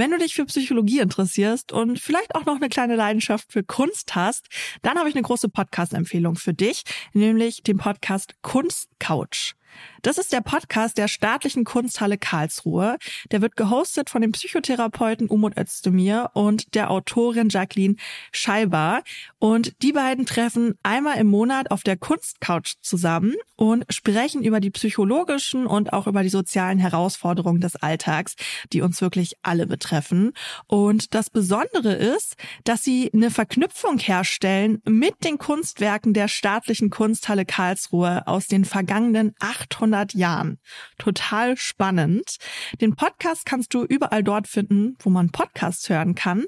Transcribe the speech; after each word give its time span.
Wenn 0.00 0.12
du 0.12 0.16
dich 0.16 0.34
für 0.34 0.46
Psychologie 0.46 1.00
interessierst 1.00 1.72
und 1.72 2.00
vielleicht 2.00 2.34
auch 2.34 2.46
noch 2.46 2.56
eine 2.56 2.70
kleine 2.70 2.96
Leidenschaft 2.96 3.52
für 3.52 3.62
Kunst 3.62 4.14
hast, 4.14 4.46
dann 4.80 4.96
habe 4.96 5.10
ich 5.10 5.14
eine 5.14 5.20
große 5.20 5.50
Podcast-Empfehlung 5.50 6.36
für 6.36 6.54
dich, 6.54 6.84
nämlich 7.12 7.62
den 7.64 7.76
Podcast 7.76 8.34
Kunstcouch. 8.40 9.56
Das 10.02 10.16
ist 10.16 10.32
der 10.32 10.40
Podcast 10.40 10.96
der 10.96 11.08
Staatlichen 11.08 11.64
Kunsthalle 11.64 12.16
Karlsruhe. 12.16 12.96
Der 13.30 13.42
wird 13.42 13.56
gehostet 13.56 14.08
von 14.08 14.22
dem 14.22 14.32
Psychotherapeuten 14.32 15.28
Umut 15.28 15.58
Özdemir 15.58 16.30
und 16.32 16.74
der 16.74 16.90
Autorin 16.90 17.50
Jacqueline 17.50 17.96
Scheiber. 18.32 19.02
Und 19.38 19.74
die 19.82 19.92
beiden 19.92 20.24
treffen 20.24 20.78
einmal 20.82 21.18
im 21.18 21.26
Monat 21.26 21.70
auf 21.70 21.82
der 21.82 21.96
Kunstcouch 21.96 22.76
zusammen 22.80 23.34
und 23.56 23.84
sprechen 23.90 24.42
über 24.42 24.60
die 24.60 24.70
psychologischen 24.70 25.66
und 25.66 25.92
auch 25.92 26.06
über 26.06 26.22
die 26.22 26.30
sozialen 26.30 26.78
Herausforderungen 26.78 27.60
des 27.60 27.76
Alltags, 27.76 28.36
die 28.72 28.80
uns 28.80 29.02
wirklich 29.02 29.34
alle 29.42 29.66
betreffen. 29.66 30.32
Und 30.66 31.14
das 31.14 31.28
Besondere 31.28 31.92
ist, 31.92 32.36
dass 32.64 32.82
sie 32.82 33.10
eine 33.12 33.30
Verknüpfung 33.30 33.98
herstellen 33.98 34.80
mit 34.86 35.24
den 35.24 35.36
Kunstwerken 35.36 36.14
der 36.14 36.28
Staatlichen 36.28 36.88
Kunsthalle 36.88 37.44
Karlsruhe 37.44 38.26
aus 38.26 38.46
den 38.46 38.64
vergangenen 38.64 39.34
800 39.60 40.14
Jahren. 40.14 40.58
Total 40.98 41.56
spannend. 41.56 42.36
Den 42.80 42.96
Podcast 42.96 43.44
kannst 43.44 43.74
du 43.74 43.84
überall 43.84 44.22
dort 44.22 44.48
finden, 44.48 44.96
wo 45.00 45.10
man 45.10 45.30
Podcasts 45.30 45.88
hören 45.88 46.14
kann. 46.14 46.44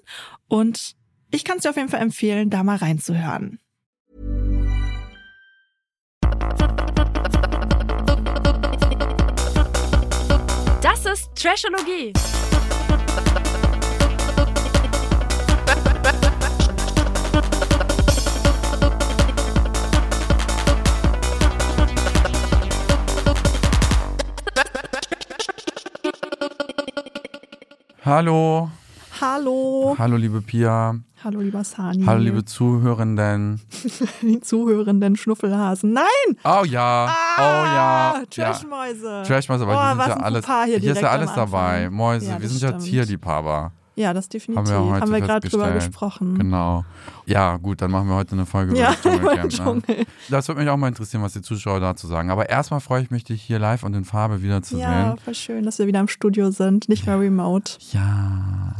Und 0.49 0.95
ich 1.31 1.45
kann 1.45 1.57
es 1.57 1.63
dir 1.63 1.71
auf 1.71 1.77
jeden 1.77 1.89
Fall 1.89 2.03
empfehlen, 2.03 2.51
da 2.51 2.63
mal 2.63 2.77
reinzuhören. 2.77 3.59
Das 10.83 11.07
ist 11.07 11.31
Trashologie. 11.37 12.13
Hallo. 28.05 28.69
Hallo. 29.21 29.95
Hallo, 29.97 30.17
liebe 30.17 30.41
Pia. 30.41 30.97
Hallo, 31.23 31.41
lieber 31.41 31.63
Sani. 31.63 32.05
Hallo, 32.05 32.21
liebe 32.21 32.45
Zuhörenden. 32.45 33.61
die 34.23 34.41
zuhörenden 34.41 35.15
Schnuffelhasen. 35.15 35.93
Nein! 35.93 36.05
Oh 36.43 36.65
ja. 36.65 37.07
Ah, 37.09 37.37
oh 37.39 37.65
ja. 37.65 38.23
Trashmäuse. 38.29 39.07
Ja. 39.07 39.23
Trashmäuse, 39.23 39.63
aber 39.65 39.75
Oh, 39.75 39.95
hier 39.95 40.05
sind 40.05 40.09
ja 40.09 40.25
alles. 40.25 40.47
Hier 40.47 40.79
Hier 40.81 40.93
ist 40.93 41.01
ja 41.03 41.11
alles 41.11 41.33
dabei. 41.35 41.91
Mäuse, 41.91 42.27
Ja, 42.31 42.41
wir 42.41 42.49
sind 42.49 42.61
ja 42.63 42.69
stimmt. 42.71 42.83
Tierliebhaber. 42.83 43.71
Ja, 43.95 44.15
das 44.15 44.29
definitiv. 44.29 44.73
Haben 44.73 44.91
wir 44.91 45.01
Haben 45.01 45.13
wir 45.13 45.21
gerade 45.21 45.49
drüber 45.49 45.71
gesprochen. 45.73 46.39
Genau. 46.39 46.85
Ja, 47.27 47.57
gut, 47.59 47.83
dann 47.83 47.91
machen 47.91 48.09
wir 48.09 48.15
heute 48.15 48.33
eine 48.33 48.47
Folge 48.47 48.77
Ja, 48.77 48.95
über 49.05 49.37
das 49.37 49.49
Dschungelcamp. 49.49 49.89
Ne? 49.89 50.07
Das 50.29 50.49
würde 50.49 50.61
mich 50.61 50.71
auch 50.71 50.77
mal 50.77 50.89
interessieren, 50.89 51.23
was 51.23 51.33
die 51.33 51.43
Zuschauer 51.43 51.81
dazu 51.81 52.07
sagen. 52.07 52.31
Aber 52.31 52.49
erstmal 52.49 52.81
freue 52.81 53.03
ich 53.03 53.11
mich, 53.11 53.25
dich 53.25 53.43
hier 53.43 53.59
live 53.59 53.83
und 53.83 53.95
in 53.95 54.05
Farbe 54.05 54.43
wiederzusehen. 54.43 54.81
Ja, 54.81 55.17
voll 55.23 55.35
schön, 55.35 55.65
dass 55.65 55.79
wir 55.79 55.87
wieder 55.87 56.01
im 56.01 56.09
Studio 56.09 56.51
sind, 56.51 56.89
nicht 56.89 57.07
mehr 57.07 57.19
remote. 57.19 57.79
Ja. 57.91 58.75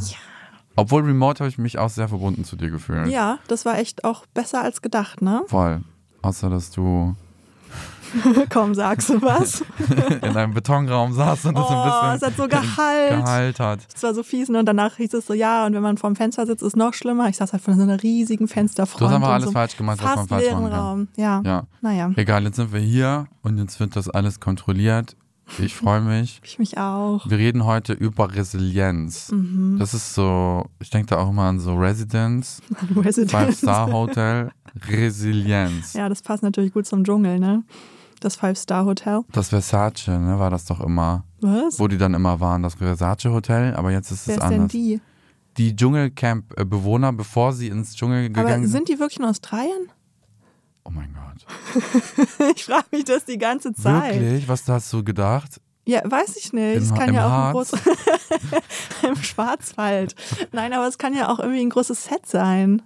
Obwohl 0.77 1.03
Remote 1.03 1.41
habe 1.41 1.49
ich 1.49 1.59
mich 1.59 1.79
auch 1.79 1.91
sehr 1.91 2.09
verbunden 2.09 2.45
zu 2.45 2.57
dir 2.57 2.71
gefühlt. 2.71 3.09
Ja, 3.09 3.39
das 3.49 3.65
war 3.65 3.79
echt 3.79 4.05
auch 4.05 4.25
besser 4.27 4.63
als 4.63 4.81
gedacht, 4.81 5.21
ne? 5.21 5.43
Voll. 5.47 5.83
Außer, 6.23 6.49
dass 6.49 6.71
du 6.71 7.15
Komm, 8.51 8.75
sagst 8.75 9.09
du 9.11 9.23
was? 9.23 9.63
in 10.23 10.37
einem 10.37 10.55
Betonraum 10.55 11.13
saßt 11.13 11.47
und 11.47 11.57
das 11.57 11.65
Oh, 11.69 11.73
ein 11.73 11.85
bisschen 11.85 12.17
es 12.17 12.23
hat 12.23 12.37
so 12.37 12.49
Gehalt. 12.49 13.11
Gehalt 13.11 13.61
hat. 13.61 13.81
Das 13.93 14.03
war 14.03 14.15
so 14.15 14.23
fies 14.23 14.49
ne? 14.49 14.59
und 14.59 14.67
danach 14.67 14.97
hieß 14.97 15.15
es 15.15 15.27
so, 15.27 15.35
ja, 15.35 15.67
und 15.67 15.75
wenn 15.75 15.83
man 15.83 15.97
vorm 15.97 16.17
Fenster 16.17 16.47
sitzt, 16.47 16.63
ist 16.63 16.77
noch 16.77 16.95
schlimmer. 16.95 17.29
Ich 17.29 17.37
saß 17.37 17.53
halt 17.53 17.63
vor 17.63 17.75
so 17.75 17.83
einer 17.83 18.03
riesigen 18.03 18.49
Fensterfront. 18.49 19.01
Du 19.01 19.07
hast 19.07 19.15
einfach 19.15 19.29
in 19.29 19.35
alles 19.35 19.47
so 19.47 19.53
falsch 19.53 19.77
gemacht, 19.77 19.99
was 20.03 20.17
man 20.17 20.29
falsch 20.29 20.51
machen 20.51 20.71
kann. 20.71 20.73
Raum. 20.73 21.09
Ja. 21.17 21.43
Ja. 21.45 21.67
Naja, 21.81 22.11
Egal, 22.17 22.45
jetzt 22.45 22.57
sind 22.57 22.73
wir 22.73 22.81
hier 22.81 23.27
und 23.43 23.59
jetzt 23.59 23.81
wird 23.81 23.97
das 23.97 24.09
alles 24.09 24.41
kontrolliert. 24.41 25.17
Ich 25.59 25.75
freue 25.75 26.01
mich. 26.01 26.41
ich 26.45 26.59
mich 26.59 26.79
auch. 26.79 27.29
Wir 27.29 27.39
reden 27.39 27.65
heute 27.65 27.93
über 27.93 28.35
Resilienz. 28.35 29.31
Mhm. 29.33 29.77
Das 29.79 29.93
ist 29.93 30.15
so, 30.15 30.67
ich 30.81 30.91
denke 30.91 31.09
da 31.09 31.19
auch 31.19 31.31
immer 31.31 31.45
an 31.45 31.61
so 31.61 31.75
Residence, 31.75 32.63
Residence. 32.97 33.33
Five-Star-Hotel, 33.33 34.51
Resilienz. 34.89 35.95
Ja, 35.95 36.09
das 36.09 36.23
passt 36.23 36.43
natürlich 36.43 36.73
gut 36.73 36.87
zum 36.87 37.05
Dschungel, 37.05 37.39
ne? 37.39 37.65
Das 38.25 38.37
Five-Star-Hotel. 38.37 39.23
Das 39.33 39.49
Versace, 39.51 40.09
ne, 40.09 40.39
war 40.39 40.51
das 40.51 40.65
doch 40.65 40.81
immer, 40.81 41.25
Was? 41.41 41.79
wo 41.79 41.89
die 41.89 41.99
dann 41.99 42.15
immer 42.15 42.39
waren, 42.41 42.63
das 42.63 42.75
Versace-Hotel, 42.75 43.75
aber 43.75 43.91
jetzt 43.91 44.11
ist 44.11 44.29
Wer 44.29 44.37
es 44.39 44.43
ist 44.43 44.49
denn 44.51 44.55
anders. 44.61 44.73
die? 44.73 45.01
Die 45.59 45.75
Dschungelcamp-Bewohner, 45.77 47.13
bevor 47.13 47.53
sie 47.53 47.69
ins 47.69 47.95
Dschungel 47.97 48.27
Aber 48.27 48.43
gegangen 48.45 48.63
sind. 48.65 48.73
sind 48.73 48.89
die 48.89 48.99
wirklich 48.99 49.19
in 49.19 49.25
Australien? 49.27 49.89
Oh 50.85 50.91
mein 50.91 51.13
Gott. 51.15 51.47
Ich 52.57 52.65
frage 52.65 52.87
mich 52.93 53.05
das 53.05 53.25
die 53.25 53.39
ganze 53.39 53.73
Zeit. 53.75 54.15
Wirklich? 54.21 54.49
Was 54.49 54.67
hast 54.69 54.93
du 54.93 55.03
gedacht? 55.05 55.61
Ja, 55.85 56.01
weiß 56.09 56.37
ich 56.37 56.53
nicht. 56.53 56.77
Im- 56.77 56.83
es 56.83 56.95
kann 56.95 57.13
ja 57.13 57.27
auch 57.27 57.47
ein 57.49 57.53
großes 57.53 57.81
im 59.09 59.17
Schwarzwald. 59.17 60.15
Nein, 60.53 60.73
aber 60.73 60.87
es 60.87 60.97
kann 60.99 61.15
ja 61.15 61.29
auch 61.29 61.39
irgendwie 61.41 61.61
ein 61.63 61.71
großes 61.71 62.05
Set 62.05 62.27
sein. 62.27 62.83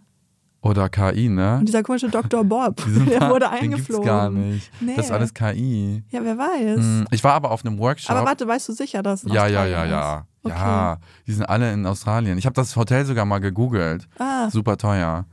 Oder 0.66 0.88
KI, 0.88 1.28
ne? 1.28 1.56
Und 1.60 1.68
dieser 1.68 1.82
komische 1.82 2.08
Dr. 2.08 2.44
Bob, 2.44 2.76
der 3.08 3.20
Fa- 3.20 3.30
wurde 3.30 3.46
Den 3.60 3.70
gibt's 3.70 3.90
eingeflogen. 3.90 4.06
gar 4.06 4.30
nicht. 4.30 4.70
Nee. 4.80 4.94
Das 4.96 5.06
ist 5.06 5.12
alles 5.12 5.34
KI. 5.34 6.02
Ja, 6.10 6.20
wer 6.22 6.36
weiß. 6.38 6.78
Hm, 6.78 7.06
Ich 7.10 7.22
war 7.24 7.34
aber 7.34 7.50
auf 7.50 7.64
einem 7.64 7.78
Workshop. 7.78 8.10
Aber 8.14 8.26
warte, 8.26 8.46
weißt 8.46 8.68
du 8.68 8.72
sicher, 8.72 9.02
dass 9.02 9.24
es 9.24 9.32
ja, 9.32 9.46
ja, 9.46 9.64
ja, 9.66 9.84
ist? 9.84 9.90
ja. 9.90 10.26
Okay. 10.42 10.54
Ja, 10.56 10.98
die 11.26 11.32
sind 11.32 11.44
alle 11.44 11.72
in 11.72 11.84
Australien. 11.86 12.38
Ich 12.38 12.46
habe 12.46 12.54
das 12.54 12.76
Hotel 12.76 13.04
sogar 13.04 13.24
mal 13.24 13.40
gegoogelt. 13.40 14.06
Ah, 14.18 14.48
Super 14.50 14.76
teuer. 14.76 15.24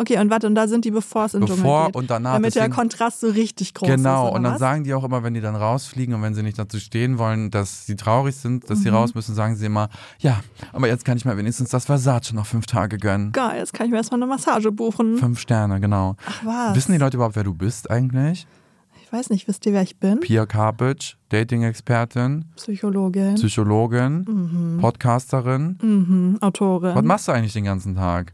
Okay, 0.00 0.18
und 0.18 0.30
warte, 0.30 0.46
und 0.46 0.54
da 0.54 0.66
sind 0.66 0.84
die, 0.84 0.90
bevor 0.90 1.26
es 1.26 1.34
in 1.34 1.40
den 1.40 1.46
Dschungel 1.46 1.62
Bevor 1.62 1.86
geht. 1.86 1.96
und 1.96 2.10
danach. 2.10 2.32
Damit 2.34 2.54
der 2.54 2.62
deswegen- 2.62 2.74
Kontrast 2.76 3.20
so 3.20 3.28
richtig 3.28 3.74
groß 3.74 3.88
ist. 3.88 3.96
Genau, 3.96 4.28
und 4.34 4.42
dann 4.42 4.54
was? 4.54 4.58
sagen 4.60 4.84
die 4.84 4.94
auch 4.94 5.04
immer, 5.04 5.22
wenn 5.22 5.34
die 5.34 5.40
dann 5.40 5.54
rausfliegen 5.56 6.14
und 6.14 6.22
wenn 6.22 6.34
sie 6.34 6.42
nicht 6.42 6.58
dazu 6.58 6.78
stehen 6.80 7.18
wollen, 7.18 7.50
dass 7.50 7.86
sie 7.86 7.96
traurig 7.96 8.34
sind, 8.36 8.68
dass 8.70 8.78
Mhm. 8.78 8.82
sie 8.82 8.88
raus 8.88 9.14
müssen, 9.14 9.34
sagen 9.34 9.56
sie 9.56 9.66
immer, 9.66 9.88
ja, 10.18 10.40
aber 10.72 10.88
jetzt 10.88 11.04
kann 11.04 11.16
ich 11.16 11.24
mir 11.24 11.36
wenigstens 11.36 11.68
das 11.70 11.84
Versace 11.84 12.32
noch 12.32 12.46
fünf 12.46 12.66
Tage 12.66 12.96
gönnen. 12.98 13.32
Geil, 13.32 13.58
jetzt 13.58 13.72
kann 13.74 13.86
ich 13.86 13.90
mir 13.92 13.98
erstmal 13.98 14.20
eine 14.22 14.26
Massage 14.30 14.72
buchen. 14.72 15.18
Fünf 15.18 15.38
Sterne, 15.38 15.80
genau. 15.80 16.16
Ach 16.26 16.44
was? 16.44 16.76
Wissen 16.76 16.92
die 16.92 16.98
Leute 16.98 17.16
überhaupt, 17.16 17.36
wer 17.36 17.44
du 17.44 17.54
bist 17.54 17.90
eigentlich? 17.90 18.46
Ich 19.02 19.12
weiß 19.12 19.30
nicht, 19.30 19.48
wisst 19.48 19.66
ihr, 19.66 19.72
wer 19.72 19.82
ich 19.82 19.98
bin? 19.98 20.20
Pia 20.20 20.46
Karpic, 20.46 21.16
Dating-Expertin, 21.30 22.44
Psychologin, 22.54 23.34
Psychologin, 23.34 24.78
Podcasterin. 24.80 25.78
mhm, 25.82 26.38
Autorin. 26.40 26.94
Was 26.94 27.02
machst 27.04 27.26
du 27.26 27.32
eigentlich 27.32 27.52
den 27.52 27.64
ganzen 27.64 27.96
Tag? 27.96 28.32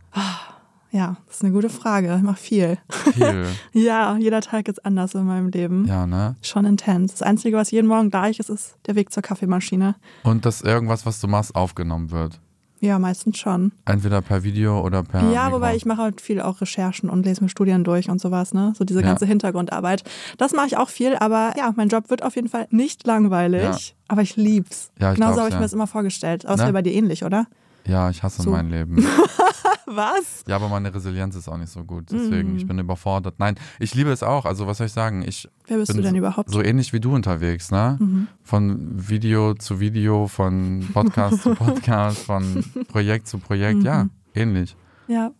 Ja, 0.92 1.16
das 1.26 1.36
ist 1.36 1.44
eine 1.44 1.52
gute 1.52 1.68
Frage. 1.68 2.14
Ich 2.16 2.22
mache 2.22 2.36
viel. 2.40 2.78
Viel. 3.12 3.46
Ja, 3.72 4.16
jeder 4.16 4.40
Tag 4.40 4.68
ist 4.68 4.84
anders 4.86 5.14
in 5.14 5.24
meinem 5.24 5.48
Leben. 5.48 5.84
ja, 5.86 6.06
ne? 6.06 6.36
Schon 6.42 6.64
intens. 6.64 7.12
Das 7.12 7.22
Einzige, 7.22 7.56
was 7.56 7.70
jeden 7.70 7.86
Morgen 7.88 8.10
gleich 8.10 8.38
ist, 8.38 8.48
ist 8.50 8.76
der 8.86 8.94
Weg 8.94 9.12
zur 9.12 9.22
Kaffeemaschine. 9.22 9.96
Und 10.22 10.46
dass 10.46 10.62
irgendwas, 10.62 11.04
was 11.04 11.20
du 11.20 11.26
machst, 11.28 11.54
aufgenommen 11.54 12.10
wird. 12.10 12.40
Ja, 12.80 12.98
meistens 12.98 13.38
schon. 13.38 13.72
Entweder 13.86 14.20
per 14.20 14.42
Video 14.44 14.80
oder 14.84 15.02
per. 15.02 15.30
ja, 15.32 15.44
Mikro. 15.44 15.56
wobei 15.56 15.74
ich 15.76 15.86
mache 15.86 16.02
halt 16.02 16.20
viel 16.20 16.40
auch 16.42 16.60
Recherchen 16.60 17.08
und 17.08 17.24
lese 17.24 17.42
mir 17.42 17.48
Studien 17.48 17.84
durch 17.84 18.10
und 18.10 18.20
sowas, 18.20 18.52
ne? 18.52 18.74
So 18.76 18.84
diese 18.84 19.00
Ja. 19.00 19.06
ganze 19.08 19.24
Hintergrundarbeit. 19.26 20.04
Das 20.36 20.52
mache 20.52 20.66
ich 20.66 20.76
auch 20.76 20.90
viel, 20.90 21.16
aber 21.16 21.54
ja, 21.56 21.72
mein 21.74 21.88
Job 21.88 22.10
wird 22.10 22.22
auf 22.22 22.36
jeden 22.36 22.48
Fall 22.48 22.68
nicht 22.70 23.06
langweilig. 23.06 23.62
Ja. 23.62 23.76
Aber 24.08 24.20
ich 24.22 24.36
lieb's. 24.36 24.90
Ja, 25.00 25.10
ich 25.12 25.16
Genauso 25.16 25.38
habe 25.38 25.48
ich 25.48 25.54
ja. 25.54 25.58
mir 25.60 25.64
das 25.64 25.72
immer 25.72 25.86
vorgestellt. 25.86 26.44
Aber 26.44 26.54
es 26.54 26.60
Ne? 26.60 26.64
wäre 26.66 26.72
bei 26.74 26.82
dir 26.82 26.92
ähnlich, 26.92 27.24
oder? 27.24 27.46
Ja, 27.86 28.10
ich 28.10 28.22
hasse 28.22 28.42
So. 28.42 28.50
mein 28.50 28.68
Leben. 28.70 28.96
Was? 29.86 30.42
Ja, 30.48 30.56
aber 30.56 30.68
meine 30.68 30.92
Resilienz 30.92 31.36
ist 31.36 31.48
auch 31.48 31.56
nicht 31.56 31.70
so 31.70 31.84
gut. 31.84 32.06
Deswegen, 32.10 32.50
Mhm. 32.52 32.56
ich 32.56 32.66
bin 32.66 32.78
überfordert. 32.78 33.36
Nein, 33.38 33.54
ich 33.78 33.94
liebe 33.94 34.10
es 34.10 34.22
auch. 34.24 34.44
Also, 34.44 34.66
was 34.66 34.78
soll 34.78 34.88
ich 34.88 34.92
sagen? 34.92 35.22
Ich 35.22 35.48
Wer 35.68 35.76
bist 35.78 35.88
bin 35.88 35.98
du 35.98 36.02
denn 36.02 36.12
so- 36.12 36.18
überhaupt? 36.18 36.50
so 36.50 36.60
ähnlich 36.60 36.92
wie 36.92 36.98
du 37.00 37.14
unterwegs, 37.14 37.70
ne? 37.70 37.96
Mhm. 38.00 38.26
Von 38.42 39.08
Video 39.08 39.54
zu 39.54 39.78
Video, 39.78 40.26
von 40.26 40.88
Podcast 40.92 41.42
zu 41.42 41.54
Podcast, 41.54 42.18
von 42.18 42.64
Projekt 42.88 43.28
zu 43.28 43.38
Projekt. 43.38 43.84
Ja, 43.84 44.04
Mhm. 44.04 44.10
ähnlich. 44.34 44.76
Ja. 45.06 45.30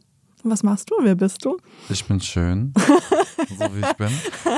Was 0.48 0.62
machst 0.62 0.90
du? 0.90 0.94
Wer 1.02 1.16
bist 1.16 1.44
du? 1.44 1.56
Ich 1.88 2.04
bin 2.04 2.20
schön, 2.20 2.72
so 3.58 3.64
wie 3.74 3.80
ich 3.80 3.92
bin. 3.94 4.08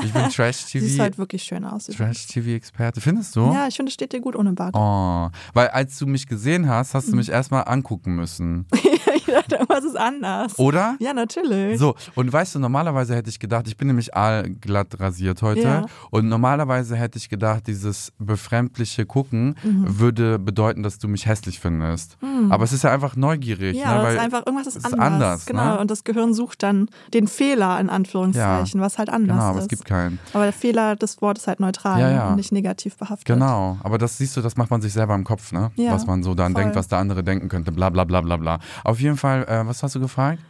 Ich 0.04 0.12
bin 0.12 0.22
siehst 0.24 0.36
Trash-TV, 0.36 1.02
halt 1.02 1.16
wirklich 1.16 1.42
schön 1.42 1.64
aus. 1.64 1.86
Trash-TV-Experte. 1.86 3.00
Findest 3.00 3.34
du? 3.36 3.50
Ja, 3.52 3.66
ich 3.68 3.76
finde, 3.76 3.88
es 3.88 3.94
steht 3.94 4.12
dir 4.12 4.20
gut 4.20 4.36
ohne 4.36 4.52
Bart. 4.52 4.74
Oh, 4.76 5.30
weil 5.54 5.68
als 5.68 5.98
du 5.98 6.06
mich 6.06 6.26
gesehen 6.26 6.68
hast, 6.68 6.92
hast 6.94 7.06
du 7.08 7.12
Mhm. 7.12 7.18
mich 7.18 7.30
erstmal 7.30 7.64
angucken 7.66 8.16
müssen. 8.16 8.66
ich 9.28 9.34
dachte, 9.34 9.54
irgendwas 9.56 9.84
ist 9.84 9.96
anders. 9.96 10.58
Oder? 10.58 10.96
Ja, 11.00 11.12
natürlich. 11.14 11.78
So, 11.78 11.94
und 12.14 12.32
weißt 12.32 12.54
du, 12.54 12.58
normalerweise 12.58 13.14
hätte 13.14 13.30
ich 13.30 13.38
gedacht, 13.38 13.66
ich 13.68 13.76
bin 13.76 13.86
nämlich 13.88 14.14
allglatt 14.14 14.98
rasiert 15.00 15.42
heute. 15.42 15.60
Ja. 15.62 15.86
Und 16.10 16.28
normalerweise 16.28 16.96
hätte 16.96 17.18
ich 17.18 17.28
gedacht, 17.28 17.66
dieses 17.66 18.12
befremdliche 18.18 19.06
Gucken 19.06 19.56
Mhm. 19.62 19.98
würde 19.98 20.38
bedeuten, 20.38 20.82
dass 20.82 20.98
du 20.98 21.08
mich 21.08 21.26
hässlich 21.26 21.58
findest. 21.60 22.16
Aber 22.50 22.64
es 22.64 22.72
ist 22.72 22.84
ja 22.84 22.92
einfach 22.92 23.16
neugierig. 23.16 23.76
Ja, 23.76 23.98
ne? 23.98 24.02
Weil 24.04 24.14
ist 24.16 24.20
einfach, 24.22 24.46
irgendwas 24.46 24.66
ist, 24.68 24.76
es 24.76 24.84
anders. 24.84 25.00
anders. 25.00 25.46
Genau, 25.46 25.64
Ne? 25.74 25.78
und 25.80 25.90
das 25.90 26.04
Gehirn 26.04 26.32
sucht 26.34 26.62
dann 26.62 26.88
den 27.12 27.26
Fehler 27.28 27.78
in 27.80 27.90
Anführungszeichen, 27.90 28.80
was 28.80 28.98
halt 28.98 29.08
anders 29.10 29.36
Genau, 29.36 29.42
aber 29.48 29.58
ist. 29.58 29.64
es 29.64 29.68
gibt 29.68 29.84
keinen. 29.84 30.18
aber 30.32 30.44
der 30.44 30.52
Fehler 30.52 30.96
des 30.96 31.20
Wortes 31.20 31.42
ist 31.44 31.48
halt 31.48 31.60
neutral 31.60 32.00
Ja, 32.00 32.10
ja. 32.10 32.28
und 32.28 32.36
nicht 32.36 32.52
negativ 32.52 32.96
behaftet. 32.96 33.26
Genau, 33.26 33.78
aber 33.82 33.98
das 33.98 34.16
siehst 34.18 34.36
du, 34.36 34.40
das 34.40 34.56
macht 34.56 34.70
man 34.70 34.80
sich 34.80 34.92
selber 34.92 35.14
im 35.14 35.24
Kopf, 35.24 35.52
ne? 35.52 35.70
Ja, 35.76 35.92
was 35.92 36.06
man 36.06 36.22
so 36.22 36.34
dann 36.34 36.52
voll. 36.52 36.62
denkt, 36.62 36.76
was 36.76 36.88
der 36.88 36.98
andere 36.98 37.22
denken 37.22 37.48
könnte, 37.48 37.72
bla 37.72 37.90
bla 37.90 38.04
bla 38.04 38.20
bla 38.20 38.36
bla. 38.36 38.58
Auf 38.84 39.00
jeden 39.00 39.16
Fall, 39.18 39.44
äh, 39.48 39.66
was 39.66 39.82
hast 39.82 39.94
du 39.94 40.00
gefragt? 40.00 40.40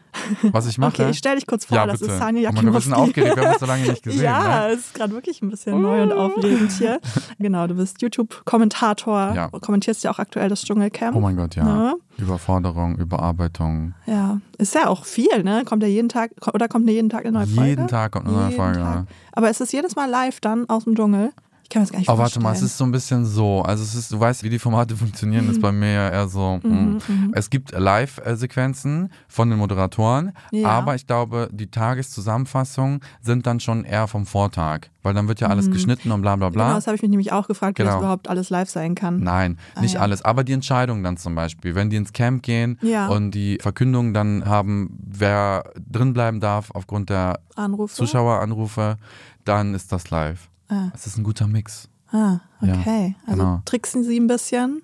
Was 0.52 0.66
ich 0.66 0.78
mache? 0.78 1.02
Okay, 1.02 1.10
ich 1.10 1.18
stell 1.18 1.36
dich 1.36 1.46
kurz 1.46 1.64
vor, 1.66 1.76
ja, 1.76 1.86
das 1.86 2.00
bitte. 2.00 2.12
ist 2.12 2.18
Sanja 2.18 2.50
Gott, 2.50 2.56
wir 2.62 2.62
Jakimowski. 2.62 2.92
aufgeregt, 2.92 3.36
wir 3.36 3.42
haben 3.44 3.50
uns 3.52 3.60
so 3.60 3.66
lange 3.66 3.82
nicht 3.88 4.02
gesehen. 4.04 4.24
ja, 4.24 4.66
Ne? 4.68 4.72
es 4.74 4.80
ist 4.80 4.94
gerade 4.94 5.12
wirklich 5.12 5.42
ein 5.42 5.50
bisschen 5.50 5.80
neu 5.82 6.02
und 6.02 6.12
aufregend 6.12 6.72
hier. 6.72 7.00
Genau, 7.38 7.66
du 7.66 7.74
bist 7.74 8.00
YouTube-Kommentator, 8.02 9.32
Ja. 9.34 9.48
kommentierst 9.48 10.04
ja 10.04 10.10
auch 10.10 10.18
aktuell 10.18 10.48
das 10.48 10.62
Dschungelcamp. 10.62 11.16
Oh 11.16 11.20
mein 11.20 11.36
Gott, 11.36 11.54
ja. 11.56 11.64
Ne? 11.64 11.94
Überforderung, 12.16 12.96
Überarbeitung. 12.96 13.94
Ja, 14.06 14.40
ist 14.58 14.74
ja 14.74 14.88
auch 14.88 15.04
viel, 15.04 15.42
ne? 15.44 15.62
Kommt 15.64 15.82
ja 15.82 15.88
jeden 15.88 16.08
Tag, 16.08 16.30
oder 16.52 16.68
kommt 16.68 16.86
ja 16.88 16.92
jeden 16.94 17.10
Tag 17.10 17.24
eine 17.26 17.32
neue 17.38 17.46
Folge? 17.46 17.70
Jeden 17.70 17.88
Tag 17.88 18.12
kommt 18.12 18.26
eine 18.26 18.36
neue 18.36 18.44
Jeden 18.50 18.56
Folge. 18.56 18.78
Tag. 18.80 19.04
Aber 19.32 19.50
ist 19.50 19.60
es 19.60 19.70
jedes 19.72 19.94
Mal 19.94 20.08
live 20.10 20.40
dann 20.40 20.68
aus 20.68 20.84
dem 20.84 20.94
Dschungel? 20.96 21.30
Ich 21.70 21.74
kann 21.74 21.82
das 21.82 21.92
gar 21.92 21.98
nicht 21.98 22.08
Oh, 22.08 22.12
warte 22.12 22.20
vorstellen. 22.22 22.42
mal, 22.44 22.52
es 22.54 22.62
ist 22.62 22.78
so 22.78 22.84
ein 22.84 22.92
bisschen 22.92 23.26
so. 23.26 23.60
Also 23.60 23.82
es 23.82 23.94
ist, 23.94 24.10
du 24.10 24.18
weißt, 24.18 24.42
wie 24.42 24.48
die 24.48 24.58
Formate 24.58 24.96
funktionieren, 24.96 25.50
ist 25.50 25.60
bei 25.60 25.70
mir 25.70 25.92
ja 25.92 26.08
eher 26.08 26.26
so. 26.26 26.58
Mhm, 26.62 26.94
mh. 27.06 27.28
Es 27.34 27.50
gibt 27.50 27.72
Live-Sequenzen 27.72 29.10
von 29.28 29.50
den 29.50 29.58
Moderatoren, 29.58 30.32
Ja. 30.50 30.68
aber 30.68 30.94
ich 30.94 31.06
glaube, 31.06 31.50
die 31.52 31.70
Tageszusammenfassungen 31.70 33.00
sind 33.20 33.46
dann 33.46 33.60
schon 33.60 33.84
eher 33.84 34.06
vom 34.08 34.24
Vortag, 34.24 34.86
weil 35.02 35.12
dann 35.12 35.28
wird 35.28 35.40
ja 35.40 35.48
alles 35.48 35.70
geschnitten 35.70 36.10
und 36.10 36.22
bla 36.22 36.36
bla 36.36 36.48
bla. 36.48 36.64
Genau, 36.68 36.74
das 36.76 36.86
habe 36.86 36.96
ich 36.96 37.02
mich 37.02 37.10
nämlich 37.10 37.32
auch 37.32 37.46
gefragt, 37.46 37.78
wie 37.78 37.82
Genau. 37.82 37.96
das 37.96 38.00
überhaupt 38.00 38.28
alles 38.30 38.48
live 38.48 38.70
sein 38.70 38.94
kann. 38.94 39.20
Nein, 39.20 39.58
nicht 39.80 39.94
ja. 39.94 40.00
alles. 40.00 40.22
Aber 40.22 40.44
die 40.44 40.54
Entscheidung 40.54 41.02
dann 41.02 41.18
zum 41.18 41.34
Beispiel, 41.34 41.74
wenn 41.74 41.90
die 41.90 41.96
ins 41.96 42.14
Camp 42.14 42.42
gehen 42.42 42.78
Ja. 42.80 43.08
und 43.08 43.32
die 43.32 43.58
Verkündung 43.60 44.14
dann 44.14 44.46
haben, 44.46 44.98
wer 45.06 45.64
drin 45.86 46.14
bleiben 46.14 46.40
darf 46.40 46.70
aufgrund 46.70 47.10
der 47.10 47.40
Anrufe? 47.56 47.94
Zuschaueranrufe, 47.94 48.96
dann 49.44 49.74
ist 49.74 49.92
das 49.92 50.08
live. 50.10 50.48
Ah. 50.68 50.88
Es 50.94 51.06
ist 51.06 51.16
ein 51.18 51.24
guter 51.24 51.46
Mix. 51.46 51.88
Ah, 52.12 52.40
Ja, 52.62 52.74
okay. 52.74 53.16
also 53.26 53.38
genau. 53.42 53.62
tricksen 53.64 54.02
sie 54.04 54.18
ein 54.18 54.26
bisschen 54.26 54.82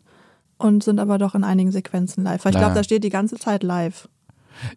und 0.59 0.83
sind 0.85 0.99
aber 0.99 1.19
doch 1.19 1.35
in 1.35 1.45
einigen 1.45 1.73
Sequenzen 1.73 2.25
live. 2.25 2.45
Weil 2.45 2.51
ich 2.51 2.55
Ja. 2.57 2.61
glaube, 2.63 2.75
da 2.75 2.85
steht 2.85 3.05
die 3.05 3.11
ganze 3.11 3.37
Zeit 3.37 3.63
live. 3.63 4.09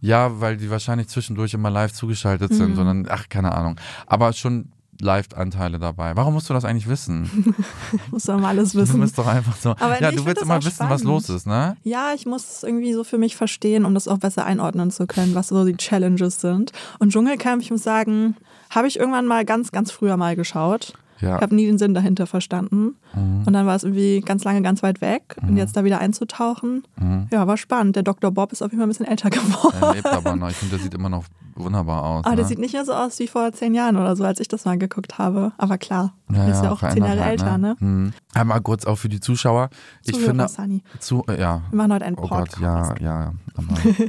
Ja, 0.02 0.40
weil 0.42 0.58
die 0.58 0.70
wahrscheinlich 0.72 1.08
zwischendurch 1.08 1.54
immer 1.54 1.70
live 1.70 1.94
zugeschaltet 1.94 2.52
Mhm. 2.52 2.56
sind, 2.56 2.76
sondern, 2.76 3.08
ach, 3.10 3.30
keine 3.30 3.54
Ahnung. 3.54 3.76
Aber 4.08 4.34
schon 4.34 4.70
Live-Anteile 5.00 5.78
dabei. 5.78 6.16
Warum 6.16 6.34
musst 6.34 6.50
du 6.50 6.56
das 6.56 6.66
eigentlich 6.66 6.88
wissen? 6.88 7.54
Muss 8.12 8.26
man 8.26 8.42
mal 8.42 8.48
alles 8.50 8.72
Du 8.74 8.80
wissen. 8.80 9.00
bist 9.00 9.16
doch 9.18 9.28
einfach 9.28 9.56
so. 9.56 9.72
Aber 9.72 10.02
ja, 10.02 10.10
ich 10.10 10.16
du 10.16 10.26
willst 10.26 10.42
immer 10.42 10.64
wissen, 10.64 10.90
was 10.90 11.04
los 11.04 11.30
ist, 11.30 11.46
ne? 11.46 11.78
Ja, 11.84 12.14
ich 12.16 12.26
muss 12.26 12.50
es 12.50 12.64
irgendwie 12.64 12.94
so 12.94 13.04
für 13.04 13.20
mich 13.20 13.36
verstehen, 13.36 13.86
um 13.86 13.94
das 13.94 14.08
auch 14.08 14.18
besser 14.18 14.46
einordnen 14.46 14.90
zu 14.90 15.06
können, 15.06 15.36
was 15.36 15.50
so 15.50 15.64
die 15.66 15.78
Challenges 15.78 16.42
sind. 16.42 16.72
Und 16.98 17.12
Dschungelcamp, 17.12 17.62
ich 17.62 17.70
muss 17.70 17.84
sagen, 17.84 18.36
habe 18.70 18.88
ich 18.88 19.00
irgendwann 19.00 19.26
mal 19.26 19.46
ganz, 19.46 19.72
ganz 19.72 19.92
früher 19.92 20.18
mal 20.18 20.36
geschaut. 20.36 20.94
Ja. 21.20 21.36
Ich 21.38 21.42
habe 21.42 21.56
nie 21.56 21.66
den 21.66 21.78
Sinn 21.78 21.94
dahinter 21.94 22.28
verstanden. 22.28 22.96
Mhm. 23.16 23.44
Und 23.46 23.54
dann 23.54 23.66
war 23.66 23.76
es 23.76 23.84
irgendwie 23.84 24.22
ganz 24.22 24.44
lange 24.44 24.62
ganz 24.62 24.84
weit 24.84 25.02
weg. 25.02 25.36
Und 25.42 25.58
jetzt 25.58 25.76
da 25.78 25.84
wieder 25.84 26.00
einzutauchen, 26.00 26.84
Mhm. 27.00 27.28
ja, 27.32 27.46
war 27.48 27.58
spannend. 27.58 27.96
Der 27.96 28.04
Dr. 28.04 28.32
Bob 28.32 28.52
ist 28.52 28.62
auf 28.62 28.72
jeden 28.72 28.80
Fall 28.80 28.88
ein 28.88 28.90
bisschen 28.90 29.06
älter 29.08 29.30
geworden. 29.32 29.78
Er 29.82 29.94
lebt 29.94 30.06
aber 30.08 30.36
noch. 30.36 30.50
Ich 30.50 30.56
finde, 30.58 30.76
der 30.76 30.84
sieht 30.84 30.94
immer 30.94 31.10
noch 31.10 31.26
wunderbar 31.56 32.04
aus. 32.06 32.24
Aber 32.26 32.32
ne? 32.32 32.36
der 32.38 32.46
sieht 32.46 32.60
nicht 32.60 32.74
mehr 32.74 32.86
so 32.86 32.94
aus 32.94 33.18
wie 33.18 33.28
vor 33.28 33.52
zehn 33.52 33.74
Jahren 33.74 33.98
oder 33.98 34.16
so, 34.16 34.24
als 34.24 34.40
ich 34.40 34.48
das 34.48 34.66
mal 34.66 34.78
geguckt 34.78 35.18
habe. 35.18 35.54
Aber 35.58 35.78
klar, 35.80 36.14
ja, 36.32 36.48
ist 36.50 36.64
ja 36.64 36.72
auch 36.72 36.80
zehn 36.88 37.04
Jahre 37.04 37.24
halt, 37.24 37.42
älter, 37.42 37.58
ne? 37.58 37.76
Mhm. 37.80 38.14
Einmal 38.36 38.62
kurz 38.62 38.86
auch 38.86 38.98
für 38.98 39.10
die 39.10 39.20
Zuschauer. 39.20 39.70
Ich 40.04 40.14
Zuhörer, 40.14 40.28
finde, 40.30 40.48
Sunny. 40.50 40.84
zu, 41.00 41.24
äh, 41.28 41.40
ja. 41.40 41.62
Wir 41.72 41.78
machen 41.78 41.94
heute 41.94 42.06
einen 42.06 42.18
Oh 42.18 42.28
Podcast. 42.28 42.60
Gott, 42.60 43.02
ja, 43.02 43.02
ja. 43.02 43.34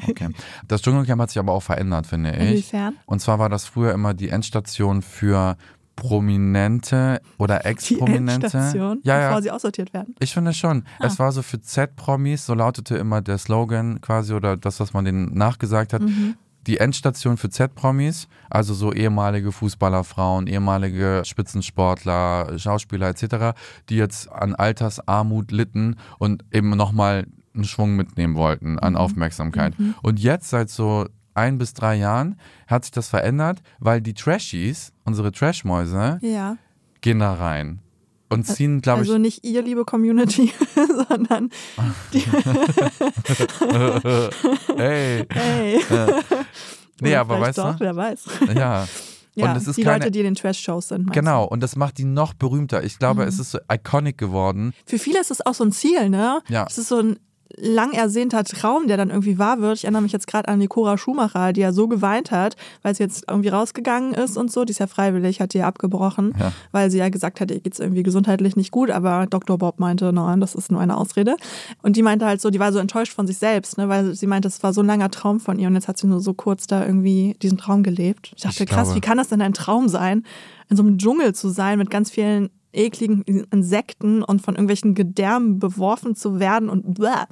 Okay. 0.09 0.29
Das 0.67 0.83
Dschungelcamp 0.83 1.23
hat 1.23 1.31
sich 1.31 1.39
aber 1.39 1.53
auch 1.53 1.63
verändert, 1.63 2.07
finde 2.07 2.33
ich. 2.33 2.41
Inwiefern? 2.51 2.97
Und 3.07 3.21
zwar 3.21 3.39
war 3.39 3.49
das 3.49 3.65
früher 3.65 3.93
immer 3.93 4.13
die 4.13 4.29
Endstation 4.29 5.01
für 5.01 5.57
Prominente 5.99 7.21
oder 7.39 7.65
Ex-Prominente. 7.67 8.47
Endstation, 8.47 9.01
Ja, 9.03 9.17
bevor 9.19 9.33
ja. 9.37 9.43
sie 9.43 9.51
aussortiert 9.51 9.93
werden. 9.93 10.15
Ich 10.21 10.33
finde 10.33 10.53
schon. 10.53 10.85
Ah. 10.99 11.07
Es 11.07 11.19
war 11.19 11.33
so 11.33 11.43
für 11.43 11.61
Z-Promis, 11.61 12.47
so 12.47 12.55
lautete 12.55 12.97
immer 12.97 13.21
der 13.21 13.39
Slogan 13.39 14.01
quasi 14.01 14.33
oder 14.35 14.57
das, 14.57 14.81
was 14.81 14.93
man 14.93 15.05
denen 15.05 15.35
nachgesagt 15.35 15.93
hat. 15.93 16.03
Mhm. 16.03 16.37
Die 16.67 16.79
Endstation 16.79 17.37
für 17.37 17.49
Z-Promis, 17.51 18.29
also 18.51 18.75
so 18.75 18.93
ehemalige 18.93 19.53
Fußballerfrauen, 19.53 20.47
ehemalige 20.47 21.23
Spitzensportler, 21.25 22.59
Schauspieler 22.59 23.09
etc., 23.09 23.57
die 23.89 23.97
jetzt 23.97 24.31
an 24.31 24.55
Altersarmut 24.55 25.51
litten 25.51 25.97
und 26.19 26.45
eben 26.53 26.71
nochmal 26.71 27.27
einen 27.55 27.65
Schwung 27.65 27.97
mitnehmen 27.97 28.35
wollten 28.35 28.73
Mhm. 28.73 28.79
an 28.81 28.97
Aufmerksamkeit. 28.97 29.75
Und 30.03 30.21
jetzt 30.21 30.51
seit 30.51 30.71
so 30.71 31.07
ein 31.39 31.59
bis 31.59 31.75
drei 31.75 31.97
Jahren 31.97 32.39
hat 32.67 32.85
sich 32.85 32.91
das 32.93 33.09
verändert, 33.09 33.61
weil 33.79 34.01
die 34.01 34.15
Trashies, 34.15 34.93
unsere 35.05 35.33
Trashmäuse, 35.33 36.19
Ja. 36.21 36.57
gehen 37.01 37.21
da 37.21 37.35
rein 37.35 37.81
und 38.29 38.47
ziehen, 38.47 38.81
glaube 38.83 39.01
Also 39.01 39.15
ich, 39.15 39.21
nicht 39.21 39.45
ihr, 39.47 39.63
liebe 39.63 39.85
Community, 39.85 40.53
sondern 41.09 41.51
hey, 44.77 45.27
hey. 45.31 45.81
nee, 47.01 47.11
Oder 47.11 47.21
aber 47.21 47.41
weißt 47.41 47.59
doch, 47.59 47.77
du, 47.77 47.81
wer 47.85 47.97
weiß. 47.97 48.25
ja. 48.55 48.87
Ja, 49.35 49.53
und 49.53 49.57
es 49.57 49.69
ist 49.69 49.77
die 49.77 49.85
keine, 49.85 49.99
Leute, 50.01 50.11
die 50.11 50.19
in 50.19 50.25
den 50.25 50.35
Trash-Shows 50.35 50.89
sind. 50.89 51.13
Genau, 51.13 51.45
und 51.45 51.63
das 51.63 51.77
macht 51.77 51.99
die 51.99 52.05
noch 52.05 52.35
berühmter. 52.35 52.83
Ich 52.83 52.99
glaube, 52.99 53.23
Mhm. 53.23 53.29
es 53.29 53.39
ist 53.39 53.53
so 53.53 53.59
iconic 53.73 54.19
geworden. 54.19 54.73
Für 54.85 54.99
viele 54.99 55.21
ist 55.21 55.31
es 55.31 55.47
auch 55.47 55.55
so 55.55 55.63
ein 55.63 55.71
Ziel, 55.71 56.09
ne? 56.09 56.41
Ja. 56.49 56.67
Es 56.69 56.77
ist 56.77 56.89
so 56.89 56.99
ein 56.99 57.21
lang 57.57 57.93
ersehnter 57.93 58.45
Traum, 58.45 58.87
der 58.89 58.97
dann 58.97 59.09
irgendwie 59.11 59.39
wahr 59.39 59.61
wird. 59.61 59.79
Ich 59.79 59.85
erinnere 59.85 60.03
mich 60.03 60.13
jetzt 60.13 60.27
gerade 60.27 60.49
an 60.49 60.61
die 60.61 60.67
Cora 60.67 60.99
Schumacher, 60.99 61.53
die 61.53 61.61
ja 61.63 61.73
so 61.73 61.89
geweint 61.89 62.31
hat, 62.31 62.57
weil 62.83 62.95
sie 62.95 63.03
jetzt 63.03 63.25
irgendwie 63.29 63.49
rausgegangen 63.49 64.13
ist 64.13 64.37
und 64.37 64.53
so. 64.53 64.65
Die 64.65 64.73
ist 64.73 64.79
ja 64.81 64.87
freiwillig, 64.87 65.41
hat 65.41 65.55
die 65.55 65.59
ja 65.59 65.67
abgebrochen, 65.67 66.35
Ja. 66.39 66.53
weil 66.73 66.91
sie 66.91 66.99
ja 66.99 67.09
gesagt 67.09 67.41
hat, 67.41 67.51
ihr 67.51 67.61
geht's 67.61 67.79
irgendwie 67.81 68.03
gesundheitlich 68.03 68.55
nicht 68.55 68.71
gut. 68.71 68.91
Aber 68.91 69.27
Dr. 69.29 69.57
Bob 69.59 69.81
meinte, 69.81 70.13
nein, 70.13 70.41
das 70.41 70.55
ist 70.55 70.71
nur 70.71 70.81
eine 70.81 70.97
Ausrede. 70.97 71.37
Und 71.83 71.97
die 71.97 72.03
meinte 72.03 72.27
halt 72.27 72.41
so, 72.41 72.51
die 72.51 72.61
war 72.61 72.73
so 72.73 72.79
enttäuscht 72.79 73.15
von 73.15 73.27
sich 73.27 73.39
selbst, 73.39 73.79
ne? 73.79 73.89
weil 73.89 74.15
sie 74.15 74.27
meinte, 74.27 74.49
es 74.49 74.63
war 74.63 74.73
so 74.73 74.83
ein 74.83 74.87
langer 74.87 75.11
Traum 75.11 75.41
von 75.41 75.59
ihr 75.59 75.69
und 75.69 75.75
jetzt 75.75 75.89
hat 75.89 75.99
sie 75.99 76.07
nur 76.07 76.21
so 76.21 76.35
kurz 76.35 76.67
da 76.67 76.85
irgendwie 76.85 77.37
diesen 77.43 77.57
Traum 77.59 77.83
gelebt. 77.83 78.33
Ich 78.37 78.43
dachte, 78.43 78.65
Ich 78.65 78.69
krass, 78.69 78.89
glaube- 78.89 78.97
wie 78.97 79.01
kann 79.01 79.17
das 79.19 79.29
denn 79.29 79.41
ein 79.41 79.55
Traum 79.55 79.89
sein, 79.89 80.25
in 80.71 80.77
so 80.77 80.83
einem 80.83 80.99
Dschungel 80.99 81.35
zu 81.35 81.49
sein 81.49 81.79
mit 81.79 81.89
ganz 81.91 82.11
vielen 82.11 82.51
ekligen 82.73 83.23
Insekten 83.23 84.23
und 84.23 84.43
von 84.43 84.55
irgendwelchen 84.55 84.95
Gedärmen 84.95 85.59
beworfen 85.59 86.15
zu 86.15 86.39
werden 86.39 86.69
und 86.69 86.95
bläh. 86.95 87.27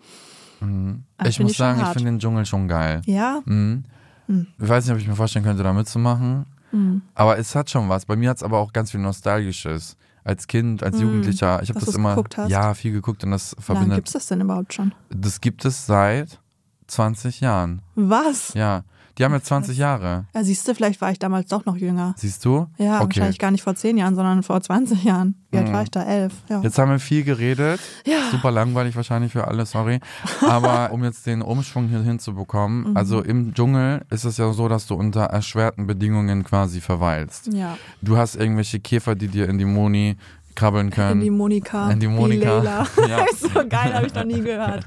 Das 1.19 1.29
ich 1.29 1.37
find 1.37 1.49
muss 1.49 1.57
schon 1.57 1.67
sagen, 1.67 1.79
ich 1.79 1.85
hart. 1.85 1.95
finde 1.97 2.11
den 2.13 2.19
Dschungel 2.19 2.47
schon 2.47 2.69
geil. 2.69 3.03
Ja, 3.07 3.41
Mhm. 3.45 3.85
Ich 4.29 4.69
weiß 4.69 4.85
nicht, 4.85 4.93
ob 4.93 4.99
ich 5.01 5.07
mir 5.07 5.15
vorstellen 5.15 5.45
könnte, 5.45 5.63
da 5.63 5.73
mitzumachen. 5.73 6.47
Mhm. 6.73 7.03
Aber 7.15 7.39
es 7.39 7.55
hat 7.55 7.71
schon 7.71 7.89
was. 7.89 8.07
Bei 8.07 8.17
mir 8.17 8.31
hat 8.31 8.39
es 8.39 8.43
aber 8.43 8.59
auch 8.59 8.73
ganz 8.73 8.91
viel 8.91 8.99
Nostalgisches. 9.01 9.97
Als 10.25 10.49
Kind, 10.49 10.83
als 10.83 11.01
Jugendlicher. 11.01 11.63
Ich 11.63 11.69
habe 11.69 11.79
das 11.79 11.95
immer 11.95 12.21
ja 12.49 12.75
viel 12.75 12.91
geguckt 12.91 13.23
und 13.23 13.31
das 13.31 13.53
wie 13.53 13.55
lange 13.55 13.65
verbindet. 13.65 13.97
gibt's 13.99 14.13
das 14.13 14.27
denn 14.27 14.41
überhaupt 14.41 14.75
schon? 14.75 14.93
Das 15.11 15.41
gibt 15.41 15.65
es 15.65 15.87
seit 15.87 16.41
20 16.89 17.41
Jahren. 17.41 17.83
Was? 17.95 18.53
Ja, 18.55 18.83
die 19.19 19.25
haben 19.25 19.33
jetzt 19.35 19.47
20 19.47 19.77
Jahre. 19.79 20.25
Ja, 20.35 20.45
siehst 20.45 20.67
du, 20.69 20.75
vielleicht 20.75 21.01
war 21.01 21.11
ich 21.11 21.19
damals 21.19 21.49
doch 21.49 21.65
noch 21.65 21.77
jünger. 21.77 22.15
Siehst 22.17 22.45
du? 22.45 22.67
Ja, 22.79 22.97
okay. 23.01 23.05
wahrscheinlich 23.17 23.39
gar 23.39 23.51
nicht 23.51 23.63
vor 23.63 23.75
zehn 23.75 23.97
Jahren, 23.97 24.15
sondern 24.15 24.43
vor 24.43 24.61
20 24.61 25.05
Jahren. 25.05 25.35
Wie 25.51 25.59
alt 25.59 25.73
war 25.73 25.83
ich 25.83 25.91
da? 25.91 26.03
Elf. 26.03 26.35
Ja. 26.51 26.61
Jetzt 26.61 26.79
haben 26.79 26.91
wir 26.91 26.99
viel 26.99 27.25
geredet. 27.25 27.81
Ja. 28.05 28.31
Super 28.31 28.51
langweilig 28.51 28.95
wahrscheinlich 28.95 29.33
für 29.33 29.49
alle, 29.49 29.65
sorry. 29.65 30.01
Aber 30.47 30.91
um 30.93 31.03
jetzt 31.05 31.27
den 31.27 31.41
Umschwung 31.41 31.89
hier 31.89 32.03
hinzubekommen, 32.03 32.91
Mhm. 32.91 32.97
also 32.97 33.23
im 33.23 33.55
Dschungel 33.55 34.05
ist 34.11 34.25
es 34.25 34.37
ja 34.37 34.53
so, 34.53 34.69
dass 34.69 34.87
du 34.87 34.95
unter 34.95 35.23
erschwerten 35.25 35.87
Bedingungen 35.87 36.45
quasi 36.45 36.81
verweilst. 36.81 37.47
ja. 37.53 37.79
Du 38.03 38.17
hast 38.19 38.37
irgendwelche 38.37 38.81
Käfer, 38.81 39.15
die 39.15 39.29
dir 39.29 39.49
in 39.49 39.57
die 39.59 39.65
Moni 39.65 40.17
krabbeln 40.57 40.91
können. 40.91 41.21
In 41.21 41.21
die 41.21 41.31
Monika. 41.31 41.91
In 41.91 42.01
die 42.01 42.09
Monika. 42.09 42.87
Ja. 43.09 43.25
so 43.39 43.49
geil, 43.69 43.95
habe 43.95 44.07
ich 44.07 44.15
noch 44.15 44.25
nie 44.25 44.41
gehört. 44.41 44.85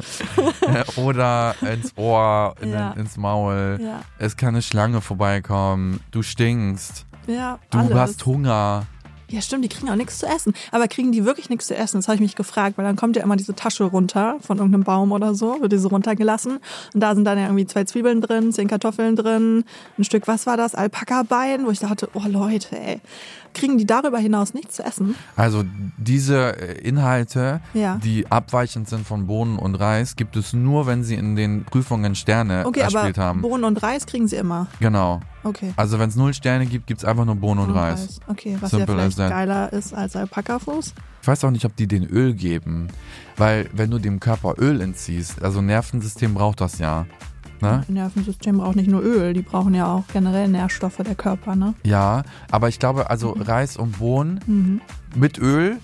Oder 0.98 1.56
ins 1.62 1.94
Ohr, 1.98 2.56
in 2.62 2.72
Ja. 2.72 2.92
ins 2.92 3.18
Maul. 3.18 3.80
Ja. 3.82 4.02
Es 4.18 4.36
kann 4.36 4.50
eine 4.50 4.62
Schlange 4.62 5.02
vorbeikommen. 5.02 6.00
Du 6.12 6.22
stinkst. 6.24 7.06
Ja, 7.28 7.60
Du 7.70 7.78
alles. 7.80 7.94
hast 7.94 8.26
Hunger. 8.26 8.86
Ja, 9.32 9.42
stimmt, 9.42 9.64
die 9.64 9.70
kriegen 9.70 9.92
auch 9.92 9.96
nichts 9.96 10.18
zu 10.18 10.26
essen. 10.26 10.54
Aber 10.72 10.88
kriegen 10.88 11.12
die 11.12 11.24
wirklich 11.24 11.52
nichts 11.52 11.68
zu 11.68 11.76
essen? 11.76 11.98
Das 12.00 12.08
habe 12.08 12.16
ich 12.16 12.22
mich 12.22 12.36
gefragt, 12.36 12.80
weil 12.80 12.86
dann 12.86 12.96
kommt 12.96 13.16
ja 13.16 13.22
immer 13.22 13.36
diese 13.36 13.54
Tasche 13.54 13.84
runter 13.84 14.38
von 14.42 14.58
irgendeinem 14.58 14.84
Baum 14.86 15.12
oder 15.12 15.36
so, 15.36 15.62
wird 15.62 15.72
diese 15.72 15.88
runtergelassen. 15.88 16.58
Und 16.96 17.00
da 17.00 17.14
sind 17.14 17.26
dann 17.26 17.38
ja 17.38 17.44
irgendwie 17.46 17.68
zwei 17.68 17.84
Zwiebeln 17.84 18.22
drin, 18.22 18.52
zehn 18.52 18.68
Kartoffeln 18.68 19.16
drin, 19.16 19.66
ein 20.00 20.04
Stück, 20.04 20.28
was 20.28 20.48
war 20.48 20.58
das, 20.58 20.74
Alpaka-Bein, 20.74 21.64
wo 21.68 21.70
ich 21.70 21.78
dachte, 21.78 22.10
oh 22.16 22.24
Leute, 22.28 22.76
ey, 22.82 23.02
Kriegen 23.54 23.78
die 23.78 23.86
darüber 23.86 24.20
hinaus 24.20 24.54
nichts 24.54 24.76
zu 24.76 24.84
essen? 24.84 25.16
Also 25.36 25.64
diese 25.98 26.58
äh, 26.60 26.82
Inhalte, 26.88 27.62
Ja. 27.74 27.98
die 28.04 28.30
abweichend 28.32 28.88
sind 28.90 29.06
von 29.08 29.28
Bohnen 29.28 29.58
und 29.58 29.76
Reis, 29.76 30.16
gibt 30.16 30.36
es 30.36 30.54
nur, 30.54 30.86
wenn 30.88 31.04
sie 31.04 31.16
in 31.16 31.36
den 31.36 31.66
Prüfungen 31.66 32.16
Sterne 32.16 32.66
Okay, 32.66 32.84
aber 32.84 32.94
erspielt 32.96 33.18
haben. 33.18 33.42
Bohnen 33.42 33.64
und 33.64 33.82
Reis 33.82 34.06
kriegen 34.06 34.28
sie 34.28 34.36
immer. 34.38 34.68
genau. 34.80 35.22
Okay. 35.42 35.72
Also 35.78 36.00
wenn 36.00 36.10
es 36.10 36.18
null 36.18 36.34
Sterne 36.34 36.66
gibt, 36.66 36.86
gibt 36.86 37.00
es 37.00 37.06
einfach 37.06 37.24
nur 37.24 37.36
Bohnen 37.36 37.62
und 37.62 37.72
Reis. 37.72 38.20
Okay, 38.28 38.58
was 38.60 38.72
Simple 38.72 38.96
ja 38.98 39.10
vielleicht 39.10 39.18
geiler 39.18 39.72
ist 39.72 39.94
als 39.94 40.16
Alpaka-Fuß. 40.18 40.94
Ich 41.22 41.28
weiß 41.28 41.44
auch 41.46 41.52
nicht, 41.52 41.64
ob 41.66 41.76
die 41.78 41.88
den 41.88 42.04
Öl 42.06 42.34
geben, 42.34 42.88
weil 43.38 43.70
wenn 43.74 43.90
du 43.90 44.00
dem 44.00 44.20
Körper 44.20 44.56
Öl 44.60 44.82
entziehst, 44.82 45.42
also 45.42 45.62
Nervensystem 45.62 46.34
braucht 46.34 46.60
das 46.60 46.80
ja. 46.80 47.06
Ne? 47.62 47.78
Das 47.80 47.90
Nervensystem 47.90 48.58
braucht 48.58 48.76
nicht 48.76 48.90
nur 48.90 49.02
Öl, 49.04 49.34
die 49.34 49.42
brauchen 49.42 49.74
ja 49.74 49.88
auch 49.94 50.04
generell 50.14 50.48
Nährstoffe 50.48 50.98
der 50.98 51.16
Körper, 51.16 51.56
ne? 51.56 51.74
Ja, 51.84 52.24
aber 52.52 52.70
ich 52.70 52.80
glaube, 52.80 53.10
also 53.10 53.32
Reis 53.40 53.78
und 53.78 54.00
Bohnen 54.00 54.40
Mhm. 54.46 54.82
mit 55.16 55.38
Öl, 55.40 55.78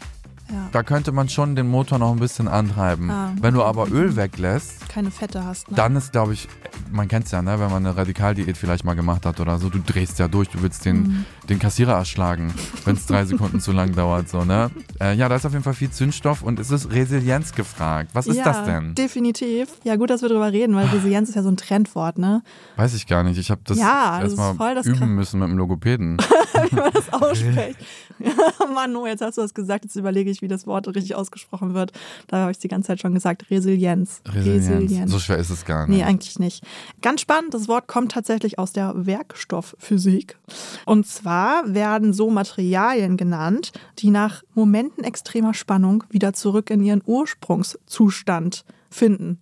Ja. 0.52 0.70
da 0.72 0.84
könnte 0.84 1.12
man 1.12 1.28
schon 1.28 1.56
den 1.56 1.68
Motor 1.68 1.98
noch 1.98 2.12
ein 2.12 2.20
bisschen 2.20 2.48
antreiben. 2.48 3.10
Ah, 3.10 3.32
Wenn 3.42 3.56
du 3.56 3.64
aber 3.64 3.90
Öl 3.92 4.16
weglässt, 4.16 4.88
Keine 4.90 5.10
Fette 5.10 5.44
hast, 5.44 5.70
ne? 5.72 5.76
dann 5.76 5.96
ist, 5.96 6.12
glaube 6.12 6.34
ich, 6.34 6.48
man 6.92 7.08
kennt 7.08 7.26
es 7.26 7.32
ja, 7.32 7.42
ne, 7.42 7.60
wenn 7.60 7.72
man 7.72 7.84
eine 7.86 7.98
Radikaldiät 7.98 8.56
vielleicht 8.56 8.84
mal 8.86 8.94
gemacht 8.96 9.26
hat 9.26 9.40
oder 9.40 9.58
so, 9.58 9.70
du 9.70 9.80
drehst 9.80 10.20
ja 10.20 10.28
durch, 10.28 10.50
du 10.50 10.62
willst 10.62 10.86
den, 10.86 10.98
Mhm. 11.02 11.26
Den 11.50 11.60
Kassierer 11.60 11.94
erschlagen, 11.94 12.54
wenn 12.86 12.96
es 12.96 13.06
drei 13.06 13.26
Sekunden 13.26 13.60
zu 13.60 13.72
lang 13.72 13.94
dauert, 13.94 14.30
so, 14.30 14.44
ne? 14.44 14.72
Äh, 15.00 15.16
ja, 15.16 15.30
da 15.30 15.36
ist 15.36 15.46
auf 15.46 15.52
jeden 15.52 15.64
Fall 15.64 15.74
viel 15.74 15.92
Zündstoff 15.92 16.42
und 16.42 16.60
es 16.60 16.72
ist 16.72 16.92
Resilienz 16.92 17.54
gefragt. 17.54 18.12
Was 18.14 18.28
ist 18.28 18.38
ja, 18.38 18.44
das 18.44 18.66
denn? 18.66 18.96
Definitiv. 18.96 19.70
Ja, 19.84 19.96
gut, 19.96 20.10
dass 20.10 20.22
wir 20.22 20.30
drüber 20.30 20.52
reden, 20.52 20.76
weil 20.76 20.88
Resilienz 20.88 21.30
ist 21.30 21.36
ja 21.36 21.44
so 21.44 21.50
ein 21.50 21.58
Trendwort, 21.58 22.18
ne? 22.18 22.44
Weiß 22.78 22.94
ich 22.96 23.08
gar 23.08 23.24
nicht. 23.24 23.38
Ich 23.38 23.52
habe 23.52 23.62
das 23.66 23.78
Ja, 23.78 24.20
das 24.22 24.34
ist 24.34 24.40
voll 24.40 24.48
erstmal 24.48 24.76
das 24.76 24.88
üben 24.88 25.16
müssen 25.16 25.40
mit 25.40 25.50
dem 25.50 25.58
Logopäden. 25.58 26.18
Wie 26.70 26.76
man 26.76 26.92
das 26.92 27.12
ausspricht. 27.14 27.78
Mann, 28.74 28.96
oh, 28.96 29.06
jetzt 29.06 29.22
hast 29.22 29.38
du 29.38 29.42
das 29.42 29.54
gesagt, 29.54 29.84
jetzt 29.86 29.96
überlege 29.96 30.30
ich, 30.32 30.42
wie 30.42 30.48
das 30.48 30.66
Wort 30.66 30.88
richtig 30.88 31.16
ausgesprochen 31.16 31.74
wird. 31.74 31.92
Da 32.28 32.38
habe 32.38 32.52
ich 32.52 32.60
die 32.60 32.70
ganze 32.70 32.88
Zeit 32.88 33.02
schon 33.02 33.14
gesagt. 33.14 33.52
Resilienz. 33.52 34.22
Resilienz. 34.26 35.12
So 35.12 35.20
schwer 35.20 35.38
ist 35.38 35.50
es 35.50 35.66
gar 35.66 35.86
nicht. 35.86 35.98
Nee, 35.98 36.04
eigentlich 36.04 36.40
nicht. 36.40 36.64
Ganz 37.02 37.22
spannend, 37.22 37.54
das 37.54 37.68
Wort 37.68 37.88
kommt 37.88 38.14
tatsächlich 38.14 38.58
aus 38.58 38.72
der 38.72 38.94
Werkstoffphysik. 39.06 40.38
Und 40.86 41.06
zwar 41.08 41.35
werden 41.66 42.14
so 42.14 42.30
Materialien 42.30 43.18
genannt, 43.18 43.72
die 44.00 44.10
nach 44.10 44.44
Momenten 44.54 45.04
extremer 45.04 45.54
Spannung 45.54 46.04
wieder 46.10 46.34
zurück 46.34 46.70
in 46.70 46.84
ihren 46.84 47.02
Ursprungszustand 47.06 48.66
finden. 48.90 49.40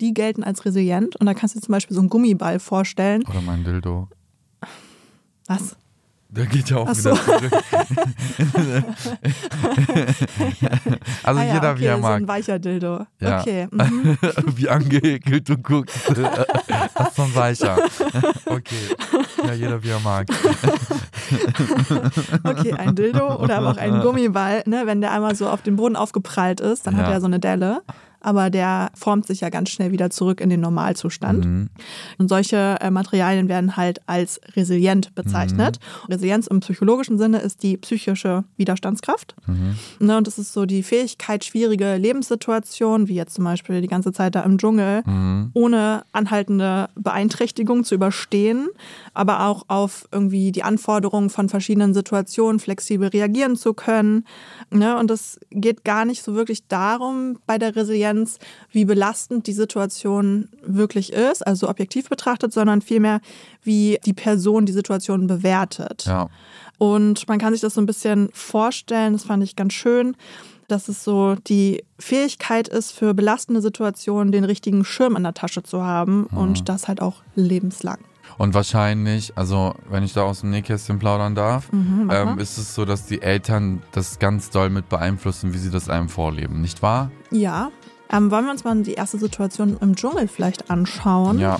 Die 0.00 0.12
gelten 0.12 0.44
als 0.44 0.64
resilient. 0.64 1.16
Und 1.16 1.26
da 1.26 1.34
kannst 1.34 1.54
du 1.54 1.60
dir 1.60 1.66
zum 1.66 1.72
Beispiel 1.72 1.94
so 1.94 2.00
einen 2.00 2.10
Gummiball 2.10 2.58
vorstellen. 2.58 3.24
Oder 3.28 3.40
mein 3.40 3.64
Dildo. 3.64 4.08
Was? 5.46 5.76
Der 6.28 6.46
geht 6.46 6.68
ja 6.70 6.78
auch 6.78 6.88
Ach 6.88 6.96
wieder 6.96 7.14
so. 7.14 7.22
zurück. 7.22 7.52
also 11.22 11.40
Ah 11.40 11.44
ja, 11.44 11.54
jeder 11.54 11.70
okay, 11.72 11.80
wie 11.80 11.84
er 11.86 11.96
so 11.96 12.02
mag. 12.02 12.16
ein 12.20 12.28
weicher 12.28 12.58
Dildo. 12.58 13.06
Ja. 13.20 13.40
Okay. 13.40 13.68
Mhm. 13.70 14.18
wie 14.56 14.68
angeekelt 14.68 15.48
du 15.48 15.56
guckst. 15.56 15.96
das 16.08 16.18
ist 16.18 17.16
so 17.16 17.22
ein 17.22 17.34
weicher. 17.34 17.78
Okay. 18.46 18.74
Ja, 19.46 19.52
jeder 19.52 19.82
wie 19.82 19.88
er 19.90 20.00
mag. 20.00 20.26
Okay, 22.44 22.72
ein 22.74 22.94
Dildo 22.94 23.34
oder 23.42 23.56
aber 23.58 23.70
auch 23.72 23.76
ein 23.78 24.00
Gummiball, 24.00 24.62
ne, 24.66 24.82
wenn 24.84 25.00
der 25.00 25.10
einmal 25.10 25.34
so 25.34 25.48
auf 25.48 25.60
den 25.62 25.74
Boden 25.74 25.96
aufgeprallt 25.96 26.60
ist, 26.60 26.86
dann 26.86 26.96
hat 26.96 27.06
Ja. 27.08 27.14
er 27.14 27.20
so 27.20 27.26
eine 27.26 27.40
Delle. 27.40 27.82
Aber 28.26 28.50
der 28.50 28.90
formt 28.94 29.24
sich 29.24 29.40
ja 29.40 29.50
ganz 29.50 29.70
schnell 29.70 29.92
wieder 29.92 30.10
zurück 30.10 30.40
in 30.40 30.50
den 30.50 30.58
Normalzustand. 30.58 31.44
Mhm. 31.44 31.68
Und 32.18 32.26
solche 32.28 32.76
äh, 32.80 32.90
Materialien 32.90 33.48
werden 33.48 33.76
halt 33.76 34.00
als 34.06 34.40
resilient 34.56 35.14
bezeichnet. 35.14 35.78
Mhm. 36.08 36.12
Resilienz 36.12 36.48
im 36.48 36.58
psychologischen 36.58 37.18
Sinne 37.18 37.38
ist 37.38 37.62
die 37.62 37.76
psychische 37.76 38.42
Widerstandskraft. 38.56 39.36
Mhm. 39.46 39.76
Ne, 40.00 40.16
und 40.16 40.26
das 40.26 40.38
ist 40.38 40.52
so 40.52 40.66
die 40.66 40.82
Fähigkeit, 40.82 41.44
schwierige 41.44 41.94
Lebenssituationen, 41.96 43.06
wie 43.06 43.14
jetzt 43.14 43.34
zum 43.34 43.44
Beispiel 43.44 43.80
die 43.80 43.86
ganze 43.86 44.12
Zeit 44.12 44.34
da 44.34 44.40
im 44.40 44.58
Dschungel, 44.58 45.02
Mhm. 45.06 45.50
ohne 45.54 46.02
anhaltende 46.10 46.88
Beeinträchtigung 46.96 47.84
zu 47.84 47.94
überstehen, 47.94 48.66
aber 49.14 49.46
auch 49.46 49.66
auf 49.68 50.08
irgendwie 50.10 50.50
die 50.50 50.64
Anforderungen 50.64 51.30
von 51.30 51.48
verschiedenen 51.48 51.94
Situationen 51.94 52.58
flexibel 52.58 53.06
reagieren 53.08 53.54
zu 53.54 53.72
können. 53.72 54.24
Ne? 54.72 54.98
Und 54.98 55.12
es 55.12 55.38
geht 55.50 55.84
gar 55.84 56.04
nicht 56.04 56.24
so 56.24 56.34
wirklich 56.34 56.66
darum 56.66 57.38
bei 57.46 57.56
der 57.58 57.76
Resilienz, 57.76 58.15
wie 58.70 58.84
belastend 58.84 59.46
die 59.46 59.52
Situation 59.52 60.48
wirklich 60.64 61.12
ist, 61.12 61.46
also 61.46 61.68
objektiv 61.68 62.08
betrachtet, 62.08 62.52
sondern 62.52 62.82
vielmehr, 62.82 63.20
wie 63.62 63.98
die 64.04 64.12
Person 64.12 64.66
die 64.66 64.72
Situation 64.72 65.26
bewertet. 65.26 66.04
Ja. 66.06 66.28
Und 66.78 67.28
man 67.28 67.38
kann 67.38 67.52
sich 67.52 67.62
das 67.62 67.74
so 67.74 67.80
ein 67.80 67.86
bisschen 67.86 68.28
vorstellen, 68.32 69.14
das 69.14 69.24
fand 69.24 69.42
ich 69.42 69.56
ganz 69.56 69.72
schön, 69.72 70.16
dass 70.68 70.88
es 70.88 71.04
so 71.04 71.36
die 71.46 71.84
Fähigkeit 71.98 72.68
ist, 72.68 72.92
für 72.92 73.14
belastende 73.14 73.60
Situationen 73.60 74.32
den 74.32 74.44
richtigen 74.44 74.84
Schirm 74.84 75.16
an 75.16 75.22
der 75.22 75.34
Tasche 75.34 75.62
zu 75.62 75.82
haben 75.82 76.24
und 76.26 76.68
das 76.68 76.88
halt 76.88 77.00
auch 77.00 77.22
lebenslang. 77.34 77.98
Und 78.38 78.52
wahrscheinlich, 78.52 79.32
also 79.36 79.74
wenn 79.88 80.02
ich 80.02 80.12
da 80.12 80.22
aus 80.22 80.40
dem 80.40 80.50
Nähkästchen 80.50 80.98
plaudern 80.98 81.34
darf, 81.34 81.72
Mhm, 81.72 82.10
ähm, 82.12 82.38
ist 82.38 82.58
es 82.58 82.74
so, 82.74 82.84
dass 82.84 83.06
die 83.06 83.22
Eltern 83.22 83.82
das 83.92 84.18
ganz 84.18 84.50
doll 84.50 84.68
mit 84.68 84.88
beeinflussen, 84.88 85.54
wie 85.54 85.58
sie 85.58 85.70
das 85.70 85.88
einem 85.88 86.08
vorleben, 86.08 86.60
nicht 86.60 86.82
wahr? 86.82 87.10
Ja. 87.30 87.70
Ähm, 88.10 88.30
wollen 88.30 88.44
wir 88.44 88.52
uns 88.52 88.64
mal 88.64 88.80
die 88.82 88.94
erste 88.94 89.18
Situation 89.18 89.76
im 89.80 89.96
Dschungel 89.96 90.28
vielleicht 90.28 90.70
anschauen? 90.70 91.38
Ja. 91.38 91.58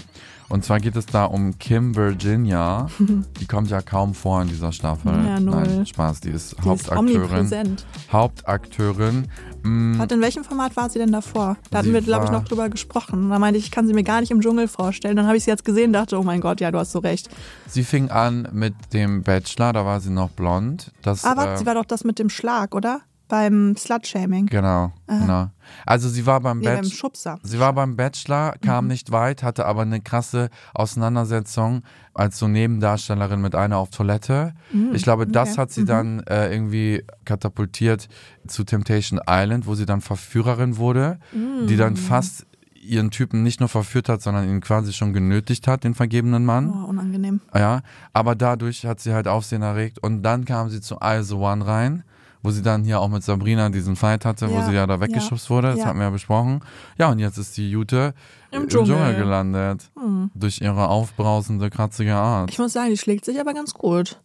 Und 0.48 0.64
zwar 0.64 0.78
geht 0.78 0.94
es 0.94 1.06
da 1.06 1.24
um 1.24 1.58
Kim 1.58 1.96
Virginia. 1.96 2.86
Die 3.40 3.46
kommt 3.46 3.68
ja 3.68 3.82
kaum 3.82 4.14
vor 4.14 4.42
in 4.42 4.48
dieser 4.48 4.70
Staffel. 4.70 5.12
Ja, 5.12 5.40
null. 5.40 5.56
Nein, 5.66 5.86
Spaß, 5.86 6.20
die 6.20 6.30
ist 6.30 6.52
Die 6.52 6.58
ist 6.58 6.64
Hauptakteurin. 6.64 7.16
omnipräsent. 7.16 7.86
Hauptakteurin. 8.12 9.26
Warte, 9.64 10.14
in 10.14 10.20
welchem 10.20 10.44
Format 10.44 10.76
war 10.76 10.88
sie 10.88 11.00
denn 11.00 11.10
davor? 11.10 11.56
Da 11.72 11.78
hatten 11.78 11.88
Sie 11.88 11.94
wir, 11.94 12.00
glaube 12.00 12.26
ich, 12.26 12.30
noch 12.30 12.44
drüber 12.44 12.68
gesprochen. 12.68 13.30
Da 13.30 13.40
meinte 13.40 13.58
ich, 13.58 13.64
ich 13.64 13.70
kann 13.72 13.88
sie 13.88 13.94
mir 13.94 14.04
gar 14.04 14.20
nicht 14.20 14.30
im 14.30 14.40
Dschungel 14.40 14.68
vorstellen. 14.68 15.16
Dann 15.16 15.26
habe 15.26 15.36
ich 15.36 15.42
sie 15.42 15.50
jetzt 15.50 15.64
gesehen 15.64 15.86
und 15.86 15.94
dachte, 15.94 16.16
oh 16.16 16.22
mein 16.22 16.40
Gott, 16.40 16.60
ja, 16.60 16.70
du 16.70 16.78
hast 16.78 16.92
so 16.92 17.00
recht. 17.00 17.28
Sie 17.66 17.82
fing 17.82 18.10
an 18.10 18.48
mit 18.52 18.74
dem 18.92 19.24
Bachelor, 19.24 19.72
da 19.72 19.84
war 19.84 19.98
sie 20.00 20.10
noch 20.10 20.30
blond. 20.30 20.92
Das, 21.02 21.24
Aber 21.24 21.54
äh, 21.54 21.58
sie 21.58 21.66
war 21.66 21.74
doch 21.74 21.84
das 21.86 22.04
mit 22.04 22.20
dem 22.20 22.30
Schlag, 22.30 22.76
oder? 22.76 23.00
Beim 23.28 23.76
Slut-Shaming. 23.76 24.46
Genau, 24.46 24.92
genau. 25.08 25.50
Also 25.84 26.08
sie 26.08 26.26
war 26.26 26.40
beim 26.40 26.58
Nee, 26.58 26.66
beim 26.66 26.76
Bachelor. 26.76 26.94
Schubser. 26.94 27.38
Sie 27.42 27.58
war 27.58 27.72
beim 27.72 27.96
Bachelor, 27.96 28.54
kam 28.62 28.84
Mhm. 28.84 28.90
nicht 28.92 29.10
weit, 29.10 29.42
hatte 29.42 29.66
aber 29.66 29.82
eine 29.82 30.00
krasse 30.00 30.48
Auseinandersetzung 30.74 31.82
als 32.14 32.38
so 32.38 32.48
Nebendarstellerin 32.48 33.40
mit 33.40 33.54
einer 33.54 33.76
auf 33.78 33.90
Toilette. 33.90 34.54
ich 34.92 35.02
glaube, 35.02 35.26
das 35.26 35.48
Mhm. 35.48 35.52
okay. 35.52 35.60
hat 35.60 35.70
sie 35.72 35.84
dann 35.84 36.20
äh, 36.20 36.52
irgendwie 36.52 37.04
katapultiert 37.24 38.08
zu 38.46 38.64
Temptation 38.64 39.20
Island, 39.28 39.66
wo 39.66 39.74
sie 39.74 39.86
dann 39.86 40.00
Verführerin 40.00 40.76
wurde, 40.76 41.18
die 41.32 41.74
Mhm. 41.74 41.78
dann 41.78 41.96
fast 41.96 42.46
ihren 42.80 43.10
Typen 43.10 43.42
nicht 43.42 43.58
nur 43.58 43.68
verführt 43.68 44.08
hat, 44.08 44.22
sondern 44.22 44.48
ihn 44.48 44.60
quasi 44.60 44.92
schon 44.92 45.12
genötigt 45.12 45.66
hat, 45.66 45.82
den 45.82 45.94
vergebenen 45.94 46.44
Mann. 46.44 46.70
Oh, 46.70 46.86
unangenehm. 46.88 47.40
Ja, 47.52 47.80
aber 48.12 48.36
dadurch 48.36 48.86
hat 48.86 49.00
sie 49.00 49.12
halt 49.12 49.26
Aufsehen 49.26 49.62
erregt 49.62 49.98
und 49.98 50.22
dann 50.22 50.44
kam 50.44 50.68
sie 50.70 50.80
zu 50.80 50.96
I 51.02 51.20
The 51.22 51.34
One 51.34 51.66
rein, 51.66 52.04
wo 52.46 52.50
sie 52.52 52.62
dann 52.62 52.84
hier 52.84 53.00
auch 53.00 53.08
mit 53.08 53.24
Sabrina 53.24 53.68
diesen 53.70 53.96
Fight 53.96 54.24
hatte, 54.24 54.48
wo 54.48 54.54
Ja, 54.54 54.64
sie 54.64 54.72
ja 54.72 54.86
da 54.86 55.00
weggeschubst 55.00 55.50
wurde, 55.50 55.70
das 55.70 55.80
ja. 55.80 55.86
hatten 55.86 55.98
wir 55.98 56.04
ja 56.04 56.10
besprochen. 56.10 56.60
Ja, 56.96 57.10
und 57.10 57.18
jetzt 57.18 57.38
ist 57.38 57.56
die 57.56 57.68
Jute 57.68 58.14
Im 58.52 58.62
im, 58.62 58.68
Dschungel. 58.68 58.94
Dschungel. 58.94 59.16
gelandet, 59.16 59.90
Hm. 60.00 60.30
durch 60.34 60.60
ihre 60.60 60.88
aufbrausende, 60.88 61.68
kratzige 61.70 62.14
Art. 62.14 62.50
Ich 62.50 62.58
muss 62.60 62.72
sagen, 62.72 62.90
die 62.90 62.96
schlägt 62.98 63.24
sich 63.24 63.40
aber 63.40 63.52
ganz 63.52 63.74
gut. 63.74 64.20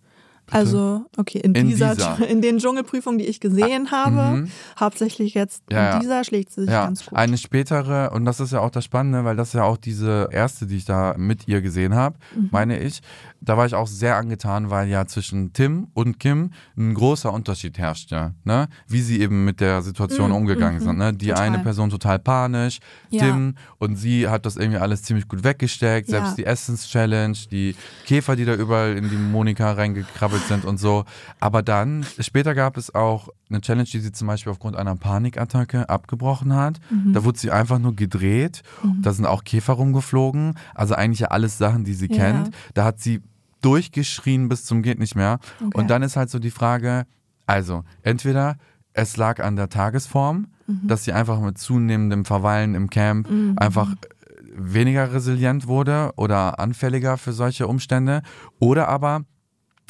Also, 0.52 1.06
okay, 1.18 1.40
in, 1.40 1.56
In 1.56 1.68
dieser, 1.68 1.96
dieser. 1.96 2.28
in 2.28 2.42
den 2.42 2.58
Dschungelprüfungen, 2.60 3.18
die 3.20 3.26
ich 3.26 3.40
gesehen 3.40 3.92
habe, 3.92 4.38
mhm. 4.42 4.52
hauptsächlich 4.80 5.34
jetzt 5.34 5.64
Ja, 5.72 5.82
ja. 5.84 5.94
in 5.96 6.00
dieser 6.02 6.24
schlägt 6.24 6.52
sie 6.52 6.62
sich 6.62 6.70
Ja, 6.70 6.86
ganz 6.86 7.06
gut. 7.06 7.18
eine 7.18 7.38
spätere, 7.38 8.12
und 8.12 8.26
das 8.26 8.40
ist 8.40 8.52
ja 8.52 8.60
auch 8.60 8.70
das 8.72 8.86
Spannende, 8.86 9.24
weil 9.26 9.36
das 9.36 9.50
ist 9.50 9.54
ja 9.54 9.64
auch 9.64 9.78
diese 9.78 10.30
erste, 10.32 10.68
die 10.68 10.78
ich 10.78 10.86
da 10.86 11.16
mit 11.18 11.48
ihr 11.48 11.62
gesehen 11.62 11.96
habe, 11.96 12.18
Mhm. 12.36 12.50
meine 12.52 12.80
ich. 12.80 13.02
Da 13.44 13.58
war 13.58 13.66
ich 13.66 13.74
auch 13.74 13.88
sehr 13.88 14.18
angetan, 14.18 14.70
weil 14.70 14.88
ja 14.88 15.08
zwischen 15.08 15.52
Tim 15.54 15.88
und 15.96 16.20
Kim 16.20 16.52
ein 16.78 16.94
großer 16.94 17.34
Unterschied 17.34 17.78
herrschte, 17.80 18.36
ne? 18.44 18.68
Wie 18.88 19.02
sie 19.02 19.20
eben 19.20 19.46
mit 19.46 19.60
der 19.60 19.82
Situation 19.82 20.30
Mhm, 20.30 20.36
umgegangen 20.36 20.80
mhm, 20.80 20.84
sind, 20.84 20.98
ne? 21.00 21.12
Die 21.14 21.28
total. 21.30 21.44
eine 21.48 21.60
Person 21.60 21.90
total 21.90 22.20
panisch, 22.20 22.80
Ja. 23.10 23.22
Tim 23.26 23.56
und 23.80 23.96
sie 23.96 24.28
hat 24.28 24.46
das 24.46 24.58
irgendwie 24.58 24.78
alles 24.78 25.02
ziemlich 25.04 25.28
gut 25.28 25.44
weggesteckt, 25.44 26.10
Ja. 26.10 26.20
selbst 26.20 26.38
die 26.38 26.46
Essens-Challenge, 26.46 27.36
die 27.50 27.76
Käfer, 28.06 28.36
die 28.36 28.46
da 28.46 28.54
überall 28.54 28.96
in 28.96 29.10
die 29.10 29.16
Monika 29.16 29.72
reingekrabbelt 29.72 30.41
sind 30.48 30.66
und 30.66 30.78
so. 30.78 31.06
Aber 31.40 31.62
dann, 31.64 32.06
später 32.20 32.54
gab 32.56 32.78
es 32.78 32.94
auch 32.94 33.30
eine 33.50 33.62
Challenge, 33.62 33.88
die 33.92 34.00
sie 34.00 34.12
zum 34.12 34.28
Beispiel 34.28 34.52
aufgrund 34.52 34.76
einer 34.76 34.96
Panikattacke 34.96 35.90
abgebrochen 35.90 36.56
hat. 36.56 36.80
Mhm. 36.90 37.14
Da 37.14 37.24
wurde 37.24 37.40
sie 37.40 37.52
einfach 37.52 37.80
nur 37.80 37.96
gedreht. 37.96 38.62
Da 39.02 39.14
sind 39.14 39.26
auch 39.26 39.44
Käfer 39.44 39.74
rumgeflogen. 39.74 40.56
Also 40.76 40.96
eigentlich 40.96 41.20
ja 41.22 41.28
alles 41.28 41.58
Sachen, 41.58 41.84
die 41.84 41.94
sie 41.94 42.08
Ja. 42.12 42.18
kennt. 42.18 42.52
Da 42.74 42.84
hat 42.86 43.00
sie 43.00 43.22
durchgeschrien 43.62 44.50
bis 44.50 44.66
zum 44.66 44.82
geht 44.82 45.00
nicht 45.00 45.16
mehr. 45.16 45.40
Okay. 45.60 45.70
Und 45.78 45.90
dann 45.90 46.02
ist 46.04 46.16
halt 46.16 46.30
so 46.30 46.40
die 46.40 46.52
Frage, 46.52 47.06
also 47.46 47.84
entweder 48.02 48.58
es 48.94 49.18
lag 49.18 49.40
an 49.42 49.56
der 49.56 49.70
Tagesform, 49.70 50.48
Mhm. 50.68 50.88
dass 50.88 51.04
sie 51.06 51.14
einfach 51.14 51.40
mit 51.40 51.58
zunehmendem 51.58 52.26
Verweilen 52.26 52.76
im 52.76 52.90
Camp 52.90 53.30
einfach 53.58 53.92
äh, 53.94 53.96
weniger 54.58 55.14
resilient 55.14 55.68
wurde 55.68 56.12
oder 56.18 56.60
anfälliger 56.60 57.18
für 57.18 57.32
solche 57.34 57.68
Umstände. 57.68 58.22
Oder 58.60 58.88
aber 58.90 59.22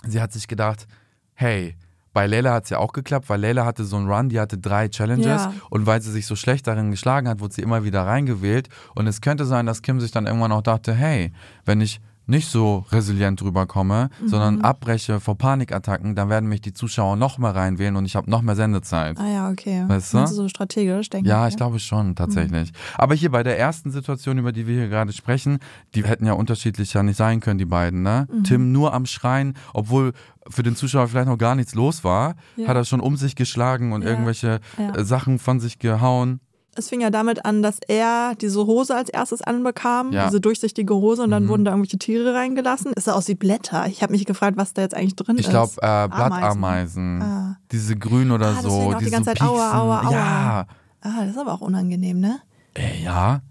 sie 0.07 0.21
hat 0.21 0.31
sich 0.33 0.47
gedacht, 0.47 0.87
hey, 1.33 1.75
bei 2.13 2.27
Leila 2.27 2.53
hat 2.53 2.65
es 2.65 2.69
ja 2.71 2.77
auch 2.77 2.91
geklappt, 2.91 3.29
weil 3.29 3.39
Leila 3.39 3.65
hatte 3.65 3.85
so 3.85 3.95
einen 3.95 4.09
Run, 4.11 4.27
die 4.27 4.39
hatte 4.39 4.57
drei 4.57 4.89
Challenges 4.89 5.25
Ja. 5.43 5.53
und 5.69 5.85
weil 5.85 6.01
sie 6.01 6.11
sich 6.11 6.25
so 6.25 6.35
schlecht 6.35 6.67
darin 6.67 6.91
geschlagen 6.91 7.27
hat, 7.29 7.39
wurde 7.39 7.53
sie 7.53 7.61
immer 7.61 7.85
wieder 7.85 8.05
reingewählt. 8.05 8.67
Und 8.95 9.07
es 9.07 9.21
könnte 9.21 9.45
sein, 9.45 9.65
dass 9.65 9.81
Kim 9.81 10.01
sich 10.01 10.11
dann 10.11 10.25
irgendwann 10.27 10.51
auch 10.51 10.61
dachte, 10.61 10.93
hey, 10.93 11.31
wenn 11.63 11.79
ich 11.79 12.01
nicht 12.27 12.47
so 12.49 12.85
resilient 12.91 13.41
rüberkomme, 13.41 14.09
Mhm. 14.21 14.27
sondern 14.29 14.61
abbreche 14.61 15.19
vor 15.19 15.37
Panikattacken, 15.37 16.15
dann 16.15 16.29
werden 16.29 16.47
mich 16.47 16.61
die 16.61 16.71
Zuschauer 16.73 17.15
noch 17.15 17.37
mehr 17.37 17.53
reinwählen 17.55 17.95
und 17.95 18.05
ich 18.05 18.15
habe 18.15 18.29
noch 18.29 18.41
mehr 18.41 18.55
Sendezeit. 18.55 19.17
Ah 19.19 19.27
ja, 19.27 19.49
okay. 19.49 19.83
Weißt 19.87 20.13
du? 20.13 20.17
Meinst 20.17 20.35
so 20.35 20.47
strategisch, 20.47 21.09
denke 21.09 21.27
Ja, 21.27 21.45
ich. 21.47 21.53
ich 21.53 21.57
glaube 21.57 21.79
schon, 21.79 22.15
tatsächlich. 22.15 22.71
Aber 22.97 23.15
hier 23.15 23.31
bei 23.31 23.43
der 23.43 23.59
ersten 23.59 23.91
Situation, 23.91 24.37
über 24.37 24.51
die 24.51 24.67
wir 24.67 24.75
hier 24.75 24.87
gerade 24.87 25.11
sprechen, 25.13 25.59
die 25.95 26.03
hätten 26.05 26.25
ja 26.25 26.33
unterschiedlich 26.33 26.93
ja 26.93 27.03
nicht 27.03 27.17
sein 27.17 27.39
können, 27.41 27.57
die 27.57 27.65
beiden, 27.65 28.01
ne? 28.03 28.27
Mhm. 28.31 28.43
Tim 28.43 28.71
nur 28.71 28.93
am 28.93 29.05
Schreien, 29.05 29.55
obwohl 29.73 30.13
für 30.49 30.63
den 30.63 30.75
Zuschauer 30.75 31.07
vielleicht 31.07 31.27
noch 31.27 31.37
gar 31.37 31.55
nichts 31.55 31.75
los 31.75 32.03
war, 32.03 32.35
Ja. 32.55 32.67
hat 32.67 32.75
er 32.77 32.85
schon 32.85 32.99
um 33.01 33.17
sich 33.17 33.35
geschlagen 33.35 33.91
und 33.93 34.03
Ja. 34.03 34.09
irgendwelche 34.09 34.59
Ja. 34.77 34.95
äh, 34.95 35.03
Sachen 35.03 35.37
von 35.39 35.59
sich 35.59 35.79
gehauen. 35.79 36.39
Es 36.75 36.87
fing 36.87 37.01
ja 37.01 37.09
damit 37.09 37.43
an, 37.45 37.61
dass 37.61 37.79
er 37.85 38.33
diese 38.39 38.65
Hose 38.65 38.95
als 38.95 39.09
erstes 39.09 39.41
anbekam, 39.41 40.13
Ja. 40.13 40.25
diese 40.27 40.39
durchsichtige 40.39 40.93
Hose, 40.95 41.23
und 41.23 41.31
dann 41.31 41.43
Mhm. 41.43 41.49
wurden 41.49 41.65
da 41.65 41.71
irgendwelche 41.71 41.97
Tiere 41.97 42.33
reingelassen. 42.33 42.93
Es 42.95 43.03
sah 43.05 43.13
aus 43.13 43.27
wie 43.27 43.35
Blätter. 43.35 43.87
Ich 43.87 44.01
habe 44.03 44.13
mich 44.13 44.23
gefragt, 44.25 44.55
was 44.55 44.73
da 44.73 44.81
jetzt 44.81 44.95
eigentlich 44.95 45.15
drin 45.17 45.37
Ich 45.37 45.45
ist. 45.47 45.49
glaube, 45.49 45.73
äh, 45.81 45.85
Ameisen. 45.85 46.15
Blattameisen. 46.39 47.21
Ah. 47.21 47.57
Diese 47.73 47.97
grün 47.97 48.31
oder 48.31 48.55
Ah, 48.57 48.61
so. 48.61 48.69
auch 48.69 48.95
die 48.99 49.05
die 49.05 49.11
ganze 49.11 49.31
so 49.31 49.35
Zeit, 49.35 49.41
aua, 49.41 49.79
aua, 49.81 50.01
aua. 50.07 50.11
Ja. 50.13 50.65
Ah, 51.01 51.21
das 51.21 51.31
ist 51.31 51.37
aber 51.37 51.53
auch 51.53 51.61
unangenehm, 51.61 52.19
ne? 52.21 52.39
Äh, 52.75 53.03
ja. 53.03 53.41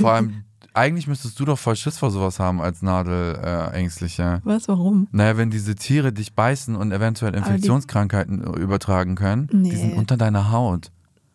Vor 0.00 0.10
allem, 0.12 0.42
eigentlich 0.74 1.06
müsstest 1.06 1.38
du 1.38 1.44
doch 1.44 1.58
voll 1.58 1.76
Schiss 1.76 1.98
vor 1.98 2.10
sowas 2.10 2.40
haben 2.40 2.60
als 2.60 2.82
Nadelängstlicher. 2.82 4.36
Äh. 4.36 4.40
Was, 4.44 4.66
warum? 4.68 5.06
Naja, 5.12 5.36
wenn 5.36 5.50
diese 5.50 5.74
Tiere 5.74 6.12
dich 6.12 6.34
beißen 6.34 6.74
und 6.76 6.90
eventuell 6.92 7.32
die- 7.32 7.38
Infektionskrankheiten 7.38 8.42
übertragen 8.54 9.14
können, 9.14 9.48
die 9.52 9.56
Nee. 9.56 9.76
sind 9.76 9.96
unter 9.96 10.16
deiner 10.16 10.50
Haut. 10.50 10.90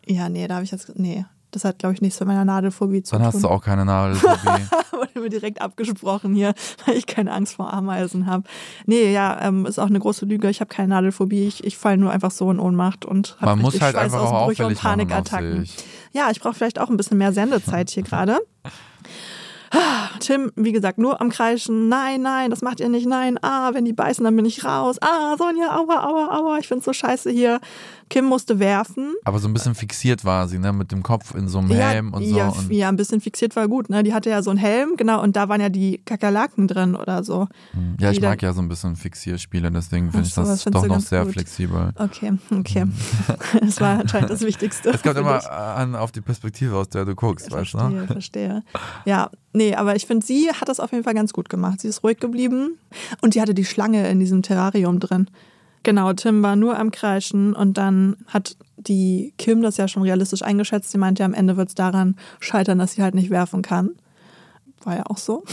Ja, 0.08 0.30
nee, 0.30 0.48
da 0.48 0.56
habe 0.56 0.66
ich 0.66 0.72
jetzt. 0.72 0.98
Nee. 0.98 1.26
Das 1.52 1.64
hat, 1.64 1.80
glaube 1.80 1.96
ich, 1.96 2.02
nichts 2.02 2.20
mit 2.20 2.28
meiner 2.28 2.44
Nadelphobie 2.44 3.04
zu 3.04 3.14
Dann 3.16 3.24
tun. 3.24 3.34
hast 3.34 3.44
du 3.44 3.48
auch 3.48 3.62
keine 3.64 3.86
Nadelphobie. 3.86 4.66
Wurde 4.92 5.20
mir 5.22 5.30
direkt 5.30 5.62
abgesprochen 5.62 6.36
hier, 6.36 6.54
weil 6.86 6.98
ich 6.98 7.08
keine 7.08 7.32
Angst 7.32 7.56
vor 7.56 7.74
Ameisen 7.74 8.26
habe. 8.26 8.44
Nee, 8.86 9.14
ja, 9.14 9.40
ähm, 9.42 9.66
ist 9.66 9.80
auch 9.80 9.88
eine 9.88 10.00
große 10.00 10.26
Lüge. 10.26 10.50
Ich 10.50 10.60
habe 10.60 10.68
keine 10.68 10.90
Nadelphobie. 10.90 11.48
Ich, 11.48 11.64
ich 11.64 11.78
falle 11.78 11.98
nur 11.98 12.12
einfach 12.12 12.32
so 12.32 12.52
in 12.52 12.60
Ohnmacht 12.60 13.06
und 13.06 13.38
habe 13.40 13.52
Man 13.52 13.60
muss 13.60 13.76
richtig 13.76 13.86
halt 13.86 13.96
einfach 13.96 14.20
auch 14.22 14.48
und 14.48 14.60
machen 14.60 14.76
Panikattacken. 14.76 15.62
sich. 15.62 15.78
Ja, 16.12 16.30
ich 16.32 16.42
brauche 16.42 16.54
vielleicht 16.54 16.80
auch 16.80 16.90
ein 16.90 16.98
bisschen 16.98 17.18
mehr 17.18 17.32
Sendezeit 17.32 17.90
hier 17.90 18.04
gerade. 18.04 18.40
Tim, 20.20 20.52
wie 20.56 20.72
gesagt, 20.72 20.98
nur 20.98 21.22
am 21.22 21.30
Kreischen. 21.30 21.90
Nein, 21.90 22.22
nein, 22.22 22.50
das 22.50 22.62
macht 22.62 22.80
ihr 22.80 22.90
nicht. 22.90 23.06
Nein, 23.06 23.38
ah, 23.42 23.74
wenn 23.74 23.86
die 23.86 23.94
beißen, 23.94 24.24
dann 24.24 24.36
bin 24.36 24.46
ich 24.46 24.64
raus. 24.64 24.98
Ah, 25.02 25.36
Sonja, 25.38 25.78
aua, 25.78 26.06
aua, 26.06 26.38
aua, 26.38 26.58
ich 26.60 26.68
find's 26.68 26.86
so 26.86 26.94
scheiße 26.94 27.30
hier. 27.32 27.60
Kim 28.10 28.26
musste 28.26 28.60
werfen. 28.60 29.14
Aber 29.24 29.40
so 29.40 29.48
ein 29.48 29.54
bisschen 29.54 29.76
fixiert 29.76 30.24
war 30.24 30.48
sie, 30.48 30.60
ne? 30.60 30.74
Mit 30.74 30.92
dem 30.92 31.04
Kopf 31.04 31.36
in 31.36 31.48
so 31.48 31.60
einem 31.60 31.72
Helm 31.72 32.14
und 32.14 32.24
so. 32.24 32.38
ja, 32.38 32.50
und 32.50 32.72
ja, 32.72 32.90
ein 32.90 32.96
bisschen 32.96 33.22
fixiert 33.22 33.56
war 33.56 33.68
gut. 33.68 33.90
Ne? 33.90 34.04
Die 34.04 34.14
hatte 34.14 34.30
ja 34.30 34.42
so 34.42 34.50
einen 34.50 34.60
Helm, 34.60 34.96
genau, 34.98 35.22
und 35.22 35.36
da 35.36 35.50
waren 35.50 35.62
ja 35.62 35.70
die 35.70 36.00
Kakerlaken 36.06 36.68
drin 36.68 36.96
oder 36.96 37.24
so. 37.24 37.48
ja, 38.00 38.12
ich 38.12 38.22
mag 38.22 38.42
ja 38.42 38.54
so 38.54 38.62
ein 38.62 38.70
bisschen 38.70 38.96
Fixierspiele, 38.96 39.72
deswegen 39.72 40.12
finde 40.12 40.28
ich 40.28 40.34
so, 40.34 40.44
das 40.44 40.64
doch 40.64 40.88
noch 40.88 41.00
sehr 41.00 41.24
gut. 41.24 41.34
flexibel. 41.34 41.92
Okay, 41.96 42.34
okay. 42.52 42.86
Das 43.60 43.82
war 43.82 44.00
anscheinend 44.00 44.30
das 44.30 44.42
Wichtigste. 44.42 44.90
Es 44.98 45.04
kommt 45.04 45.18
immer 45.18 45.50
an 45.52 45.96
auf 45.96 46.12
die 46.12 46.22
Perspektive, 46.22 46.76
aus 46.76 46.90
der 46.90 47.06
du 47.06 47.16
guckst, 47.16 47.52
weißt 47.52 47.74
du? 47.74 47.78
Verstehe, 47.78 48.08
verstehe. 48.08 48.64
Ja, 49.06 49.30
nee, 49.54 49.76
aber 49.76 49.96
ich 49.96 50.06
finde, 50.06 50.26
sie 50.26 50.50
hat 50.50 50.70
das 50.70 50.80
auf 50.80 50.92
jeden 50.92 51.04
Fall 51.04 51.14
ganz 51.14 51.34
gut 51.34 51.50
gemacht. 51.50 51.82
Sie 51.82 51.88
ist 51.88 52.04
ruhig 52.04 52.20
geblieben 52.20 52.78
und 53.22 53.36
die 53.36 53.42
hatte 53.42 53.54
die 53.54 53.66
Schlange 53.66 54.10
in 54.10 54.20
diesem 54.20 54.42
Terrarium 54.42 55.00
drin. 55.00 55.30
Genau, 55.88 56.12
Tim 56.12 56.44
war 56.44 56.58
nur 56.58 56.78
am 56.78 56.92
Kreischen 56.92 57.54
und 57.54 57.78
dann 57.78 58.18
hat 58.28 58.58
die 58.76 59.34
Kim 59.38 59.62
das 59.62 59.78
ja 59.78 59.88
schon 59.88 60.04
realistisch 60.04 60.42
eingeschätzt. 60.42 60.92
Sie 60.92 60.98
meinte, 60.98 61.24
am 61.24 61.34
Ende 61.34 61.56
wird 61.56 61.70
es 61.70 61.76
daran 61.76 62.18
scheitern, 62.42 62.78
dass 62.78 62.92
sie 62.92 63.04
halt 63.04 63.16
nicht 63.16 63.30
werfen 63.30 63.62
kann. 63.62 63.92
War 64.84 64.98
ja 64.98 65.04
auch 65.06 65.18
so. 65.18 65.46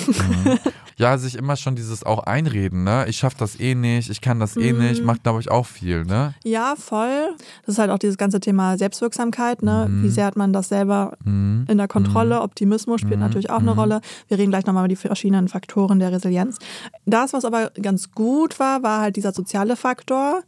Ja, 0.97 1.19
sich 1.19 1.35
immer 1.37 1.57
schon 1.57 1.75
dieses 1.75 2.05
auch 2.05 2.21
einreden, 2.25 2.85
ne? 2.85 3.07
Ich 3.09 3.17
schaff 3.19 3.35
das 3.35 3.59
eh 3.59 3.75
nicht, 3.75 4.11
ich 4.11 4.21
kann 4.21 4.39
das 4.39 4.57
eh 4.57 4.73
Mhm. 4.73 4.79
nicht, 4.79 5.05
macht, 5.05 5.25
glaube 5.25 5.41
ich, 5.41 5.51
auch 5.51 5.67
viel, 5.67 6.05
ne? 6.05 6.35
Ja, 6.45 6.75
voll. 6.77 7.35
Das 7.67 7.75
ist 7.75 7.79
halt 7.79 7.91
auch 7.91 7.99
dieses 7.99 8.17
ganze 8.17 8.39
Thema 8.41 8.79
Selbstwirksamkeit. 8.79 9.63
Ne? 9.63 9.87
Mhm. 9.89 10.03
Wie 10.05 10.09
sehr 10.11 10.27
hat 10.27 10.37
man 10.37 10.53
das 10.53 10.69
selber 10.69 11.17
in 11.25 11.67
der 11.69 11.89
Kontrolle? 11.89 12.43
Optimismus 12.43 13.01
spielt 13.01 13.17
Mhm. 13.17 13.21
natürlich 13.23 13.51
auch 13.51 13.59
eine 13.61 13.73
Rolle. 13.73 14.01
Wir 14.29 14.39
reden 14.39 14.51
gleich 14.51 14.67
nochmal 14.67 14.83
über 14.85 14.89
die 14.89 14.97
verschiedenen 14.97 15.49
Faktoren 15.49 15.99
der 15.99 16.13
Resilienz. 16.13 16.59
Das, 17.07 17.33
was 17.33 17.45
aber 17.45 17.71
ganz 17.83 18.13
gut 18.13 18.61
war, 18.61 18.83
war 18.83 19.01
halt 19.01 19.17
dieser 19.17 19.33
soziale 19.33 19.77
Faktor, 19.77 20.43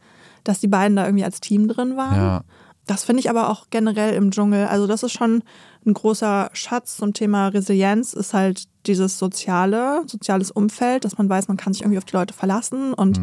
dass 0.44 0.60
die 0.60 0.68
beiden 0.68 0.96
da 0.96 1.04
irgendwie 1.06 1.24
als 1.24 1.40
Team 1.40 1.66
drin 1.66 1.96
waren. 1.96 2.16
Ja. 2.16 2.40
Das 2.86 3.04
finde 3.04 3.20
ich 3.20 3.28
aber 3.28 3.50
auch 3.50 3.66
generell 3.70 4.14
im 4.14 4.30
Dschungel. 4.30 4.66
Also 4.66 4.86
das 4.86 5.02
ist 5.02 5.12
schon 5.12 5.42
ein 5.84 5.94
großer 5.94 6.50
Schatz 6.52 6.96
zum 6.96 7.12
Thema 7.12 7.48
Resilienz, 7.48 8.12
ist 8.12 8.32
halt 8.32 8.64
dieses 8.86 9.18
soziale, 9.18 10.02
soziales 10.06 10.50
Umfeld, 10.50 11.04
dass 11.04 11.18
man 11.18 11.28
weiß, 11.28 11.48
man 11.48 11.56
kann 11.56 11.72
sich 11.72 11.82
irgendwie 11.82 11.98
auf 11.98 12.04
die 12.04 12.16
Leute 12.16 12.34
verlassen 12.34 12.94
und 12.94 13.20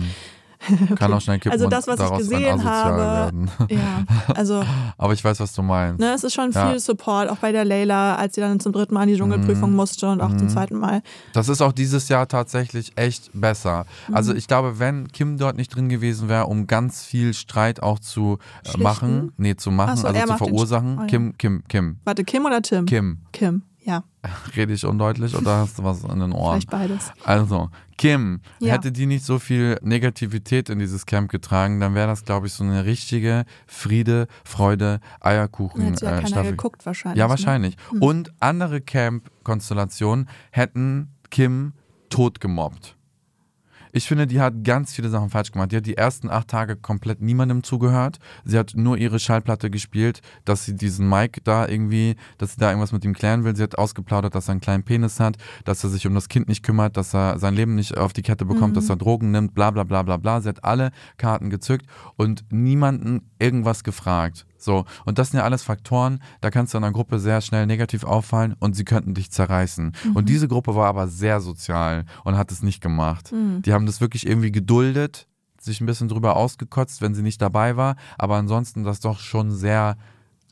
Kann 0.95 1.13
auch 1.13 1.21
schnell 1.21 1.39
kippen 1.39 1.51
Also 1.51 1.67
das, 1.67 1.87
was 1.87 1.99
ich 1.99 2.17
gesehen 2.17 2.63
habe, 2.63 3.33
ja, 3.69 4.03
also 4.35 4.63
Aber 4.97 5.13
ich 5.13 5.23
weiß, 5.23 5.39
was 5.39 5.53
du 5.53 5.61
meinst. 5.61 5.99
ne, 5.99 6.13
es 6.13 6.23
ist 6.23 6.33
schon 6.33 6.51
Ja. 6.51 6.69
viel 6.69 6.79
Support, 6.79 7.29
auch 7.29 7.37
bei 7.37 7.51
der 7.51 7.65
Leila, 7.65 8.15
als 8.15 8.35
sie 8.35 8.41
dann 8.41 8.59
zum 8.59 8.71
dritten 8.73 8.93
Mal 8.93 9.01
an 9.01 9.07
die 9.07 9.17
Dschungelprüfung 9.17 9.71
Mhm. 9.71 9.75
musste 9.75 10.09
und 10.09 10.21
auch 10.21 10.35
zum 10.37 10.49
zweiten 10.49 10.77
Mal. 10.77 11.01
Das 11.33 11.49
ist 11.49 11.61
auch 11.61 11.71
dieses 11.73 12.09
Jahr 12.09 12.27
tatsächlich 12.27 12.91
echt 12.97 13.29
besser. 13.33 13.85
Mhm. 14.07 14.15
Also 14.15 14.33
ich 14.33 14.47
glaube, 14.47 14.79
wenn 14.79 15.07
Kim 15.11 15.37
dort 15.37 15.57
nicht 15.57 15.69
drin 15.75 15.89
gewesen 15.89 16.29
wäre, 16.29 16.45
um 16.45 16.67
ganz 16.67 17.03
viel 17.03 17.33
Streit 17.33 17.81
auch 17.83 17.99
zu 17.99 18.37
äh, 18.63 18.67
Schlichten? 18.69 18.83
machen, 18.83 19.31
nee, 19.37 19.55
zu 19.55 19.71
machen, 19.71 19.91
Ach 19.93 19.97
so, 19.97 20.07
also 20.07 20.19
zu 20.33 20.37
verursachen, 20.37 20.97
oh 20.97 21.01
ja. 21.01 21.07
Kim, 21.07 21.37
Kim, 21.37 21.63
Kim, 21.67 21.97
Warte, 22.05 22.23
Kim 22.23 22.45
oder 22.45 22.61
Tim? 22.61 22.85
Kim. 22.85 23.19
Kim, 23.31 23.63
ja, 23.83 24.03
Rede 24.55 24.71
ich 24.73 24.85
undeutlich 24.85 25.35
oder 25.35 25.57
hast 25.57 25.77
du 25.79 25.83
was 25.83 26.03
in 26.03 26.19
den 26.19 26.31
Ohren? 26.31 26.61
vielleicht 26.61 26.69
beides. 26.69 27.11
Also, 27.25 27.69
Kim, 27.97 28.41
Ja. 28.59 28.73
hätte 28.73 28.91
die 28.91 29.05
nicht 29.05 29.23
so 29.25 29.39
viel 29.39 29.77
Negativität 29.81 30.69
in 30.69 30.79
dieses 30.79 31.05
Camp 31.05 31.29
getragen, 31.31 31.79
dann 31.79 31.95
wäre 31.95 32.07
das, 32.07 32.25
glaube 32.25 32.47
ich, 32.47 32.53
so 32.53 32.63
eine 32.63 32.85
richtige 32.85 33.45
Friede, 33.67 34.27
Freude, 34.43 34.99
Eierkuchen 35.21 35.95
sie 35.95 36.05
ja 36.05 36.11
äh, 36.11 36.15
keiner 36.15 36.27
Staffel. 36.27 36.51
geguckt 36.51 36.85
wahrscheinlich. 36.85 37.19
Ja, 37.19 37.25
ne? 37.25 37.29
wahrscheinlich. 37.29 37.77
Und 37.99 38.31
andere 38.39 38.81
Camp-Konstellationen 38.81 40.29
hätten 40.51 41.09
Kim 41.29 41.73
tot 42.09 42.39
gemobbt. 42.39 42.95
Ich 43.95 44.07
finde, 44.07 44.25
die 44.25 44.41
hat 44.41 44.63
ganz 44.63 44.91
viele 44.91 45.09
Sachen 45.09 45.29
falsch 45.29 45.51
gemacht. 45.51 45.71
Die 45.71 45.77
hat 45.77 45.85
die 45.85 45.97
ersten 45.97 46.31
acht 46.31 46.47
Tage 46.47 46.75
komplett 46.75 47.21
niemandem 47.21 47.61
zugehört. 47.61 48.17
Sie 48.43 48.57
hat 48.57 48.73
nur 48.75 48.97
ihre 48.97 49.19
Schallplatte 49.19 49.69
gespielt, 49.69 50.21
dass 50.45 50.65
sie 50.65 50.75
diesen 50.75 51.07
Mike 51.07 51.41
da 51.43 51.67
irgendwie, 51.67 52.15
dass 52.39 52.53
sie 52.53 52.59
da 52.59 52.69
irgendwas 52.69 52.91
mit 52.91 53.05
ihm 53.05 53.13
klären 53.13 53.43
will. 53.43 53.55
Sie 53.55 53.61
hat 53.61 53.77
ausgeplaudert, 53.77 54.33
dass 54.33 54.49
er 54.49 54.53
einen 54.53 54.61
kleinen 54.61 54.81
Penis 54.81 55.19
hat, 55.19 55.37
dass 55.63 55.83
er 55.83 55.91
sich 55.91 56.07
um 56.07 56.15
das 56.15 56.27
Kind 56.27 56.47
nicht 56.47 56.63
kümmert, 56.63 56.97
dass 56.97 57.13
er 57.13 57.37
sein 57.37 57.53
Leben 57.53 57.75
nicht 57.75 57.95
auf 57.95 58.13
die 58.13 58.23
Kette 58.23 58.45
bekommt, 58.45 58.75
dass 58.77 58.89
er 58.89 58.95
Drogen 58.95 59.29
nimmt, 59.29 59.53
bla 59.53 59.69
bla 59.69 59.83
bla 59.83 60.01
bla 60.01 60.17
bla. 60.17 60.41
Sie 60.41 60.49
hat 60.49 60.63
alle 60.63 60.89
Karten 61.17 61.51
gezückt 61.51 61.85
und 62.15 62.45
niemanden 62.49 63.29
irgendwas 63.37 63.83
gefragt. 63.83 64.47
So, 64.63 64.85
und 65.05 65.17
das 65.19 65.31
sind 65.31 65.39
ja 65.39 65.43
alles 65.43 65.61
Faktoren, 65.63 66.19
da 66.41 66.49
kannst 66.49 66.73
du 66.73 66.77
in 66.77 66.83
einer 66.83 66.93
Gruppe 66.93 67.19
sehr 67.19 67.41
schnell 67.41 67.65
negativ 67.65 68.03
auffallen 68.03 68.55
und 68.59 68.75
sie 68.75 68.85
könnten 68.85 69.13
dich 69.13 69.29
zerreißen. 69.31 69.93
Und 70.13 70.29
diese 70.29 70.47
Gruppe 70.47 70.73
war 70.75 70.87
aber 70.87 71.07
sehr 71.07 71.41
sozial 71.41 72.05
und 72.23 72.37
hat 72.37 72.51
es 72.51 72.63
nicht 72.63 72.79
gemacht. 72.81 73.31
Die 73.33 73.73
haben 73.73 73.85
das 73.85 73.99
wirklich 73.99 74.25
irgendwie 74.25 74.51
geduldet, 74.53 75.27
sich 75.59 75.81
ein 75.81 75.85
bisschen 75.85 76.07
drüber 76.07 76.35
ausgekotzt, 76.37 77.01
wenn 77.01 77.13
sie 77.13 77.21
nicht 77.23 77.41
dabei 77.41 77.75
war, 77.77 77.95
aber 78.17 78.35
ansonsten 78.37 78.83
das 78.83 78.99
doch 79.01 79.19
schon 79.19 79.51
sehr 79.51 79.97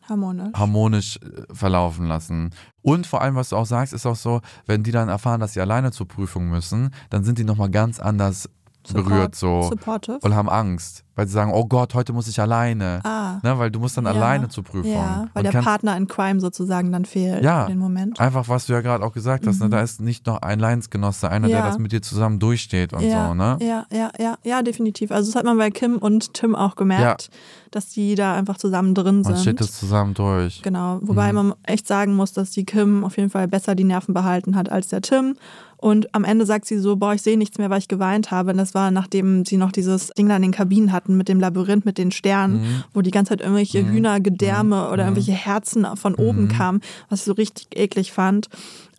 Harmonisch. 0.09 0.53
harmonisch 0.55 1.17
äh, 1.17 1.53
verlaufen 1.53 2.07
lassen. 2.07 2.49
Und 2.81 3.07
vor 3.07 3.21
allem, 3.21 3.35
was 3.35 3.49
du 3.49 3.55
auch 3.55 3.65
sagst, 3.65 3.93
ist 3.93 4.05
auch 4.05 4.15
so, 4.15 4.41
wenn 4.65 4.83
die 4.83 4.91
dann 4.91 5.09
erfahren, 5.09 5.39
dass 5.39 5.53
sie 5.53 5.61
alleine 5.61 5.91
zur 5.91 6.07
Prüfung 6.07 6.49
müssen, 6.49 6.91
dann 7.09 7.23
sind 7.23 7.37
die 7.37 7.43
nochmal 7.43 7.69
ganz 7.69 7.99
anders 7.99 8.49
Support- 8.85 9.05
berührt 9.05 9.35
so 9.35 9.61
Supportive. 9.69 10.19
und 10.21 10.33
haben 10.33 10.49
Angst, 10.49 11.03
weil 11.21 11.27
sie 11.27 11.33
sagen, 11.33 11.51
oh 11.53 11.65
Gott, 11.65 11.93
heute 11.93 12.13
muss 12.13 12.27
ich 12.27 12.39
alleine. 12.41 12.99
Ah. 13.03 13.37
Ne, 13.43 13.59
weil 13.59 13.69
du 13.69 13.79
musst 13.79 13.95
dann 13.95 14.05
Ja. 14.05 14.11
alleine 14.11 14.49
zur 14.49 14.63
Prüfung. 14.63 14.91
Ja, 14.91 15.27
weil 15.33 15.45
und 15.45 15.53
der 15.53 15.61
Partner 15.61 15.95
in 15.95 16.07
Crime 16.07 16.39
sozusagen 16.39 16.91
dann 16.91 17.05
fehlt 17.05 17.43
Ja. 17.43 17.65
für 17.65 17.71
den 17.71 17.77
Moment. 17.77 18.19
Einfach, 18.19 18.49
was 18.49 18.65
du 18.65 18.73
ja 18.73 18.81
gerade 18.81 19.05
auch 19.05 19.13
gesagt 19.13 19.45
hast, 19.45 19.59
ne, 19.61 19.69
da 19.69 19.81
ist 19.81 20.01
nicht 20.01 20.25
noch 20.25 20.41
ein 20.41 20.57
Leidensgenosse, 20.59 21.29
einer, 21.29 21.47
der 21.47 21.59
Mhm. 21.59 21.63
Ja. 21.63 21.69
das 21.69 21.77
mit 21.77 21.91
dir 21.91 22.01
zusammen 22.01 22.39
durchsteht 22.39 22.91
und 22.93 23.01
ja, 23.03 23.27
so, 23.27 23.33
ne? 23.35 23.57
ja, 23.61 23.85
ja, 23.91 24.09
ja, 24.17 24.35
ja, 24.43 24.63
definitiv. 24.63 25.11
Also 25.11 25.29
das 25.31 25.35
hat 25.35 25.45
man 25.45 25.57
bei 25.59 25.69
Kim 25.69 25.97
und 25.97 26.33
Tim 26.33 26.55
auch 26.55 26.75
gemerkt, 26.75 27.29
dass 27.69 27.89
die 27.89 28.15
da 28.15 28.33
einfach 28.35 28.57
zusammen 28.57 28.95
drin 28.95 29.21
Man 29.21 29.33
steht 29.35 29.43
sind. 29.43 29.61
das 29.61 29.79
zusammen 29.79 30.15
durch. 30.15 30.61
Genau, 30.63 30.97
wobei 31.03 31.31
man 31.33 31.53
echt 31.63 31.87
sagen 31.87 32.15
muss, 32.15 32.33
dass 32.33 32.49
die 32.49 32.65
Kim 32.65 33.03
auf 33.03 33.15
jeden 33.17 33.29
Fall 33.29 33.47
besser 33.47 33.75
die 33.75 33.83
Nerven 33.83 34.15
behalten 34.15 34.55
hat 34.55 34.71
als 34.71 34.87
der 34.87 35.01
Tim. 35.01 35.35
Und 35.77 36.13
am 36.13 36.23
Ende 36.23 36.45
sagt 36.45 36.65
sie 36.65 36.77
so, 36.77 36.95
boah, 36.97 37.15
ich 37.15 37.23
sehe 37.23 37.39
nichts 37.39 37.57
mehr, 37.57 37.71
weil 37.71 37.79
ich 37.79 37.87
geweint 37.87 38.29
habe. 38.29 38.51
Und 38.51 38.57
das 38.57 38.75
war, 38.75 38.91
nachdem 38.91 39.45
sie 39.45 39.57
noch 39.57 39.71
dieses 39.71 40.09
Ding 40.09 40.29
da 40.29 40.35
in 40.35 40.43
den 40.43 40.51
Kabinen 40.51 40.91
hatten, 40.91 41.10
hatten 41.11 41.17
mit 41.17 41.27
dem 41.29 41.39
Labyrinth, 41.39 41.85
mit 41.85 41.97
den 41.97 42.11
Sternen, 42.11 42.61
Mhm. 42.61 42.83
wo 42.93 43.01
die 43.01 43.11
ganze 43.11 43.29
Zeit 43.29 43.41
irgendwelche 43.41 43.85
Hühnergedärme 43.85 44.89
oder 44.89 45.03
irgendwelche 45.03 45.31
Herzen 45.33 45.85
von 45.95 46.15
oben 46.15 46.43
Mhm. 46.43 46.47
kamen, 46.49 46.81
was 47.09 47.19
ich 47.19 47.25
so 47.25 47.33
richtig 47.33 47.67
eklig 47.75 48.11
fand. 48.11 48.47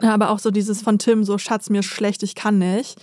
Aber 0.01 0.31
auch 0.31 0.38
so 0.40 0.51
dieses 0.51 0.83
von 0.83 0.98
Tim, 0.98 1.22
so 1.25 1.38
Schatz, 1.38 1.70
mir 1.70 1.79
ist 1.81 1.87
schlecht, 1.87 2.22
ich 2.25 2.35
kann 2.35 2.59
nicht. 2.59 2.96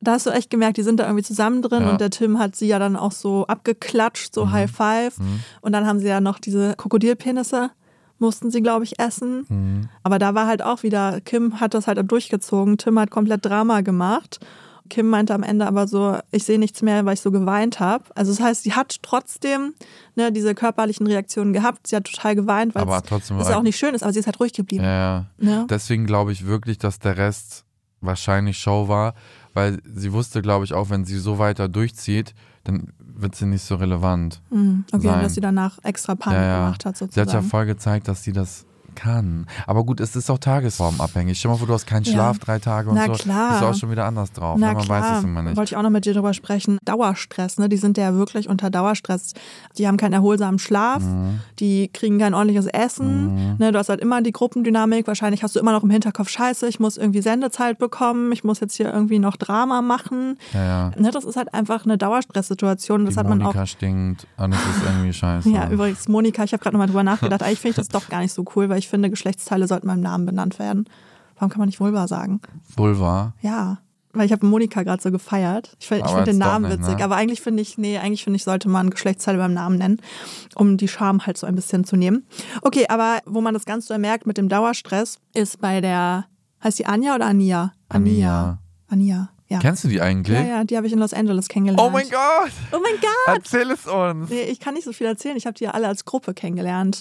Da 0.00 0.12
hast 0.12 0.26
du 0.26 0.30
echt 0.30 0.48
gemerkt, 0.50 0.78
die 0.78 0.82
sind 0.82 0.98
da 0.98 1.04
irgendwie 1.04 1.22
zusammen 1.24 1.60
drin 1.62 1.80
Mhm. 1.80 1.84
Ja. 1.86 1.92
und 1.92 2.00
der 2.00 2.10
Tim 2.10 2.38
hat 2.38 2.56
sie 2.56 2.66
ja 2.66 2.78
dann 2.78 2.96
auch 2.96 3.12
so 3.12 3.46
abgeklatscht, 3.46 4.34
so 4.34 4.50
High 4.50 4.70
Five. 4.70 5.16
Und 5.60 5.72
dann 5.72 5.86
haben 5.86 5.98
sie 6.00 6.08
ja 6.08 6.20
noch 6.20 6.38
diese 6.38 6.74
Krokodilpenisse, 6.76 7.70
mussten 8.18 8.50
sie, 8.50 8.62
glaube 8.62 8.84
ich, 8.84 8.98
essen. 8.98 9.44
Mhm. 9.48 9.88
Aber 10.02 10.18
da 10.18 10.34
war 10.34 10.46
halt 10.46 10.62
auch 10.62 10.82
wieder, 10.82 11.20
Kim 11.20 11.60
hat 11.60 11.74
das 11.74 11.86
halt 11.86 11.98
durchgezogen, 12.10 12.78
Tim 12.78 12.98
hat 12.98 13.10
komplett 13.10 13.44
Drama 13.44 13.82
gemacht. 13.82 14.40
Kim 14.88 15.08
meinte 15.08 15.34
am 15.34 15.42
Ende 15.42 15.66
aber 15.66 15.86
so, 15.86 16.18
ich 16.30 16.44
sehe 16.44 16.58
nichts 16.58 16.82
mehr, 16.82 17.04
weil 17.04 17.14
ich 17.14 17.20
so 17.20 17.30
geweint 17.30 17.80
habe. 17.80 18.04
Also 18.14 18.32
das 18.32 18.40
heißt, 18.40 18.62
sie 18.64 18.72
hat 18.74 18.96
trotzdem 19.02 19.74
ne, 20.16 20.32
diese 20.32 20.54
körperlichen 20.54 21.06
Reaktionen 21.06 21.52
gehabt. 21.52 21.86
Sie 21.86 21.96
hat 21.96 22.04
total 22.04 22.34
geweint, 22.34 22.74
weil 22.74 22.86
es 22.88 23.50
auch 23.50 23.62
nicht 23.62 23.76
schön 23.78 23.94
ist, 23.94 24.02
aber 24.02 24.12
sie 24.12 24.18
ist 24.20 24.26
halt 24.26 24.40
ruhig 24.40 24.52
geblieben. 24.52 24.84
Ja, 24.84 25.26
Ja. 25.38 25.64
Deswegen 25.68 26.06
glaube 26.06 26.32
ich 26.32 26.46
wirklich, 26.46 26.78
dass 26.78 26.98
der 26.98 27.16
Rest 27.16 27.64
wahrscheinlich 28.00 28.58
Show 28.58 28.88
war, 28.88 29.14
weil 29.54 29.80
sie 29.84 30.12
wusste, 30.12 30.40
glaube 30.42 30.64
ich, 30.64 30.72
auch 30.72 30.88
wenn 30.90 31.04
sie 31.04 31.18
so 31.18 31.38
weiter 31.38 31.68
durchzieht, 31.68 32.34
dann 32.64 32.92
wird 33.00 33.34
sie 33.34 33.46
nicht 33.46 33.62
so 33.64 33.74
relevant. 33.74 34.40
Hm, 34.50 34.84
Okay, 34.92 35.08
sein. 35.08 35.22
dass 35.22 35.34
sie 35.34 35.40
danach 35.40 35.78
extra 35.82 36.14
Panik 36.14 36.38
Ja, 36.38 36.44
ja. 36.46 36.56
gemacht 36.64 36.84
hat 36.84 36.96
Sie 36.96 37.04
hat 37.04 37.12
sozusagen. 37.14 37.30
ja 37.44 37.50
voll 37.50 37.66
gezeigt, 37.66 38.06
dass 38.06 38.22
sie 38.22 38.32
das 38.32 38.66
kann. 38.98 39.46
Aber 39.66 39.84
gut, 39.84 40.00
es 40.00 40.16
ist 40.16 40.28
auch 40.30 40.38
tagesformabhängig. 40.38 41.38
Stell 41.38 41.50
mal 41.50 41.56
vor, 41.56 41.66
du 41.66 41.72
hast 41.74 41.86
keinen 41.86 42.04
Ja. 42.04 42.12
Schlaf 42.12 42.38
drei 42.38 42.58
Tage 42.58 42.90
und 42.90 42.96
Na 42.96 43.06
so. 43.06 43.12
klar. 43.12 43.50
Bist 43.50 43.62
du 43.62 43.66
auch 43.66 43.74
schon 43.74 43.90
wieder 43.90 44.04
anders 44.04 44.32
drauf. 44.32 44.56
Na 44.58 44.68
ne? 44.68 44.74
Man 44.74 44.84
klar, 44.84 45.02
weiß 45.02 45.18
es 45.18 45.24
immer 45.24 45.42
nicht. 45.42 45.56
wollte 45.56 45.72
ich 45.72 45.76
auch 45.76 45.82
noch 45.82 45.90
mit 45.90 46.04
dir 46.04 46.14
drüber 46.14 46.34
sprechen. 46.34 46.78
Dauerstress, 46.84 47.58
ne? 47.58 47.68
Die 47.68 47.76
sind 47.76 47.96
ja 47.96 48.14
wirklich 48.14 48.48
unter 48.48 48.70
Dauerstress. 48.70 49.32
Die 49.78 49.86
haben 49.86 49.96
keinen 49.96 50.12
erholsamen 50.14 50.58
Schlaf, 50.58 51.02
Mhm. 51.02 51.40
die 51.60 51.88
kriegen 51.92 52.18
kein 52.18 52.34
ordentliches 52.34 52.66
Essen. 52.66 53.56
Ne? 53.58 53.72
Du 53.72 53.78
hast 53.78 53.88
halt 53.88 54.00
immer 54.00 54.20
die 54.22 54.32
Gruppendynamik. 54.32 55.06
Wahrscheinlich 55.06 55.42
hast 55.42 55.54
du 55.56 55.60
immer 55.60 55.72
noch 55.72 55.82
im 55.84 55.90
Hinterkopf, 55.90 56.28
scheiße, 56.28 56.66
ich 56.68 56.80
muss 56.80 56.96
irgendwie 56.96 57.22
Sendezeit 57.22 57.78
bekommen, 57.78 58.32
ich 58.32 58.44
muss 58.44 58.60
jetzt 58.60 58.74
hier 58.76 58.92
irgendwie 58.92 59.18
noch 59.18 59.36
Drama 59.36 59.80
machen. 59.82 60.38
Ja, 60.52 60.64
ja. 60.64 60.90
Ne? 60.96 61.10
Das 61.10 61.24
ist 61.24 61.36
halt 61.36 61.54
einfach 61.54 61.84
eine 61.84 61.96
Dauerstresssituation. 61.98 63.04
Das 63.04 63.14
Die 63.14 63.20
hat 63.20 63.28
man 63.28 63.38
Monika 63.38 63.62
auch. 63.62 63.66
stinkt 63.66 64.26
und 64.36 64.52
es 64.52 64.58
ist 64.60 64.82
irgendwie 64.86 65.12
scheiße. 65.12 65.48
Ja, 65.50 65.68
übrigens, 65.70 66.08
Monika, 66.08 66.44
ich 66.44 66.52
habe 66.52 66.62
gerade 66.62 66.74
nochmal 66.74 66.88
drüber 66.88 67.02
nachgedacht. 67.02 67.42
Eigentlich 67.42 67.60
finde 67.60 67.70
ich 67.72 67.76
das 67.76 67.88
doch 67.88 68.08
gar 68.08 68.20
nicht 68.20 68.32
so 68.32 68.44
cool, 68.56 68.68
weil 68.68 68.78
ich 68.78 68.87
finde, 68.88 69.10
Geschlechtsteile 69.10 69.66
sollten 69.66 69.86
beim 69.86 70.00
Namen 70.00 70.26
benannt 70.26 70.58
werden. 70.58 70.88
Warum 71.36 71.50
kann 71.50 71.60
man 71.60 71.68
nicht 71.68 71.80
Vulva 71.80 72.08
sagen? 72.08 72.40
Vulva. 72.76 73.34
Ja, 73.40 73.78
weil 74.12 74.26
ich 74.26 74.32
habe 74.32 74.46
Monika 74.46 74.82
gerade 74.82 75.02
so 75.02 75.10
gefeiert. 75.10 75.76
Ich, 75.78 75.90
ich 75.90 76.04
finde 76.04 76.24
den 76.24 76.38
Namen 76.38 76.68
nicht, 76.68 76.80
witzig, 76.80 76.98
ne? 76.98 77.04
aber 77.04 77.16
eigentlich 77.16 77.40
finde 77.40 77.62
ich, 77.62 77.78
nee, 77.78 77.98
eigentlich 77.98 78.24
finde 78.24 78.36
ich, 78.36 78.44
sollte 78.44 78.68
man 78.68 78.90
Geschlechtsteile 78.90 79.38
beim 79.38 79.54
Namen 79.54 79.78
nennen, 79.78 80.00
um 80.54 80.76
die 80.76 80.88
Scham 80.88 81.26
halt 81.26 81.36
so 81.36 81.46
ein 81.46 81.54
bisschen 81.54 81.84
zu 81.84 81.96
nehmen. 81.96 82.26
Okay, 82.62 82.86
aber 82.88 83.20
wo 83.26 83.40
man 83.40 83.54
das 83.54 83.64
ganz 83.64 83.86
so 83.86 83.96
merkt 83.98 84.26
mit 84.26 84.38
dem 84.38 84.48
Dauerstress, 84.48 85.18
ist 85.34 85.60
bei 85.60 85.80
der, 85.80 86.26
heißt 86.64 86.78
die 86.78 86.86
Anja 86.86 87.14
oder 87.14 87.26
Ania? 87.26 87.72
Ania. 87.88 88.58
Ania, 88.88 89.28
ja. 89.48 89.58
Kennst 89.60 89.84
du 89.84 89.88
die 89.88 90.00
eigentlich? 90.00 90.38
ja, 90.38 90.44
ja, 90.44 90.64
die 90.64 90.76
habe 90.76 90.86
ich 90.86 90.92
in 90.92 90.98
Los 90.98 91.12
Angeles 91.12 91.48
kennengelernt. 91.48 91.86
Oh 91.86 91.90
mein 91.90 92.08
Gott! 92.08 92.52
Oh 92.72 92.80
mein 92.82 93.00
Gott! 93.00 93.36
Erzähl 93.36 93.70
es 93.70 93.86
uns! 93.86 94.30
Nee, 94.30 94.44
ich 94.44 94.58
kann 94.58 94.74
nicht 94.74 94.84
so 94.84 94.92
viel 94.92 95.06
erzählen. 95.06 95.36
Ich 95.36 95.46
habe 95.46 95.54
die 95.54 95.64
ja 95.64 95.72
alle 95.72 95.86
als 95.86 96.04
Gruppe 96.06 96.32
kennengelernt. 96.32 96.98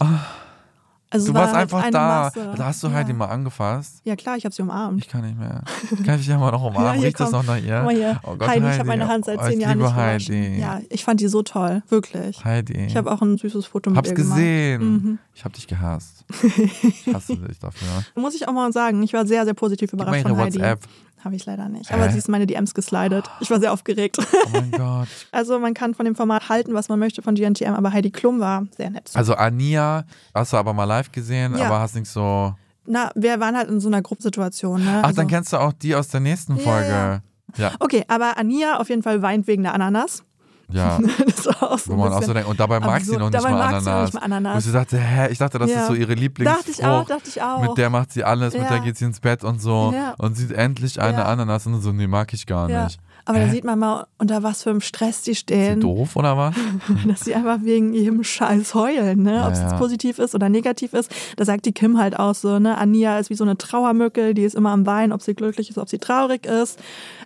Also 1.10 1.28
Du 1.28 1.34
war 1.34 1.44
warst 1.44 1.54
halt 1.54 1.62
einfach 1.64 1.84
eine 1.84 1.92
da. 1.92 2.08
Masse. 2.36 2.54
Da 2.58 2.66
hast 2.66 2.84
du 2.84 2.88
ja. 2.88 2.94
Heidi 2.94 3.14
mal 3.14 3.28
angefasst. 3.28 4.02
Ja 4.04 4.16
klar, 4.18 4.36
ich 4.36 4.44
habe 4.44 4.54
sie 4.54 4.62
umarmt. 4.62 5.00
Ich 5.02 5.08
kann 5.08 5.22
nicht 5.22 5.38
mehr. 5.40 5.64
Kann 6.06 6.16
ich 6.16 6.22
dich 6.22 6.28
ja 6.28 6.38
mal 6.38 6.52
noch 6.52 6.62
Ja, 6.62 6.68
umarmen? 6.68 6.94
hier, 7.00 7.08
Riecht 7.08 7.20
das 7.20 7.32
komm. 7.32 7.46
noch 7.46 7.56
nach 7.56 7.64
ihr? 7.64 7.82
Mal 7.84 7.96
hier. 7.96 8.20
Oh 8.24 8.36
Gott, 8.36 8.50
Heidi, 8.50 8.66
ich 8.68 8.74
habe 8.80 8.88
meine 8.88 9.08
Hand 9.08 9.24
seit 9.26 9.40
Oh, 9.40 9.44
zehn 9.44 9.54
ich 9.54 9.60
Jahren 9.62 9.78
nicht 9.78 9.88
gewaschen. 9.90 10.36
Heidi. 10.36 10.60
Ja, 10.60 10.82
ich 10.90 11.04
fand 11.06 11.22
die 11.22 11.28
so 11.30 11.44
toll, 11.44 11.82
wirklich. 11.88 12.44
Heidi. 12.44 12.74
Ich 12.86 12.98
habe 12.98 13.10
auch 13.12 13.22
ein 13.22 13.38
süßes 13.38 13.68
Foto 13.68 13.90
mit 13.90 13.98
Hab's 13.98 14.10
ihr 14.10 14.16
gemacht. 14.16 14.38
Mhm. 14.38 14.42
gesehen. 14.42 15.20
Ich 15.34 15.46
hab 15.46 15.54
dich 15.54 15.68
gehasst. 15.68 16.26
Ich 16.44 17.14
hasse 17.14 17.38
dich 17.38 17.60
dafür. 17.60 17.88
Muss 18.16 18.36
ich 18.36 18.48
auch 18.48 18.52
mal 18.54 18.72
sagen, 18.74 19.02
ich 19.02 19.14
war 19.14 19.26
sehr, 19.26 19.46
sehr 19.46 19.54
positiv 19.54 19.94
überrascht 19.94 20.20
ihre 20.20 20.30
von 20.30 20.38
Heidi. 20.38 20.58
WhatsApp. 20.60 20.80
Habe 21.24 21.36
ich 21.36 21.46
leider 21.46 21.68
nicht. 21.68 21.90
Hä? 21.90 21.96
Aber 21.96 22.10
sie 22.12 22.18
ist 22.18 22.28
in 22.28 22.32
meine 22.32 22.46
DMs 22.46 22.74
geslidet. 22.74 23.30
Ich 23.40 23.50
war 23.50 23.60
sehr 23.60 23.74
aufgeregt. 23.74 24.18
Oh 24.20 24.50
mein 24.54 24.72
Gott. 24.78 25.08
Also 25.32 25.60
man 25.60 25.74
kann 25.74 25.94
von 25.96 26.06
dem 26.06 26.16
Format 26.16 26.50
halten, 26.50 26.74
was 26.74 26.90
man 26.90 27.00
möchte 27.00 27.22
von 27.22 27.36
GNTM, 27.36 27.74
aber 27.74 27.92
Heidi 27.92 28.12
Klum 28.12 28.40
war 28.40 28.66
sehr 28.78 28.90
nett. 28.90 29.10
Also 29.16 29.34
Ania 29.36 30.06
hast 30.34 30.54
du 30.54 30.58
aber 30.58 30.74
mal 30.74 30.84
live 30.86 31.12
gesehen, 31.12 31.56
Ja. 31.58 31.66
aber 31.66 31.80
hast 31.80 31.96
nicht 31.96 32.10
so. 32.10 32.54
Na, 32.86 33.12
wir 33.16 33.40
waren 33.40 33.58
halt 33.58 33.70
in 33.70 33.80
so 33.80 33.90
einer 33.90 34.02
Gruppensituation. 34.02 34.84
Ne? 34.84 35.00
Ach, 35.02 35.08
also, 35.08 35.18
dann 35.18 35.28
kennst 35.28 35.52
du 35.52 35.58
auch 35.58 35.74
die 35.74 35.94
aus 35.96 36.08
der 36.08 36.20
nächsten 36.22 36.56
Ja, 36.58 36.64
Folge. 36.64 37.22
Ja, 37.58 37.72
Okay, 37.80 38.04
aber 38.08 38.38
Ania 38.38 38.78
auf 38.80 38.90
jeden 38.90 39.04
Fall 39.04 39.22
weint 39.22 39.48
wegen 39.48 39.64
der 39.64 39.74
Ananas. 39.74 40.24
Ja. 40.72 41.00
das 41.26 41.46
war 41.46 41.72
auch 41.72 41.80
so 41.80 41.92
Wo 41.94 41.96
man 41.98 42.14
auch 42.14 42.24
so 42.24 42.34
denkt, 42.34 42.50
und 42.50 42.60
dabei 42.60 42.80
mag 42.80 43.02
sie 43.02 43.16
noch 43.18 43.30
nicht 43.30 43.34
Dabei 43.36 43.52
mal 43.52 43.72
mag 43.72 43.80
sie 43.82 43.86
noch 43.86 43.92
Ananas. 43.92 44.06
nicht 44.06 44.14
mal 44.16 44.22
Ananas. 44.26 44.56
Und 44.56 44.62
sie 44.62 44.72
dachte, 44.72 44.98
hä, 44.98 45.28
ich 45.32 45.38
dachte, 45.38 45.60
das 45.60 45.72
Ja. 45.72 45.82
ist 45.82 45.88
so 45.88 45.94
ihre 45.94 46.14
Lieblingsfrucht. 46.14 46.68
Dachte 46.68 46.72
ich 46.80 46.86
auch, 46.86 47.06
dachte 47.06 47.30
ich 47.30 47.42
auch. 47.42 47.62
Mit 47.62 47.78
der 47.78 47.90
macht 47.90 48.12
sie 48.12 48.24
alles, 48.24 48.54
mit 48.54 48.64
Ja. 48.64 48.70
der 48.70 48.80
geht 48.80 48.98
sie 48.98 49.06
ins 49.06 49.20
Bett 49.20 49.44
und 49.44 49.62
so. 49.62 49.92
Ja. 49.96 50.14
Und 50.18 50.36
sieht 50.36 50.52
endlich 50.52 51.02
eine. 51.02 51.26
Ananas 51.26 51.66
und 51.68 51.82
so, 51.82 51.92
nee, 51.92 52.08
mag 52.08 52.34
ich 52.34 52.46
gar 52.46 52.70
ja. 52.70 52.86
nicht. 52.86 53.00
Aber 53.26 53.40
da 53.40 53.46
Hä? 53.46 53.52
sieht 53.52 53.66
man 53.66 53.78
mal, 53.78 54.08
unter 54.20 54.42
was 54.42 54.64
für 54.64 54.70
einem 54.70 54.80
Stress 54.80 55.22
die 55.24 55.32
Ist 55.32 55.38
sie 55.40 55.42
stehen. 55.42 55.82
doof 55.82 56.16
oder 56.16 56.38
was? 56.38 56.56
dass 57.08 57.22
sie 57.22 57.36
einfach 57.36 57.58
wegen 57.62 57.94
ihrem 57.94 58.24
Scheiß 58.24 58.74
heulen, 58.74 59.24
ne? 59.24 59.44
Ob 59.46 59.52
es 59.52 59.60
jetzt 59.60 59.76
positiv 59.78 60.18
ist 60.18 60.34
oder 60.34 60.48
negativ 60.48 60.94
ist. 60.94 61.12
Da 61.36 61.44
sagt 61.44 61.66
die 61.66 61.74
Kim 61.74 61.98
halt 61.98 62.18
auch 62.18 62.36
so, 62.36 62.58
ne? 62.60 62.78
Ania 62.78 63.20
ist 63.20 63.30
wie 63.30 63.36
so 63.36 63.44
eine 63.44 63.58
Trauermücke, 63.58 64.34
die 64.34 64.44
ist 64.44 64.56
immer 64.56 64.72
am 64.72 64.86
Weinen, 64.86 65.12
ob 65.12 65.22
sie 65.22 65.34
glücklich 65.34 65.70
ist, 65.70 65.78
ob 65.78 65.90
sie 65.90 65.98
traurig 65.98 66.46
ist. 66.46 66.80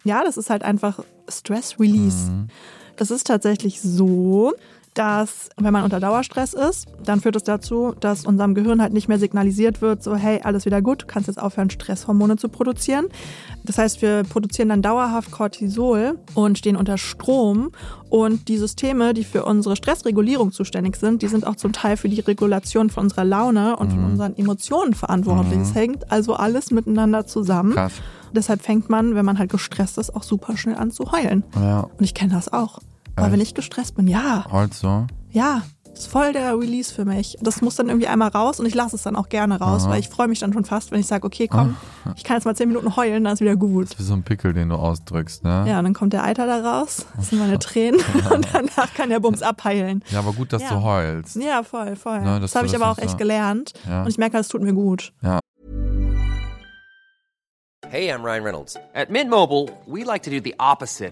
Ja, 0.03 0.23
das 0.23 0.37
ist 0.37 0.49
halt 0.49 0.63
einfach 0.63 0.99
Stress 1.29 1.79
Release. 1.79 2.31
Mhm. 2.31 2.47
Das 3.01 3.09
ist 3.09 3.25
tatsächlich 3.25 3.81
so, 3.81 4.53
dass 4.93 5.49
wenn 5.57 5.73
man 5.73 5.83
unter 5.83 5.99
Dauerstress 5.99 6.53
ist, 6.53 6.85
dann 7.03 7.19
führt 7.19 7.35
es 7.35 7.41
dazu, 7.41 7.95
dass 7.99 8.27
unserem 8.27 8.53
Gehirn 8.53 8.79
halt 8.79 8.93
nicht 8.93 9.07
mehr 9.07 9.17
signalisiert 9.17 9.81
wird, 9.81 10.03
so 10.03 10.15
hey, 10.15 10.41
alles 10.43 10.67
wieder 10.67 10.83
gut, 10.83 11.01
du 11.01 11.05
kannst 11.07 11.27
jetzt 11.27 11.41
aufhören, 11.41 11.71
Stresshormone 11.71 12.37
zu 12.37 12.47
produzieren. 12.47 13.07
Das 13.63 13.79
heißt, 13.79 14.03
wir 14.03 14.21
produzieren 14.21 14.69
dann 14.69 14.83
dauerhaft 14.83 15.31
Cortisol 15.31 16.19
und 16.35 16.59
stehen 16.59 16.75
unter 16.75 16.99
Strom. 16.99 17.71
Und 18.11 18.49
die 18.49 18.57
Systeme, 18.59 19.15
die 19.15 19.23
für 19.23 19.45
unsere 19.45 19.75
Stressregulierung 19.75 20.51
zuständig 20.51 20.95
sind, 20.97 21.23
die 21.23 21.27
sind 21.27 21.47
auch 21.47 21.55
zum 21.55 21.73
Teil 21.73 21.97
für 21.97 22.07
die 22.07 22.19
Regulation 22.19 22.91
von 22.91 23.05
unserer 23.05 23.25
Laune 23.25 23.77
und 23.77 23.89
von 23.89 24.05
unseren 24.05 24.37
Emotionen 24.37 24.93
verantwortlich. 24.93 25.59
Es 25.59 25.73
hängt 25.73 26.11
also 26.11 26.35
alles 26.35 26.69
miteinander 26.69 27.25
zusammen. 27.25 27.73
Krass. 27.73 27.93
Deshalb 28.31 28.61
fängt 28.61 28.91
man, 28.91 29.15
wenn 29.15 29.25
man 29.25 29.39
halt 29.39 29.49
gestresst 29.49 29.97
ist, 29.97 30.15
auch 30.15 30.23
super 30.23 30.55
schnell 30.55 30.75
an 30.75 30.91
zu 30.91 31.11
heulen. 31.11 31.43
Ja, 31.55 31.89
Und 31.97 32.03
ich 32.03 32.13
kenne 32.13 32.33
das 32.33 32.53
auch. 32.53 32.79
Aber 33.15 33.25
Echt? 33.27 33.33
wenn 33.33 33.41
ich 33.41 33.53
gestresst 33.53 33.95
bin, 33.95 34.07
ja, 34.07 34.45
heult 34.51 34.73
so. 34.73 35.05
ja, 35.31 35.61
ist 35.93 36.07
voll 36.07 36.31
der 36.31 36.57
Release 36.57 36.91
für 36.93 37.03
mich. 37.03 37.37
Das 37.41 37.61
muss 37.61 37.75
dann 37.75 37.89
irgendwie 37.89 38.07
einmal 38.07 38.29
raus 38.29 38.59
und 38.61 38.65
ich 38.65 38.73
lasse 38.73 38.95
es 38.95 39.03
dann 39.03 39.15
auch 39.17 39.27
gerne 39.27 39.59
raus, 39.59 39.87
weil 39.89 39.99
ich 39.99 40.07
freue 40.07 40.29
mich 40.29 40.39
dann 40.39 40.53
schon 40.53 40.63
fast, 40.63 40.89
wenn 40.91 40.99
ich 41.01 41.05
sage, 41.07 41.27
okay, 41.27 41.49
komm, 41.49 41.75
ich 42.15 42.23
kann 42.23 42.37
jetzt 42.37 42.45
mal 42.45 42.55
zehn 42.55 42.69
Minuten 42.69 42.95
heulen, 42.95 43.25
dann 43.25 43.33
ist 43.33 43.41
wieder 43.41 43.57
gut. 43.57 43.83
Das 43.85 43.91
ist 43.91 43.99
wie 43.99 44.03
so 44.03 44.13
ein 44.13 44.23
Pickel, 44.23 44.53
den 44.53 44.69
du 44.69 44.75
ausdrückst, 44.75 45.43
ne? 45.43 45.65
Ja, 45.67 45.77
und 45.79 45.83
dann 45.83 45.93
kommt 45.93 46.13
der 46.13 46.23
Eiter 46.23 46.47
da 46.47 46.61
raus, 46.79 47.05
das 47.17 47.29
sind 47.29 47.39
meine 47.39 47.59
Tränen 47.59 47.99
und 48.33 48.47
danach 48.53 48.93
kann 48.93 49.09
der 49.09 49.19
Bums 49.19 49.41
abheilen. 49.41 50.01
Ja, 50.09 50.19
aber 50.19 50.31
gut, 50.31 50.53
dass 50.53 50.61
Ja. 50.63 50.69
du 50.69 50.81
heulst. 50.81 51.35
Ja, 51.35 51.61
voll, 51.63 51.97
voll. 51.97 52.21
Ne, 52.21 52.39
das 52.39 52.55
habe 52.55 52.65
ich 52.67 52.75
aber 52.75 52.89
auch 52.89 52.97
echt 52.97 53.11
so- 53.11 53.17
gelernt 53.17 53.73
Ja. 53.87 54.03
und 54.03 54.07
ich 54.09 54.17
merke, 54.17 54.37
das 54.37 54.47
tut 54.47 54.61
mir 54.61 54.73
gut. 54.73 55.11
Hey, 57.89 58.09
I'm 58.09 58.23
Ryan 58.23 58.43
Reynolds. 58.43 58.77
At 58.93 59.09
Mint 59.09 59.29
Mobile, 59.29 59.67
we 59.85 60.05
like 60.05 60.23
to 60.23 60.29
do 60.31 60.39
the 60.41 60.55
opposite 60.57 61.11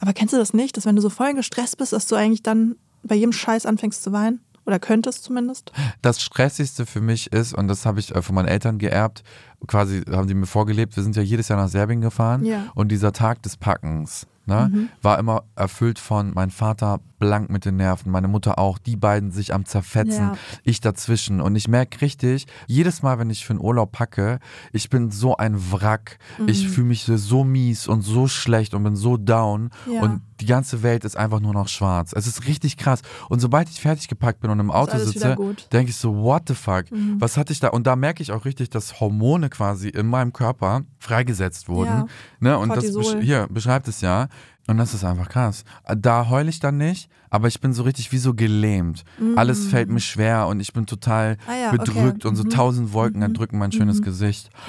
Aber 0.00 0.12
kennst 0.12 0.32
du 0.34 0.38
das 0.38 0.54
nicht, 0.54 0.76
dass 0.76 0.86
wenn 0.86 0.96
du 0.96 1.02
so 1.02 1.10
voll 1.10 1.34
gestresst 1.34 1.78
bist, 1.78 1.92
dass 1.92 2.06
du 2.06 2.16
eigentlich 2.16 2.42
dann 2.42 2.76
bei 3.02 3.14
jedem 3.14 3.32
Scheiß 3.32 3.66
anfängst 3.66 4.02
zu 4.02 4.12
weinen? 4.12 4.40
Oder 4.66 4.78
könntest 4.78 5.24
zumindest? 5.24 5.72
Das 6.02 6.20
Stressigste 6.20 6.84
für 6.84 7.00
mich 7.00 7.32
ist, 7.32 7.54
und 7.54 7.68
das 7.68 7.86
habe 7.86 8.00
ich 8.00 8.14
äh, 8.14 8.20
von 8.20 8.34
meinen 8.34 8.48
Eltern 8.48 8.76
geerbt, 8.78 9.22
quasi 9.66 10.02
haben 10.10 10.28
die 10.28 10.34
mir 10.34 10.44
vorgelebt, 10.46 10.94
wir 10.94 11.02
sind 11.02 11.16
ja 11.16 11.22
jedes 11.22 11.48
Jahr 11.48 11.58
nach 11.58 11.70
Serbien 11.70 12.02
gefahren 12.02 12.44
Ja. 12.44 12.66
und 12.74 12.88
dieser 12.92 13.12
Tag 13.12 13.42
des 13.42 13.56
Packens. 13.56 14.26
Ne, 14.48 14.70
Mhm. 14.72 14.88
war 15.02 15.18
immer 15.18 15.44
erfüllt 15.54 15.98
von 16.00 16.32
mein 16.34 16.50
Vater 16.50 17.00
blank 17.20 17.50
mit 17.50 17.64
den 17.64 17.76
Nerven, 17.76 18.12
meine 18.12 18.28
Mutter 18.28 18.58
auch, 18.60 18.78
die 18.78 18.94
beiden 18.96 19.32
sich 19.32 19.52
am 19.52 19.64
zerfetzen, 19.64 20.24
Ja. 20.28 20.36
ich 20.62 20.80
dazwischen. 20.80 21.40
Und 21.40 21.56
ich 21.56 21.66
merke 21.66 22.00
richtig, 22.00 22.46
jedes 22.68 23.02
Mal, 23.02 23.18
wenn 23.18 23.28
ich 23.28 23.44
für 23.44 23.54
einen 23.54 23.60
Urlaub 23.60 23.90
packe, 23.92 24.38
ich 24.72 24.88
bin 24.88 25.10
so 25.10 25.36
ein 25.36 25.56
Wrack. 25.72 26.18
Ich 26.46 26.64
Mhm. 26.64 26.68
fühle 26.70 26.86
mich 26.88 27.04
so, 27.04 27.42
mies 27.44 27.88
und 27.88 28.02
so 28.02 28.28
schlecht 28.28 28.72
und 28.74 28.84
bin 28.84 28.94
so 28.96 29.16
down. 29.16 29.70
Ja. 29.92 30.00
Und 30.02 30.22
die 30.40 30.46
ganze 30.46 30.84
Welt 30.84 31.04
ist 31.04 31.16
einfach 31.16 31.40
nur 31.40 31.52
noch 31.52 31.66
schwarz. 31.66 32.12
Es 32.14 32.28
ist 32.28 32.46
richtig 32.46 32.76
krass. 32.76 33.02
Und 33.28 33.40
sobald 33.40 33.68
ich 33.68 33.80
fertig 33.80 34.06
gepackt 34.06 34.38
bin 34.38 34.50
und 34.52 34.60
im 34.60 34.70
Auto 34.70 34.96
sitze. 34.98 35.34
Mhm. 35.36 35.56
denke 35.72 35.90
ich 35.90 35.96
so, 35.96 36.14
what 36.22 36.44
the 36.46 36.54
fuck? 36.54 36.84
Was 37.18 37.36
hatte 37.36 37.52
ich 37.52 37.58
da? 37.58 37.68
Und 37.68 37.88
da 37.88 37.96
merke 37.96 38.22
ich 38.22 38.30
auch 38.30 38.44
richtig, 38.44 38.70
dass 38.70 39.00
Hormone 39.00 39.50
quasi 39.50 39.88
in 39.88 40.06
meinem 40.06 40.32
Körper 40.32 40.82
freigesetzt 41.00 41.68
wurden. 41.68 41.88
Ja. 41.90 42.06
Ne? 42.38 42.58
Und 42.58 42.68
das 42.68 42.92
Cortisol. 42.92 43.16
besch 43.16 43.24
hier 43.24 43.48
beschreibt 43.50 43.88
es 43.88 44.00
ja. 44.00 44.28
Und 44.68 44.76
das 44.78 44.94
ist 44.94 45.02
einfach 45.02 45.28
krass. 45.28 45.64
Da 45.96 46.28
heule 46.28 46.50
ich 46.50 46.60
dann 46.60 46.76
nicht, 46.76 47.08
aber 47.30 47.48
ich 47.48 47.60
bin 47.60 47.72
so 47.72 47.82
richtig 47.84 48.12
wie 48.12 48.18
so 48.18 48.34
gelähmt. 48.34 49.02
Alles 49.34 49.66
fällt 49.66 49.88
mir 49.88 49.98
schwer 50.00 50.46
und 50.46 50.60
ich 50.60 50.72
bin 50.74 50.84
total 50.86 51.34
Mm. 51.36 51.50
Ah 51.50 51.56
ja, 51.56 51.70
bedrückt 51.72 52.18
okay. 52.24 52.28
und 52.28 52.36
so 52.36 52.44
Mhm. 52.44 52.50
tausend 52.50 52.92
Wolken 52.92 53.22
erdrücken 53.22 53.58
mein 53.58 53.72
schönes 53.72 54.02
Gesicht. 54.02 54.50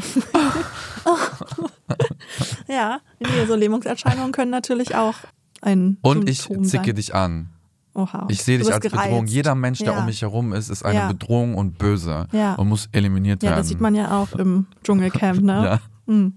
Ja, 2.68 3.00
so 3.48 3.56
Lähmungserscheinungen 3.56 4.32
können 4.32 4.52
natürlich 4.52 4.96
auch 4.96 5.16
ein 5.62 5.98
Und 6.02 6.30
ich 6.30 6.42
Symptom 6.42 6.64
zicke 6.66 6.86
sein. 6.88 6.96
dich 6.96 7.16
an. 7.16 7.50
Oha. 7.96 8.28
Ich 8.30 8.44
sehe 8.44 8.60
dich 8.60 8.72
als 8.72 8.80
Bedrohung. 8.84 9.04
gereizt. 9.22 9.34
Jeder 9.34 9.56
Mensch, 9.56 9.80
der 9.80 9.94
ja. 9.94 10.00
um 10.00 10.06
mich 10.06 10.22
herum 10.22 10.54
ist, 10.54 10.70
ist 10.70 10.86
eine 10.86 11.00
Ja. 11.00 11.08
Bedrohung 11.08 11.56
und 11.56 11.78
böse 11.78 12.28
Ja. 12.32 12.54
und 12.56 12.70
muss 12.70 12.88
eliminiert 12.92 13.42
Ja, 13.44 13.50
werden. 13.50 13.60
das 13.62 13.68
sieht 13.70 13.82
man 13.82 13.96
ja 13.96 14.12
auch 14.18 14.32
im 14.34 14.68
Dschungelcamp, 14.84 15.42
ne? 15.42 15.54
Ja. 15.64 15.80
Hm. 16.08 16.34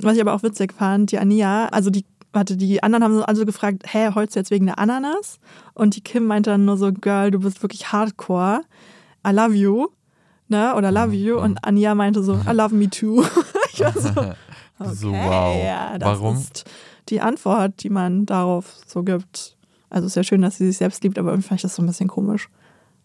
Was 0.00 0.14
ich 0.16 0.20
aber 0.20 0.34
auch 0.34 0.42
witzig 0.42 0.72
fand, 0.74 1.12
die 1.12 1.18
Ania, 1.18 1.66
also 1.68 1.88
die, 1.90 2.04
warte, 2.34 2.56
die 2.56 2.82
anderen 2.82 3.04
haben 3.04 3.22
also 3.22 3.44
gefragt, 3.46 3.84
hä, 3.86 4.10
heulst 4.14 4.34
du 4.34 4.40
jetzt 4.40 4.50
wegen 4.50 4.66
der 4.66 4.78
Ananas? 4.78 5.38
Und 5.74 5.96
die 5.96 6.00
Kim 6.00 6.26
meinte 6.26 6.50
dann 6.50 6.64
nur 6.64 6.76
so, 6.76 6.92
Girl, 6.92 7.30
du 7.30 7.40
bist 7.40 7.62
wirklich 7.62 7.92
hardcore. 7.92 8.62
I 9.26 9.30
love 9.30 9.54
you. 9.54 9.88
Ne? 10.48 10.74
Oder 10.74 10.92
love 10.92 11.14
you. 11.14 11.38
Und 11.38 11.64
Ania 11.64 11.94
meinte 11.94 12.22
so, 12.22 12.34
I 12.34 12.52
love 12.52 12.74
me 12.74 12.90
too. 12.90 13.24
ich 13.72 13.80
war 13.80 13.92
so, 13.92 14.08
okay, 14.78 14.94
So, 14.94 15.10
wow. 15.12 15.64
ja, 15.64 15.98
das 15.98 16.08
Warum? 16.08 16.36
ist 16.36 16.64
die 17.08 17.20
Antwort, 17.20 17.82
die 17.82 17.90
man 17.90 18.26
darauf 18.26 18.74
so 18.86 19.02
gibt. 19.02 19.56
Also 19.90 20.06
ist 20.06 20.16
ja 20.16 20.24
schön, 20.24 20.42
dass 20.42 20.56
sie 20.58 20.66
sich 20.66 20.78
selbst 20.78 21.02
liebt, 21.04 21.18
aber 21.18 21.30
irgendwie 21.30 21.48
fand 21.48 21.58
ich 21.58 21.62
das 21.62 21.76
so 21.76 21.82
ein 21.82 21.86
bisschen 21.86 22.08
komisch. 22.08 22.48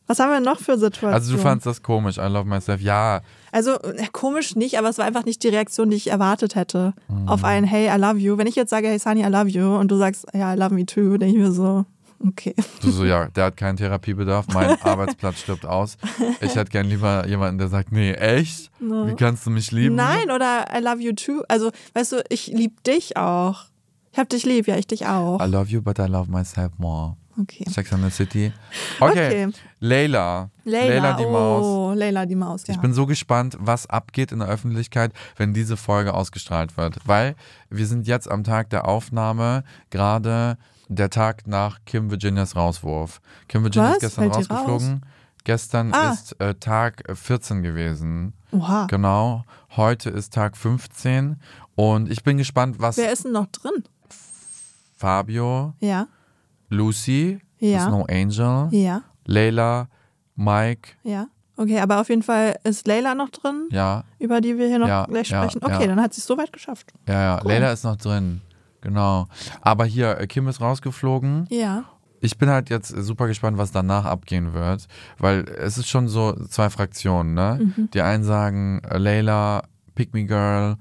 Was 0.10 0.19
haben 0.19 0.32
wir 0.32 0.39
noch 0.39 0.60
für 0.60 0.74
Situationen? 0.78 1.13
Also 1.13 1.32
du 1.34 1.38
fandst 1.38 1.65
das 1.67 1.84
komisch, 1.84 2.17
I 2.17 2.22
love 2.28 2.45
myself. 2.45 2.82
Ja, 2.82 3.22
Also 3.52 3.80
äh, 3.82 4.08
komisch 4.12 4.56
nicht, 4.56 4.78
aber 4.80 4.89
es 4.89 4.98
war 4.98 5.06
einfach 5.06 5.24
nicht 5.24 5.43
die 5.43 5.50
Reaktion, 5.50 5.89
die 5.91 5.98
ich 5.98 6.10
erwartet 6.10 6.56
hätte 6.56 6.93
Mhm. 7.08 7.30
auf 7.30 7.43
ein 7.43 7.63
Hey, 7.63 7.88
I 7.95 8.00
love 8.02 8.17
you. 8.17 8.38
Wenn 8.38 8.48
ich 8.48 8.56
jetzt 8.56 8.72
sage, 8.72 8.88
hey 8.88 8.98
Sunny, 9.00 9.22
I 9.22 9.28
love 9.30 9.48
you 9.48 9.76
und 9.78 9.89
du 9.91 9.98
sagst, 9.98 10.26
ja, 10.34 10.54
I 10.54 10.58
love 10.58 10.74
me 10.74 10.86
too, 10.86 11.17
denke 11.17 11.38
ich 11.38 11.41
mir 11.43 11.52
so, 11.52 11.86
okay. 12.28 12.56
du 12.82 12.89
so, 12.89 13.06
ja, 13.06 13.28
der 13.28 13.45
hat 13.45 13.58
keinen 13.58 13.78
Therapiebedarf, 13.78 14.48
mein 14.54 14.82
Arbeitsplatz 14.82 15.41
stirbt 15.41 15.65
aus. 15.67 15.98
Ich 16.41 16.56
hätte 16.56 16.72
gern 16.72 16.88
lieber 16.88 17.28
jemanden, 17.28 17.60
der 17.60 17.67
sagt, 17.67 17.91
nee, 17.91 18.12
echt? 18.13 18.72
Wie 18.80 19.13
kannst 19.15 19.45
du 19.45 19.52
mich 19.52 19.72
lieben? 19.72 19.93
Nein, 19.95 20.32
oder 20.32 20.65
I 20.76 20.82
love 20.82 21.00
you 21.02 21.13
too. 21.13 21.43
Also, 21.48 21.69
weißt 21.93 22.13
du, 22.13 22.24
ich 22.30 22.48
liebe 22.48 22.74
dich 22.86 23.15
auch. 23.15 23.65
Ich 24.12 24.17
hab 24.17 24.28
dich 24.28 24.43
lieb, 24.43 24.65
ja, 24.67 24.76
ich 24.76 24.88
dich 24.88 25.06
auch. 25.06 25.39
I 25.39 25.48
love 25.48 25.69
you, 25.69 25.84
but 25.84 26.00
I 26.00 26.08
love 26.08 26.32
myself 26.32 26.72
more. 26.80 27.15
Okay. 27.39 27.63
Sex 27.69 27.93
and 27.93 28.04
the 28.04 28.10
City. 28.10 28.52
Okay, 28.99 29.45
Okay. 29.45 29.54
Leila. 29.80 30.49
Leila, 30.65 31.13
die 31.13 31.25
oh, 31.25 31.32
Maus. 31.32 31.97
Leila 31.97 32.25
die 32.25 32.36
Maus, 32.36 32.67
ja. 32.67 32.73
Ich 32.73 32.82
bin 32.82 32.93
so 32.93 33.06
gespannt, 33.06 33.56
was 33.60 33.88
abgeht 33.88 34.32
in 34.32 34.39
der 34.39 34.49
Öffentlichkeit, 34.49 35.13
wenn 35.38 35.54
diese 35.54 35.78
Folge 35.78 36.13
ausgestrahlt 36.13 36.75
wird. 36.75 36.97
Weil 37.06 37.36
wir 37.69 37.88
sind 37.88 38.08
jetzt 38.08 38.30
am 38.30 38.43
Tag 38.43 38.69
der 38.71 38.88
Aufnahme, 38.88 39.63
gerade 39.89 40.58
der 40.89 41.10
Tag 41.10 41.47
nach 41.47 41.80
Kim 41.86 42.10
Virginias 42.12 42.56
Rauswurf. 42.56 43.21
Kim 43.47 43.63
Virginia 43.63 43.89
Was? 43.89 43.95
ist 43.97 44.02
gestern 44.02 44.34
Fällt 44.34 44.49
rausgeflogen. 44.49 45.06
Gestern 45.45 45.93
Ah. 45.93 46.12
ist 46.12 46.39
äh, 46.41 46.56
Tag 46.56 47.04
14 47.13 47.63
gewesen. 47.63 48.34
Oha. 48.52 48.86
Genau. 48.88 49.45
Heute 49.78 50.10
ist 50.10 50.34
Tag 50.34 50.58
15. 50.58 51.38
Und 51.75 52.12
ich 52.12 52.23
bin 52.23 52.38
gespannt, 52.38 52.75
was 52.80 52.97
Wer 52.97 53.13
ist 53.13 53.23
denn 53.23 53.32
noch 53.32 53.47
drin? 53.47 53.84
Fabio, 54.97 55.73
Ja, 55.80 56.08
Lucy, 56.70 57.40
Ja. 57.60 57.88
Snow 57.88 58.06
Angel, 58.10 58.68
ja, 58.72 59.02
Layla, 59.26 59.88
Mike, 60.36 60.92
ja. 61.04 61.28
Okay, 61.58 61.80
aber 61.80 62.00
auf 62.00 62.08
jeden 62.08 62.24
Fall 62.24 62.58
ist 62.64 62.88
Leila 62.88 63.16
noch 63.16 63.30
drin, 63.30 63.68
ja, 63.72 64.06
über 64.18 64.40
die 64.40 64.58
wir 64.58 64.68
hier 64.68 64.80
noch 64.80 64.88
Ja, 64.88 65.06
gleich 65.06 65.28
sprechen. 65.28 65.62
Okay, 65.62 65.88
dann 65.88 66.02
hat 66.02 66.14
sie 66.14 66.22
es 66.22 66.26
so 66.28 66.38
weit 66.38 66.54
geschafft. 66.54 66.94
ja, 67.08 67.22
ja. 67.22 67.40
Cool. 67.44 67.52
Layla 67.52 67.72
ist 67.74 67.84
noch 67.84 67.98
drin. 67.98 68.42
Genau. 68.82 69.28
Aber 69.60 69.84
hier, 69.84 70.18
äh, 70.20 70.26
Kim 70.28 70.48
ist 70.48 70.62
rausgeflogen. 70.62 71.48
Ja. 71.50 71.84
Ich 72.22 72.38
bin 72.38 72.50
halt 72.50 72.70
jetzt 72.70 72.88
super 72.88 73.28
gespannt, 73.28 73.58
was 73.58 73.72
danach 73.74 74.06
abgehen 74.06 74.54
wird, 74.54 74.88
weil 75.18 75.40
es 75.58 75.78
ist 75.78 75.90
schon 75.90 76.08
so 76.08 76.32
zwei 76.48 76.70
Fraktionen, 76.70 77.34
ne? 77.34 77.60
Mhm. 77.62 77.90
Die 77.92 78.02
einen 78.02 78.24
sagen, 78.24 78.82
äh, 78.90 78.98
Layla, 78.98 79.64
Pick 79.96 80.14
Me 80.14 80.24
Girl, 80.26 80.78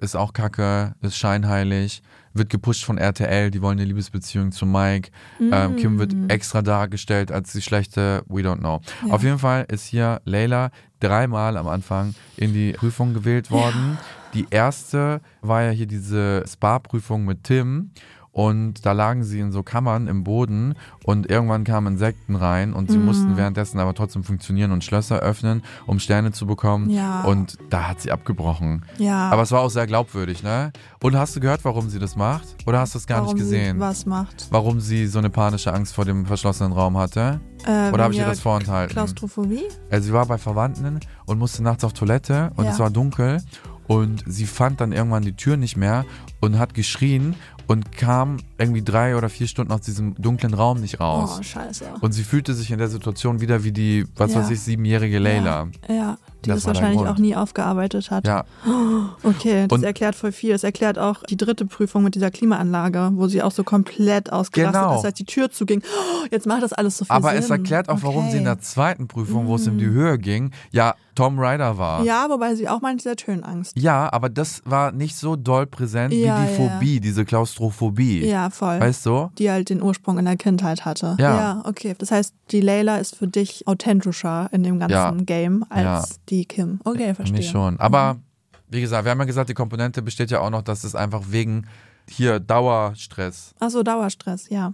ist 0.00 0.16
auch 0.16 0.32
kacke, 0.32 0.94
ist 1.02 1.16
scheinheilig, 1.18 2.02
wird 2.34 2.50
gepusht 2.50 2.84
von 2.84 2.98
RTL, 2.98 3.50
die 3.50 3.60
wollen 3.62 3.78
eine 3.78 3.86
Liebesbeziehung 3.86 4.52
zu 4.52 4.66
Mike. 4.66 5.10
Ähm, 5.40 5.76
Kim 5.76 5.98
wird 5.98 6.12
Mm. 6.14 6.28
extra 6.28 6.62
dargestellt 6.62 7.30
als 7.32 7.52
die 7.52 7.62
schlechte, 7.62 8.22
we 8.28 8.40
don't 8.42 8.58
know. 8.58 8.80
Auf 9.10 9.22
jeden 9.22 9.38
Fall 9.38 9.66
ist 9.68 9.86
hier 9.86 10.20
Layla 10.24 10.70
dreimal 11.00 11.56
am 11.56 11.66
Anfang 11.68 12.14
in 12.36 12.52
die 12.52 12.72
Prüfung 12.72 13.12
gewählt 13.14 13.50
worden. 13.50 13.98
Die 14.34 14.46
erste 14.50 15.20
war 15.42 15.62
ja 15.62 15.70
hier 15.70 15.86
diese 15.86 16.44
Spa-Prüfung 16.48 17.24
mit 17.24 17.44
Tim. 17.44 17.90
Und 18.32 18.86
da 18.86 18.92
lagen 18.92 19.24
sie 19.24 19.40
in 19.40 19.52
so 19.52 19.62
Kammern 19.62 20.06
im 20.06 20.24
Boden 20.24 20.74
und 21.04 21.28
irgendwann 21.28 21.64
kamen 21.64 21.92
Insekten 21.94 22.34
rein 22.34 22.72
und 22.72 22.90
sie 22.90 22.96
Mm. 22.96 23.04
mussten 23.04 23.36
währenddessen 23.36 23.78
aber 23.78 23.92
trotzdem 23.94 24.24
funktionieren 24.24 24.72
und 24.72 24.82
Schlösser 24.82 25.18
öffnen, 25.20 25.62
um 25.86 25.98
Sterne 25.98 26.32
zu 26.32 26.46
bekommen. 26.46 26.88
Ja. 26.88 27.24
Und 27.24 27.58
da 27.68 27.88
hat 27.88 28.00
sie 28.00 28.10
abgebrochen. 28.10 28.86
Ja. 28.96 29.28
Aber 29.30 29.42
es 29.42 29.52
war 29.52 29.60
auch 29.60 29.68
sehr 29.68 29.86
glaubwürdig, 29.86 30.42
ne? 30.42 30.72
Und 31.02 31.14
hast 31.14 31.36
du 31.36 31.40
gehört, 31.40 31.62
warum 31.66 31.90
sie 31.90 31.98
das 31.98 32.16
macht? 32.16 32.56
Oder 32.66 32.80
hast 32.80 32.94
du 32.94 32.98
es 32.98 33.06
gar 33.06 33.18
Warum 33.20 33.34
nicht 33.34 33.42
gesehen? 33.42 33.78
Was 33.78 34.06
macht. 34.06 34.46
Warum 34.50 34.80
sie 34.80 35.06
so 35.08 35.18
eine 35.18 35.28
panische 35.28 35.72
Angst 35.74 35.94
vor 35.94 36.06
dem 36.06 36.24
verschlossenen 36.24 36.72
Raum 36.72 36.96
hatte? 36.96 37.38
Äh, 37.66 37.90
Oder 37.92 38.04
habe 38.04 38.14
ich 38.14 38.18
dir 38.18 38.26
das 38.26 38.40
vorenthalten? 38.40 38.94
Klaustrophobie? 38.94 39.64
Also 39.90 40.06
sie 40.06 40.12
war 40.14 40.24
bei 40.24 40.38
Verwandten 40.38 41.00
und 41.26 41.38
musste 41.38 41.62
nachts 41.62 41.84
auf 41.84 41.92
Toilette 41.92 42.50
und 42.56 42.64
Ja. 42.64 42.70
es 42.70 42.78
war 42.78 42.90
dunkel 42.90 43.42
und 43.86 44.24
sie 44.26 44.46
fand 44.46 44.80
dann 44.80 44.90
irgendwann 44.92 45.22
die 45.22 45.34
Tür 45.36 45.56
nicht 45.56 45.76
mehr 45.76 46.04
und 46.40 46.58
hat 46.58 46.74
geschrien 46.74 47.34
und 47.66 47.92
kam 47.92 48.38
irgendwie 48.62 48.82
drei 48.82 49.16
oder 49.16 49.28
vier 49.28 49.46
Stunden 49.46 49.72
aus 49.72 49.82
diesem 49.82 50.14
dunklen 50.14 50.54
Raum 50.54 50.80
nicht 50.80 51.00
raus. 51.00 51.36
Oh, 51.38 51.42
scheiße. 51.42 51.84
Und 52.00 52.12
sie 52.12 52.22
fühlte 52.24 52.54
sich 52.54 52.70
in 52.70 52.78
der 52.78 52.88
Situation 52.88 53.40
wieder 53.40 53.64
wie 53.64 53.72
die, 53.72 54.06
was 54.16 54.32
Ja. 54.32 54.40
weiß 54.40 54.50
ich, 54.50 54.60
siebenjährige 54.60 55.18
Leila. 55.18 55.68
Ja, 55.88 55.94
ja 55.94 56.18
die 56.44 56.48
Das 56.48 56.64
das, 56.64 56.66
wahrscheinlich 56.74 57.06
auch 57.06 57.18
nie 57.18 57.36
aufgearbeitet 57.36 58.10
hat. 58.10 58.26
Ja, 58.26 58.44
Okay, 59.22 59.66
das 59.68 59.78
Und- 59.78 59.84
erklärt 59.84 60.14
voll 60.16 60.32
viel. 60.32 60.50
Das 60.52 60.64
erklärt 60.64 60.98
auch 60.98 61.22
die 61.22 61.36
dritte 61.36 61.66
Prüfung 61.66 62.02
mit 62.02 62.14
dieser 62.16 62.30
Klimaanlage, 62.30 63.10
wo 63.14 63.28
sie 63.28 63.42
auch 63.42 63.52
so 63.52 63.62
komplett 63.64 64.32
ausgerastet 64.32 64.80
Genau. 64.82 64.98
ist, 64.98 65.04
als 65.04 65.14
die 65.14 65.24
Tür 65.24 65.50
zuging. 65.50 65.82
Oh, 65.84 66.26
jetzt 66.30 66.46
macht 66.46 66.62
das 66.62 66.72
alles 66.72 66.98
so 66.98 67.04
viel 67.04 67.14
aber 67.14 67.30
Sinn. 67.30 67.38
es 67.38 67.50
erklärt 67.50 67.88
auch, 67.88 67.98
warum 68.02 68.30
sie 68.30 68.38
in 68.38 68.44
der 68.44 68.54
Okay. 68.54 68.62
zweiten 68.62 69.06
Prüfung, 69.08 69.46
wo 69.46 69.54
es 69.56 69.66
um 69.68 69.78
die 69.78 69.86
Höhe 69.86 70.18
ging, 70.18 70.50
ja 70.72 70.94
Tom 71.14 71.38
Ryder 71.38 71.76
war. 71.76 72.02
Ja, 72.04 72.26
wobei 72.30 72.54
sie 72.54 72.68
auch 72.70 72.80
meint, 72.80 73.00
dieser 73.04 73.14
Höhenangst. 73.22 73.78
Ja, 73.78 74.10
aber 74.12 74.30
das 74.30 74.62
war 74.64 74.92
nicht 74.92 75.14
so 75.14 75.36
doll 75.36 75.66
präsent 75.66 76.14
Ja, 76.14 76.42
wie 76.42 76.46
die. 76.46 76.54
Phobie, 76.56 77.00
diese 77.00 77.24
Klaustrophobie. 77.26 78.24
Ja, 78.26 78.48
voll. 78.54 78.80
Weißt 78.80 79.04
du? 79.06 79.30
die 79.38 79.50
halt 79.50 79.68
den 79.70 79.82
Ursprung 79.82 80.18
in 80.18 80.24
der 80.24 80.36
Kindheit 80.36 80.84
hatte. 80.84 81.16
Ja. 81.18 81.62
okay. 81.66 81.94
Das 81.98 82.10
heißt, 82.10 82.34
die 82.50 82.60
Layla 82.60 82.96
ist 82.98 83.16
für 83.16 83.26
dich 83.28 83.66
authentischer 83.66 84.48
in 84.52 84.62
dem 84.62 84.78
ganzen 84.78 84.94
Ja. 84.94 85.10
Game 85.24 85.64
als 85.70 85.82
Ja. 86.10 86.16
die 86.28 86.44
Kim. 86.44 86.80
Okay, 86.84 87.14
verstehe. 87.14 87.38
Nicht 87.38 87.50
schon. 87.50 87.78
Aber 87.80 88.16
wie 88.68 88.80
gesagt, 88.80 89.04
wir 89.04 89.10
haben 89.10 89.18
ja 89.18 89.24
gesagt, 89.26 89.48
die 89.50 89.54
Komponente 89.54 90.02
besteht 90.02 90.30
ja 90.30 90.40
auch 90.40 90.50
noch, 90.50 90.62
dass 90.62 90.84
es 90.84 90.94
einfach 90.94 91.22
wegen 91.28 91.66
hier 92.08 92.40
Dauerstress 92.40 93.54
Achso, 93.60 93.82
Dauerstress, 93.82 94.48
ja. 94.48 94.72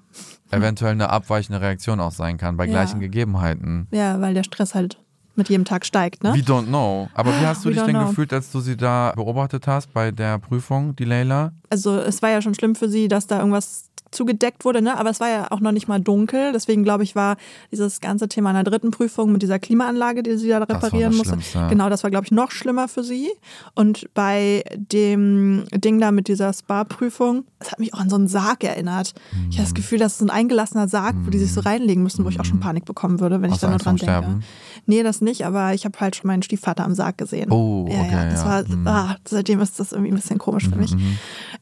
eventuell 0.50 0.92
eine 0.92 1.10
abweichende 1.10 1.60
Reaktion 1.60 2.00
auch 2.00 2.12
sein 2.12 2.38
kann 2.38 2.56
bei 2.56 2.64
Ja. 2.64 2.70
gleichen 2.70 3.00
Gegebenheiten. 3.00 3.86
Ja, 3.90 4.20
weil 4.20 4.34
der 4.34 4.44
Stress 4.44 4.74
halt 4.74 4.98
mit 5.38 5.48
jedem 5.48 5.64
Tag 5.64 5.86
steigt, 5.86 6.22
ne? 6.22 6.34
We 6.34 6.40
don't 6.40 6.66
know. 6.66 7.08
Aber 7.14 7.30
wie 7.30 7.46
hast 7.46 7.64
du 7.64 7.70
We 7.70 7.74
dich 7.74 7.82
denn 7.82 7.96
know. 7.96 8.08
gefühlt, 8.08 8.32
als 8.32 8.50
du 8.52 8.60
sie 8.60 8.76
da 8.76 9.12
beobachtet 9.16 9.66
hast 9.66 9.92
bei 9.94 10.10
der 10.10 10.38
Prüfung, 10.38 10.94
die 10.96 11.04
Leila? 11.04 11.52
Also 11.70 11.96
es 11.96 12.20
war 12.20 12.30
ja 12.30 12.42
schon 12.42 12.54
schlimm 12.54 12.74
für 12.74 12.88
sie, 12.88 13.08
dass 13.08 13.26
da 13.26 13.38
irgendwas 13.38 13.88
zugedeckt 14.10 14.64
wurde, 14.64 14.80
ne? 14.80 14.98
Aber 14.98 15.10
es 15.10 15.20
war 15.20 15.28
ja 15.28 15.50
auch 15.50 15.60
noch 15.60 15.72
nicht 15.72 15.86
mal 15.86 16.00
dunkel. 16.00 16.52
Deswegen 16.52 16.82
glaube 16.82 17.02
ich, 17.02 17.14
war 17.14 17.36
dieses 17.70 18.00
ganze 18.00 18.26
Thema 18.26 18.50
in 18.50 18.54
der 18.54 18.64
dritten 18.64 18.90
Prüfung 18.90 19.32
mit 19.32 19.42
dieser 19.42 19.58
Klimaanlage, 19.58 20.22
die 20.22 20.38
sie 20.38 20.48
da 20.48 20.58
reparieren 20.58 21.14
musste. 21.14 21.38
Genau, 21.68 21.90
das 21.90 22.02
war, 22.04 22.10
glaube 22.10 22.24
ich, 22.24 22.32
noch 22.32 22.50
schlimmer 22.50 22.88
für 22.88 23.04
sie. 23.04 23.28
Und 23.74 24.08
bei 24.14 24.64
dem 24.74 25.64
Ding 25.74 26.00
da 26.00 26.10
mit 26.10 26.28
dieser 26.28 26.52
Spa-Prüfung, 26.52 27.44
das 27.58 27.70
hat 27.70 27.80
mich 27.80 27.92
auch 27.92 28.00
an 28.00 28.08
so 28.08 28.16
einen 28.16 28.28
Sarg 28.28 28.64
erinnert. 28.64 29.12
Ich 29.50 29.58
habe 29.58 29.66
das 29.66 29.74
Gefühl, 29.74 29.98
das 29.98 30.12
ist 30.12 30.18
so 30.18 30.24
ein 30.24 30.30
eingelassener 30.30 30.88
Sarg, 30.88 31.14
wo 31.24 31.30
die 31.30 31.38
sich 31.38 31.52
so 31.52 31.60
reinlegen 31.60 32.02
müssen, 32.02 32.24
wo 32.24 32.30
ich 32.30 32.40
auch 32.40 32.46
schon 32.46 32.60
Panik 32.60 32.86
bekommen 32.86 33.20
würde, 33.20 33.42
wenn 33.42 33.50
Hast 33.50 33.58
ich 33.58 33.60
da 33.60 33.68
nur 33.68 33.78
dran 33.78 33.96
denke. 33.96 34.10
Sterben? 34.10 34.44
Nee, 34.86 35.02
das 35.02 35.20
nicht, 35.28 35.44
aber 35.46 35.74
ich 35.74 35.84
habe 35.84 35.98
halt 36.00 36.16
schon 36.16 36.26
meinen 36.26 36.42
Stiefvater 36.42 36.84
am 36.84 36.94
Sarg 36.94 37.18
gesehen. 37.18 37.50
Oh, 37.52 37.86
ja, 37.88 38.00
okay, 38.00 38.10
ja. 38.12 38.24
Das 38.30 38.40
ja. 38.42 38.46
war, 38.48 38.62
Mhm. 38.68 38.86
ah, 38.88 39.16
seitdem 39.28 39.60
ist 39.60 39.78
das 39.78 39.92
irgendwie 39.92 40.10
ein 40.12 40.16
bisschen 40.16 40.38
komisch 40.38 40.68
für 40.68 40.76
mich. 40.76 40.94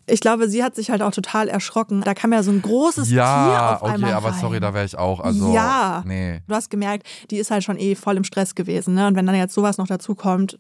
ich 0.07 0.21
glaube, 0.21 0.49
sie 0.49 0.63
hat 0.65 0.75
sich 0.75 0.91
halt 0.91 1.03
auch 1.03 1.11
total 1.11 1.49
erschrocken. 1.49 2.01
Da 2.03 2.15
kam 2.15 2.33
ja 2.33 2.43
so 2.43 2.51
ein 2.51 2.63
großes 2.63 3.09
Tier 3.09 3.17
Ja, 3.19 3.77
auf 3.77 3.83
einmal 3.83 4.11
okay, 4.11 4.13
aber 4.17 4.31
rein. 4.31 4.41
sorry, 4.41 4.61
da 4.61 4.73
wäre 4.75 4.85
ich 4.85 4.97
auch. 4.97 5.21
Also, 5.21 5.53
ja. 5.55 6.03
nee. 6.07 6.41
Du 6.47 6.55
hast 6.55 6.71
gemerkt, 6.71 7.07
die 7.31 7.37
ist 7.39 7.51
halt 7.51 7.65
schon 7.65 7.79
eh 7.79 7.95
voll 7.95 8.17
im 8.17 8.25
Stress 8.25 8.55
gewesen. 8.55 8.95
Ne? 8.95 9.07
Und 9.07 9.17
wenn 9.17 9.27
dann 9.27 9.35
jetzt 9.37 9.55
sowas 9.55 9.79
noch 9.79 9.87
dazu 9.87 10.15
kommt, 10.15 10.59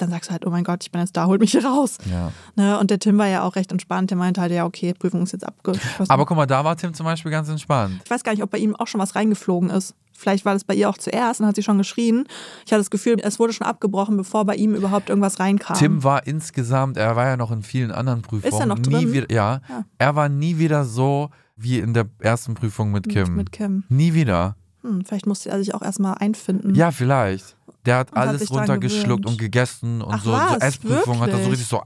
dann 0.00 0.10
sagst 0.10 0.28
du 0.28 0.32
halt, 0.32 0.46
oh 0.46 0.50
mein 0.50 0.64
Gott, 0.64 0.82
ich 0.82 0.90
bin 0.90 1.00
jetzt 1.00 1.16
da, 1.16 1.26
holt 1.26 1.40
mich 1.40 1.52
hier 1.52 1.64
raus. 1.64 1.98
Ja. 2.10 2.32
Ne? 2.56 2.78
Und 2.78 2.90
der 2.90 2.98
Tim 2.98 3.18
war 3.18 3.26
ja 3.28 3.42
auch 3.42 3.56
recht 3.56 3.70
entspannt. 3.72 4.10
Der 4.10 4.18
meinte 4.18 4.40
halt, 4.40 4.52
ja, 4.52 4.64
okay, 4.64 4.94
Prüfung 4.94 5.22
ist 5.22 5.32
jetzt 5.32 5.46
abgeschlossen. 5.46 6.10
Aber 6.10 6.26
guck 6.26 6.36
mal, 6.36 6.46
da 6.46 6.64
war 6.64 6.76
Tim 6.76 6.94
zum 6.94 7.04
Beispiel 7.04 7.30
ganz 7.30 7.48
entspannt. 7.48 8.00
ich 8.04 8.10
weiß 8.10 8.24
gar 8.24 8.32
nicht, 8.32 8.42
ob 8.42 8.50
bei 8.50 8.58
ihm 8.58 8.74
auch 8.76 8.86
schon 8.86 9.00
was 9.00 9.14
reingeflogen 9.14 9.70
ist. 9.70 9.94
Vielleicht 10.12 10.44
war 10.44 10.52
das 10.52 10.64
bei 10.64 10.74
ihr 10.74 10.90
auch 10.90 10.98
zuerst 10.98 11.40
und 11.40 11.46
hat 11.46 11.56
sie 11.56 11.62
schon 11.62 11.78
geschrien. 11.78 12.24
Ich 12.66 12.72
hatte 12.72 12.80
das 12.80 12.90
Gefühl, 12.90 13.16
es 13.22 13.38
wurde 13.38 13.54
schon 13.54 13.66
abgebrochen, 13.66 14.18
bevor 14.18 14.44
bei 14.44 14.54
ihm 14.54 14.74
überhaupt 14.74 15.08
irgendwas 15.08 15.40
reinkam. 15.40 15.78
Tim 15.78 16.04
war 16.04 16.26
insgesamt, 16.26 16.98
er 16.98 17.16
war 17.16 17.26
ja 17.26 17.36
noch 17.38 17.50
in 17.50 17.62
vielen 17.62 17.90
anderen 17.90 18.20
Prüfungen. 18.20 18.52
Ist 18.52 18.60
er 18.60 18.66
noch 18.66 18.78
nie 18.78 18.90
drin? 18.90 19.12
wieder, 19.14 19.32
ja, 19.32 19.60
Ja. 19.68 19.84
er 19.96 20.16
war 20.16 20.28
nie 20.28 20.58
wieder 20.58 20.84
so 20.84 21.30
wie 21.56 21.78
in 21.78 21.94
der 21.94 22.06
ersten 22.18 22.54
Prüfung 22.54 22.90
mit 22.92 23.08
Kim. 23.08 23.34
mit 23.34 23.50
Kim. 23.52 23.84
Nie 23.88 24.12
wieder. 24.12 24.56
Hm, 24.82 25.04
vielleicht 25.04 25.26
musste 25.26 25.50
er 25.50 25.58
sich 25.58 25.74
auch 25.74 25.82
erstmal 25.82 26.14
einfinden. 26.18 26.74
Ja, 26.74 26.90
vielleicht. 26.90 27.56
Der 27.86 27.96
hat 27.96 28.12
Und 28.12 28.18
hat 28.18 28.28
alles 28.28 28.44
dran 28.46 28.58
runtergeschluckt 28.58 29.24
und 29.26 29.38
gegessen 29.38 30.02
und 30.02 30.14
Ach 30.14 30.22
so, 30.22 30.30
so 30.30 30.36
was? 30.36 30.58
Essprüfungen 30.58 31.20
hat 31.20 31.30
er 31.30 31.42
so 31.42 31.48
richtig 31.48 31.66
so 31.66 31.82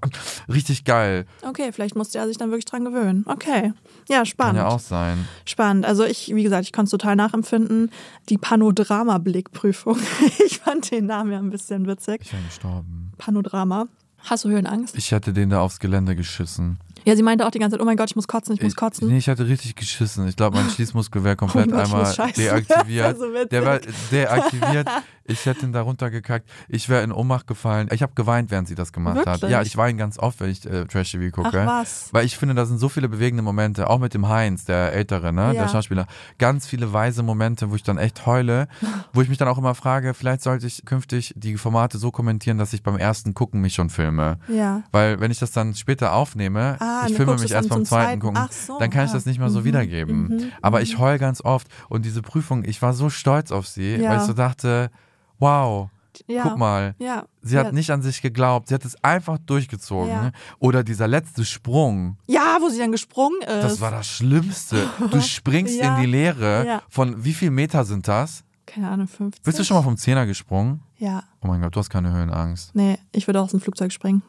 richtig 0.53 0.85
geil. 0.85 1.27
Okay, 1.43 1.71
vielleicht 1.73 1.95
musste 1.95 2.19
er 2.19 2.27
sich 2.27 2.37
dann 2.37 2.51
wirklich 2.51 2.65
dran 2.65 2.85
gewöhnen. 2.85 3.25
Okay. 3.29 3.73
Ja, 4.09 4.19
Kann 4.19 4.27
spannend. 4.27 4.57
ja 4.57 4.69
auch 4.69 4.81
sein. 4.81 5.29
Spannend. 5.45 5.87
Also 5.87 6.05
ich, 6.05 6.35
wie 6.35 6.43
gesagt, 6.43 6.65
ich 6.65 6.73
konnte 6.73 6.87
es 6.87 6.91
total 6.91 7.15
nachempfinden. 7.17 7.91
Die 8.29 8.39
Panodrama-Blickprüfung. 8.39 9.99
Ich 10.47 10.59
fand 10.59 10.91
den 10.91 11.07
Namen 11.07 11.31
ja 11.33 11.39
ein 11.39 11.51
bisschen 11.51 11.87
witzig. 11.87 12.21
Ich 12.23 12.31
bin 12.31 12.45
gestorben. 12.47 13.13
Panodrama. 13.19 13.87
Hast 14.19 14.45
du 14.45 14.49
Höhenangst? 14.49 14.97
Ich 14.97 15.13
hätte 15.13 15.33
den 15.33 15.51
da 15.51 15.61
aufs 15.61 15.79
Gelände 15.79 16.17
geschissen. 16.17 16.79
Ja, 17.05 17.15
sie 17.15 17.23
meinte 17.23 17.47
auch 17.47 17.51
die 17.51 17.59
ganze 17.59 17.77
Zeit, 17.77 17.83
oh 17.83 17.85
mein 17.85 17.99
Gott, 17.99 18.09
ich 18.09 18.17
muss 18.17 18.27
kotzen, 18.27 18.55
ich 18.55 18.63
muss 18.63 18.75
kotzen. 18.77 19.09
Nee, 19.09 19.19
ich 19.19 19.29
hatte 19.29 19.47
richtig 19.47 19.75
geschissen. 19.75 20.27
Ich 20.27 20.37
glaube, 20.37 20.57
mein 20.57 20.71
Schließmuskel 20.75 21.23
wäre 21.23 21.37
komplett 21.37 21.69
Oh 21.69 21.73
Gott, 21.73 21.87
ich 21.87 22.19
einmal 22.19 22.33
deaktiviert. 22.37 23.19
So. 23.19 23.27
Der 23.45 23.65
war 23.67 23.81
deaktiviert. 24.11 24.89
Ich 25.27 25.47
hätte 25.47 25.65
ihn 25.65 25.73
da 25.73 25.81
runtergekackt. 25.83 26.49
Ich 26.69 26.89
wäre 26.89 27.03
in 27.03 27.11
Ohnmacht 27.11 27.47
gefallen. 27.47 27.89
Ich 27.93 28.03
habe 28.03 28.13
geweint, 28.15 28.51
während 28.51 28.69
sie 28.69 28.75
das 28.75 28.93
gemacht 28.93 29.19
hat. 29.19 29.27
Wirklich? 29.27 29.51
Ja, 29.53 29.63
ich 29.63 29.77
weine 29.77 29.97
ganz 29.97 30.19
oft, 30.19 30.39
wenn 30.41 30.51
ich 30.51 30.67
äh, 30.67 30.85
Trash-TV 30.85 31.31
gucke. 31.35 31.63
Ach 31.63 31.67
was. 31.83 32.09
Weil 32.13 32.27
ich 32.27 32.37
finde, 32.37 32.55
da 32.55 32.67
sind 32.67 32.79
so 32.79 32.89
viele 32.91 33.09
bewegende 33.09 33.43
Momente. 33.43 33.89
Auch 33.89 33.99
mit 33.99 34.13
dem 34.13 34.29
Heinz, 34.29 34.65
der 34.67 34.93
Ältere, 34.93 35.33
ne? 35.33 35.55
Ja. 35.55 35.63
der 35.63 35.69
Schauspieler. 35.69 36.07
Ganz 36.39 36.67
viele 36.67 36.93
weise 36.93 37.23
Momente, 37.23 37.71
wo 37.71 37.75
ich 37.77 37.83
dann 37.83 37.97
echt 37.99 38.27
heule. 38.27 38.69
wo 39.15 39.23
ich 39.23 39.29
mich 39.31 39.39
dann 39.39 39.49
auch 39.49 39.57
immer 39.59 39.75
frage, 39.75 40.13
vielleicht 40.15 40.43
sollte 40.43 40.67
ich 40.67 40.85
künftig 40.85 41.33
die 41.37 41.57
Formate 41.57 41.97
so 41.99 42.11
kommentieren, 42.11 42.59
dass 42.59 42.73
ich 42.75 42.83
beim 42.83 42.97
ersten 42.99 43.33
Gucken 43.35 43.61
mich 43.63 43.75
schon 43.75 43.89
filme. 43.91 44.39
Ja. 44.49 44.83
Weil 44.93 45.21
wenn 45.21 45.31
ich 45.31 45.39
das 45.39 45.53
dann 45.53 45.75
später 45.75 46.13
aufnehme, 46.13 46.77
Ah, 46.81 47.07
ich 47.09 47.15
filme 47.15 47.35
mich 47.37 47.51
erst 47.53 47.69
beim 47.71 47.85
zweiten 47.87 48.21
zweiten. 48.21 48.21
gucken, 48.21 48.49
so, 48.51 48.79
dann 48.79 48.91
kann 48.91 49.05
ich 49.05 49.11
ja. 49.11 49.15
das 49.17 49.25
nicht 49.27 49.39
mehr 49.39 49.49
so 49.49 49.61
Mhm, 49.61 49.65
wiedergeben. 49.65 50.23
mhm, 50.29 50.53
Aber 50.61 50.79
mhm. 50.79 50.85
ich 50.85 50.99
heul 50.99 51.19
ganz 51.19 51.41
oft 51.43 51.67
und 51.89 52.05
diese 52.05 52.21
Prüfung, 52.21 52.63
ich 52.65 52.83
war 52.83 52.93
so 52.93 53.09
stolz 53.09 53.53
auf 53.53 53.67
sie, 53.67 53.97
Ja. 53.97 54.11
weil 54.11 54.17
ich 54.19 54.25
so 54.25 54.33
dachte, 54.35 54.91
wow, 55.39 55.89
Ja. 56.29 56.43
guck 56.45 56.59
mal. 56.59 56.95
Ja. 56.99 57.25
Sie 57.43 57.57
ja. 57.57 57.65
hat 57.65 57.73
nicht 57.73 57.91
an 57.91 58.03
sich 58.03 58.23
geglaubt, 58.23 58.69
sie 58.69 58.75
hat 58.75 58.85
es 58.85 59.03
einfach 59.03 59.39
durchgezogen. 59.39 60.09
Ja. 60.11 60.31
Oder 60.61 60.85
dieser 60.85 61.09
letzte 61.09 61.45
Sprung, 61.45 62.17
Ja, 62.27 62.59
wo 62.61 62.69
sie 62.69 62.79
dann 62.79 62.93
gesprungen 62.93 63.41
ist. 63.43 63.49
das 63.49 63.81
war 63.81 63.91
das 63.91 64.07
Schlimmste. 64.07 64.89
Du 65.11 65.21
springst 65.23 65.77
Ja. 65.77 65.97
in 65.97 66.03
die 66.03 66.07
Leere. 66.07 66.67
Ja. 66.67 66.83
Von 66.89 67.25
wie 67.25 67.35
viel 67.35 67.51
Meter 67.51 67.85
sind 67.85 68.07
das? 68.09 68.45
Keine 68.67 68.89
Ahnung, 68.91 69.09
50. 69.09 69.43
Bist 69.43 69.59
du 69.59 69.65
schon 69.65 69.77
mal 69.77 69.83
vom 69.83 69.97
Zehner 69.97 70.25
gesprungen? 70.25 70.81
Ja. 70.99 71.23
Oh 71.43 71.49
mein 71.49 71.61
Gott, 71.61 71.75
du 71.77 71.81
hast 71.81 71.91
keine 71.91 72.11
Höhenangst. 72.13 72.75
Nee, 72.75 72.99
ich 73.13 73.27
würde 73.27 73.41
auch 73.41 73.45
aus 73.45 73.51
dem 73.51 73.61
Flugzeug 73.61 73.93
springen. 73.93 74.23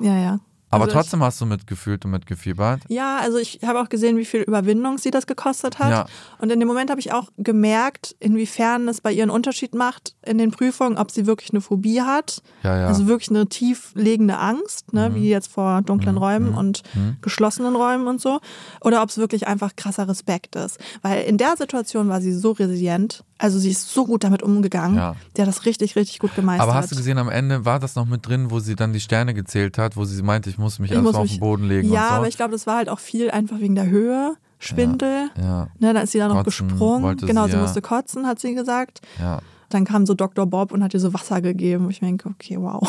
Ja, 0.00 0.16
ja. 0.16 0.40
Aber 0.70 0.84
Also 0.84 0.96
trotzdem 0.96 1.22
hast 1.22 1.40
du 1.40 1.46
mitgefühlt 1.46 2.04
und 2.04 2.10
mitgefiebert. 2.10 2.82
Ich, 2.88 2.96
ja, 2.96 3.18
also 3.18 3.38
ich 3.38 3.60
habe 3.64 3.80
auch 3.80 3.88
gesehen, 3.88 4.16
wie 4.16 4.24
viel 4.24 4.42
Überwindung 4.42 4.98
sie 4.98 5.10
das 5.10 5.26
gekostet 5.26 5.78
hat. 5.78 5.90
Ja. 5.90 6.06
Und 6.38 6.52
in 6.52 6.60
dem 6.60 6.68
Moment 6.68 6.90
habe 6.90 7.00
ich 7.00 7.12
auch 7.12 7.28
gemerkt, 7.38 8.14
inwiefern 8.20 8.88
es 8.88 9.00
bei 9.00 9.12
ihr 9.12 9.22
einen 9.22 9.30
Unterschied 9.30 9.74
macht 9.74 10.14
in 10.24 10.38
den 10.38 10.50
Prüfungen, 10.50 10.98
ob 10.98 11.10
sie 11.10 11.26
wirklich 11.26 11.50
eine 11.50 11.60
Phobie 11.60 12.02
hat. 12.02 12.42
Ja, 12.62 12.78
ja. 12.78 12.86
Also 12.86 13.06
wirklich 13.06 13.30
eine 13.30 13.48
tieflegende 13.48 14.38
Angst, 14.38 14.92
ne, 14.92 15.14
wie 15.14 15.28
jetzt 15.28 15.50
vor 15.50 15.82
dunklen 15.82 16.16
Räumen 16.16 16.54
und 16.54 16.82
geschlossenen 17.22 17.74
Räumen 17.74 18.06
und 18.06 18.20
so. 18.20 18.40
Oder 18.82 19.02
ob 19.02 19.08
es 19.08 19.18
wirklich 19.18 19.46
einfach 19.46 19.74
krasser 19.76 20.08
Respekt 20.08 20.56
ist. 20.56 20.78
Weil 21.02 21.22
in 21.22 21.38
der 21.38 21.56
Situation 21.56 22.08
war 22.08 22.20
sie 22.20 22.32
so 22.32 22.52
resilient. 22.52 23.24
Also 23.38 23.60
sie 23.60 23.70
ist 23.70 23.88
so 23.92 24.04
gut 24.04 24.24
damit 24.24 24.42
umgegangen. 24.42 24.96
Ja. 24.96 25.14
Der 25.36 25.46
hat 25.46 25.54
das 25.54 25.64
richtig, 25.64 25.94
richtig 25.94 26.18
gut 26.18 26.34
gemeistert. 26.34 26.68
Aber 26.68 26.76
hast 26.76 26.90
du 26.90 26.96
gesehen, 26.96 27.18
am 27.18 27.28
Ende 27.28 27.64
war 27.64 27.78
das 27.78 27.94
noch 27.94 28.06
mit 28.06 28.26
drin, 28.26 28.50
wo 28.50 28.58
sie 28.58 28.74
dann 28.74 28.92
die 28.92 28.98
Sterne 28.98 29.32
gezählt 29.32 29.78
hat, 29.78 29.96
wo 29.96 30.04
sie 30.04 30.20
meinte, 30.22 30.50
ich 30.50 30.57
muss 30.58 30.78
mich 30.78 30.90
Ich 30.90 30.96
erst 30.96 31.04
muss 31.04 31.12
mal 31.14 31.20
auf 31.20 31.28
den 31.28 31.40
Boden 31.40 31.68
legen 31.68 31.92
Ja, 31.92 32.08
so. 32.08 32.14
aber 32.16 32.28
ich 32.28 32.36
glaube, 32.36 32.52
das 32.52 32.66
war 32.66 32.76
halt 32.76 32.88
auch 32.88 32.98
viel 32.98 33.30
einfach 33.30 33.58
wegen 33.60 33.74
der 33.74 33.86
Höhe, 33.86 34.34
Schwindel. 34.58 35.30
ja, 35.40 35.68
Ne, 35.78 35.92
dann 35.94 36.02
ist 36.04 36.12
sie 36.12 36.18
da 36.18 36.28
noch 36.28 36.44
Kotzen 36.44 36.68
gesprungen. 36.68 37.02
wollte 37.04 37.26
Genau, 37.26 37.44
sie 37.44 37.50
sie 37.52 37.56
ja. 37.56 37.62
musste 37.62 37.80
kotzen, 37.80 38.26
hat 38.26 38.40
sie 38.40 38.54
gesagt. 38.54 39.00
ja. 39.20 39.40
Dann 39.70 39.84
kam 39.84 40.06
so 40.06 40.14
Dr. 40.14 40.46
Bob 40.46 40.72
und 40.72 40.82
hat 40.82 40.94
ihr 40.94 41.00
so 41.00 41.12
Wasser 41.12 41.42
gegeben. 41.42 41.84
wo 41.86 41.90
Ich 41.90 42.00
mir 42.00 42.08
denke, 42.08 42.28
okay, 42.30 42.56
wow. 42.58 42.80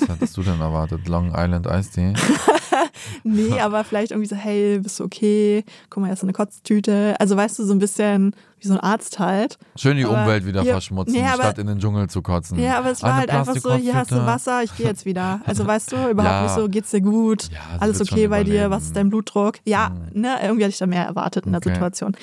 Was 0.00 0.08
hättest 0.08 0.36
du 0.36 0.42
denn 0.42 0.60
erwartet? 0.60 1.08
Long 1.08 1.32
Island 1.34 1.66
Ice 1.66 1.90
Tea? 1.90 2.12
nee, 3.24 3.58
aber 3.60 3.82
vielleicht 3.84 4.10
irgendwie 4.12 4.28
so, 4.28 4.36
hey, 4.36 4.78
bist 4.78 5.00
du 5.00 5.04
okay? 5.04 5.64
Guck 5.88 6.02
mal, 6.02 6.08
hier 6.08 6.14
ist 6.14 6.20
so 6.20 6.26
eine 6.26 6.32
Kotztüte. 6.34 7.16
Also 7.18 7.36
weißt 7.36 7.58
du, 7.58 7.64
so 7.64 7.72
ein 7.72 7.78
bisschen 7.78 8.34
wie 8.60 8.66
so 8.68 8.74
ein 8.74 8.80
Arzt 8.80 9.18
halt. 9.18 9.56
Schön 9.76 9.96
die 9.96 10.04
Aber 10.04 10.20
Umwelt 10.20 10.44
wieder 10.44 10.62
hier- 10.62 10.72
verschmutzen, 10.72 11.14
Nee, 11.14 11.22
aber- 11.24 11.44
statt 11.44 11.58
in 11.58 11.66
den 11.66 11.78
Dschungel 11.78 12.08
zu 12.10 12.20
kotzen. 12.22 12.58
Ja, 12.58 12.78
aber 12.78 12.90
es 12.90 13.02
war 13.02 13.10
Eine 13.10 13.18
halt 13.20 13.30
einfach 13.30 13.56
so, 13.56 13.74
hier 13.76 13.94
hast 13.94 14.10
du. 14.10 14.16
Wasser, 14.26 14.62
ich 14.62 14.76
gehe 14.76 14.86
jetzt 14.86 15.06
wieder. 15.06 15.40
Also 15.46 15.66
weißt 15.66 15.92
du, 15.92 15.96
überhaupt 16.10 16.32
Ja. 16.34 16.42
nicht 16.42 16.54
so, 16.54 16.68
geht's 16.68 16.90
dir 16.90 17.00
gut? 17.00 17.44
Ja, 17.44 17.60
sie 17.74 17.80
Alles 17.80 18.00
okay 18.00 18.28
bei 18.28 18.44
dir? 18.44 18.68
Was 18.70 18.84
ist 18.84 18.96
dein 18.96 19.08
Blutdruck? 19.10 19.56
Ja, 19.64 19.92
ne, 20.12 20.36
irgendwie 20.42 20.64
hatte 20.64 20.72
ich 20.72 20.78
da 20.78 20.86
mehr 20.86 21.04
erwartet 21.06 21.46
in 21.46 21.52
der 21.52 21.58
Okay. 21.60 21.70
Situation. 21.72 22.14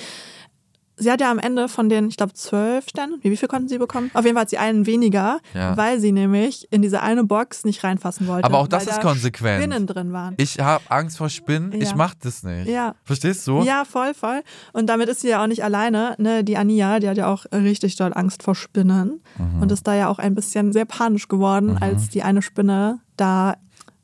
Sie 0.97 1.12
hat 1.12 1.19
ja 1.19 1.29
am 1.29 1.39
Ende 1.39 1.67
von 1.67 1.89
den, 1.89 2.08
ich 2.08 2.15
glaube, 2.15 2.34
zwölf 2.34 2.88
Sternen, 2.89 3.19
wie 3.21 3.36
viel 3.36 3.49
konnten 3.49 3.67
sie 3.67 3.77
bekommen? 3.77 4.10
Auf 4.13 4.23
jeden 4.23 4.36
Fall 4.36 4.43
hat 4.43 4.49
sie 4.49 4.58
einen 4.58 4.86
weniger, 4.86 5.39
Ja. 5.53 5.75
weil 5.75 5.99
sie 5.99 6.13
nämlich 6.13 6.71
in 6.71 6.81
diese 6.81 7.01
eine 7.01 7.25
Box 7.25 7.65
nicht 7.65 7.84
reinfassen 7.84 8.27
wollte. 8.27 8.45
Aber 8.45 8.60
auch 8.60 8.67
das 8.69 8.84
ist 8.88 8.97
da 8.97 9.01
konsequent. 9.01 9.62
Spinnen 9.62 9.88
drin 9.88 10.13
waren. 10.13 10.36
Ich 10.38 10.58
habe 10.60 10.84
Angst 10.89 11.17
vor 11.17 11.27
Spinnen, 11.29 11.73
ich 11.73 11.89
Ja. 11.89 11.95
mach 11.97 12.13
das 12.15 12.43
nicht. 12.43 12.67
Ja. 12.69 12.95
Verstehst 13.03 13.45
du? 13.45 13.62
Ja, 13.63 13.84
voll, 13.84 14.13
voll. 14.13 14.41
Und 14.71 14.88
damit 14.88 15.10
ist 15.10 15.19
sie 15.21 15.29
ja 15.29 15.43
auch 15.43 15.47
nicht 15.47 15.63
alleine. 15.65 16.15
Ne? 16.17 16.43
Die 16.45 16.55
Ania, 16.55 16.99
die 16.99 17.10
hat 17.10 17.17
ja 17.17 17.27
auch 17.27 17.45
richtig 17.51 17.97
doll 17.97 18.13
Angst 18.13 18.41
vor 18.43 18.55
Spinnen 18.55 19.21
Mhm. 19.38 19.62
und 19.63 19.71
ist 19.73 19.86
da 19.88 19.95
ja 19.95 20.08
auch 20.08 20.19
ein 20.19 20.34
bisschen 20.34 20.71
sehr 20.71 20.86
panisch 20.86 21.27
geworden, 21.27 21.77
als 21.81 22.08
die 22.10 22.23
eine 22.23 22.41
Spinne 22.41 22.99
da, 23.17 23.55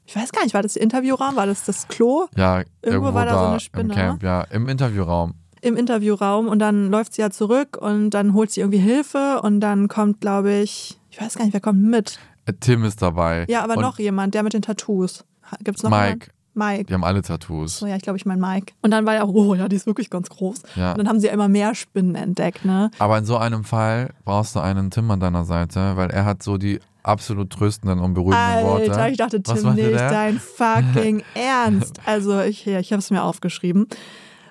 ich 0.06 0.16
weiß 0.16 0.34
gar 0.34 0.44
nicht, 0.44 0.54
war 0.54 0.62
das 0.62 0.74
der 0.74 0.82
Interviewraum, 0.84 1.38
war 1.38 1.46
das 1.46 1.64
das 1.64 1.88
Klo 1.88 2.26
Ja, 2.36 2.64
irgendwo, 2.82 3.14
war 3.14 3.26
da 3.26 3.34
so 3.38 3.46
eine 3.46 3.54
im 3.54 3.60
Spinne. 3.62 3.94
Camp, 3.94 4.24
ja, 4.24 4.42
im 4.52 4.68
Interviewraum. 4.68 5.36
Im 5.62 5.78
Interviewraum 5.78 6.48
und 6.48 6.60
dann 6.60 6.90
läuft 6.90 7.14
sie 7.14 7.22
ja 7.22 7.30
zurück 7.30 7.78
und 7.80 8.12
dann 8.12 8.34
holt 8.34 8.52
sie 8.52 8.62
irgendwie 8.62 8.80
Hilfe 8.80 9.42
und 9.42 9.60
dann 9.62 9.88
kommt, 9.88 10.22
glaube 10.22 10.54
ich, 10.54 11.00
ich 11.10 11.22
weiß 11.22 11.36
gar 11.36 11.46
nicht, 11.46 11.54
wer 11.54 11.62
kommt 11.62 11.84
mit. 11.84 12.20
Äh, 12.46 12.54
Tim 12.60 12.84
ist 12.84 13.02
dabei. 13.02 13.46
Ja, 13.48 13.64
aber 13.64 13.78
Und 13.78 13.84
noch 13.84 14.00
jemand, 14.00 14.34
der 14.34 14.44
mit 14.44 14.54
den 14.54 14.62
Tattoos. 14.62 15.24
Gibt's 15.64 15.84
noch 15.84 15.92
Mike. 15.92 16.04
jemanden? 16.06 16.26
Mike. 16.54 16.86
Die 16.86 16.94
haben 16.94 17.04
alle 17.04 17.22
Tattoos. 17.22 17.80
So, 17.80 17.86
ja, 17.88 17.96
ich 17.96 18.02
glaube, 18.02 18.18
ich 18.18 18.26
meine 18.26 18.42
Mike. 18.42 18.74
Und 18.82 18.92
dann 18.92 19.06
war 19.06 19.14
ja 19.14 19.24
auch, 19.24 19.30
oh 19.34 19.56
ja, 19.56 19.70
die 19.70 19.76
ist 19.76 19.86
wirklich 19.86 20.10
ganz 20.10 20.30
groß. 20.30 20.64
Ja. 20.76 20.92
Und 20.92 20.98
dann 20.98 21.08
haben 21.08 21.20
sie 21.20 21.28
ja 21.28 21.34
immer 21.34 21.48
mehr 21.48 21.76
Spinnen 21.76 22.16
entdeckt, 22.16 22.66
ne? 22.66 22.92
Aber 23.00 23.18
in 23.18 23.26
so 23.26 23.38
einem 23.38 23.64
Fall 23.64 24.10
brauchst 24.26 24.56
du 24.56 24.60
einen 24.60 24.92
Tim 24.92 25.10
an 25.12 25.20
deiner 25.20 25.46
Seite, 25.46 25.96
weil 25.96 26.10
er 26.10 26.26
hat 26.26 26.44
so 26.44 26.58
die 26.58 26.80
absolut 27.04 27.52
tröstenden 27.52 28.00
und 28.00 28.14
beruhigenden 28.14 28.64
Worte. 28.64 28.92
Alter, 28.92 29.10
ich 29.10 29.18
dachte, 29.18 29.42
Tim, 29.42 29.76
nicht 29.76 29.92
der? 29.92 30.10
dein 30.10 30.40
fucking 30.40 31.24
Ernst. 31.36 32.02
Also, 32.06 32.42
ich, 32.42 32.66
ja, 32.66 32.80
ich 32.80 32.92
habe 32.92 33.00
es 33.00 33.12
mir 33.12 33.24
aufgeschrieben. 33.24 33.88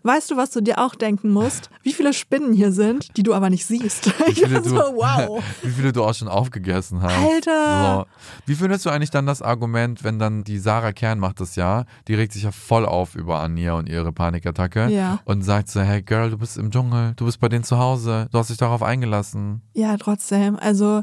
Weißt 0.02 0.30
du, 0.30 0.36
was 0.36 0.50
du 0.50 0.60
dir 0.60 0.78
auch 0.78 0.94
denken 0.94 1.30
musst? 1.30 1.68
Wie 1.82 1.92
viele 1.92 2.12
Spinnen 2.12 2.52
hier 2.52 2.72
sind, 2.72 3.16
die 3.16 3.22
du 3.22 3.34
aber 3.34 3.50
nicht 3.50 3.66
siehst? 3.66 4.06
Wie 4.26 4.30
Ich 4.32 4.38
viele, 4.42 4.54
war 4.54 4.62
du, 4.62 4.68
so, 4.70 4.76
wow. 4.76 5.44
wie 5.62 5.70
viele 5.70 5.92
du 5.92 6.04
auch 6.04 6.14
schon 6.14 6.28
aufgegessen 6.28 7.02
hast. 7.02 7.14
Alter. 7.16 8.06
So. 8.06 8.26
Wie 8.46 8.54
findest 8.54 8.86
du 8.86 8.90
eigentlich 8.90 9.10
dann 9.10 9.26
das 9.26 9.42
Argument, 9.42 10.02
wenn 10.04 10.18
dann 10.18 10.44
die 10.44 10.58
Sarah 10.58 10.92
Kern 10.92 11.18
macht 11.18 11.40
das 11.40 11.56
ja, 11.56 11.84
die 12.08 12.14
regt 12.14 12.32
sich 12.32 12.44
ja 12.44 12.52
voll 12.52 12.86
auf 12.86 13.14
über 13.14 13.40
Ania 13.40 13.74
und 13.74 13.88
ihre 13.88 14.12
Panikattacke 14.12 14.88
Ja. 14.88 15.20
und 15.24 15.42
sagt 15.42 15.68
so, 15.68 15.80
hey 15.80 16.02
Girl, 16.02 16.30
du 16.30 16.38
bist 16.38 16.56
im 16.56 16.70
Dschungel, 16.70 17.12
du 17.16 17.24
bist 17.26 17.40
bei 17.40 17.48
denen 17.48 17.64
zu 17.64 17.78
Hause, 17.78 18.28
du 18.32 18.38
hast 18.38 18.50
dich 18.50 18.56
darauf 18.58 18.82
eingelassen. 18.82 19.62
Ja, 19.74 19.96
trotzdem. 19.96 20.56
Also, 20.58 21.02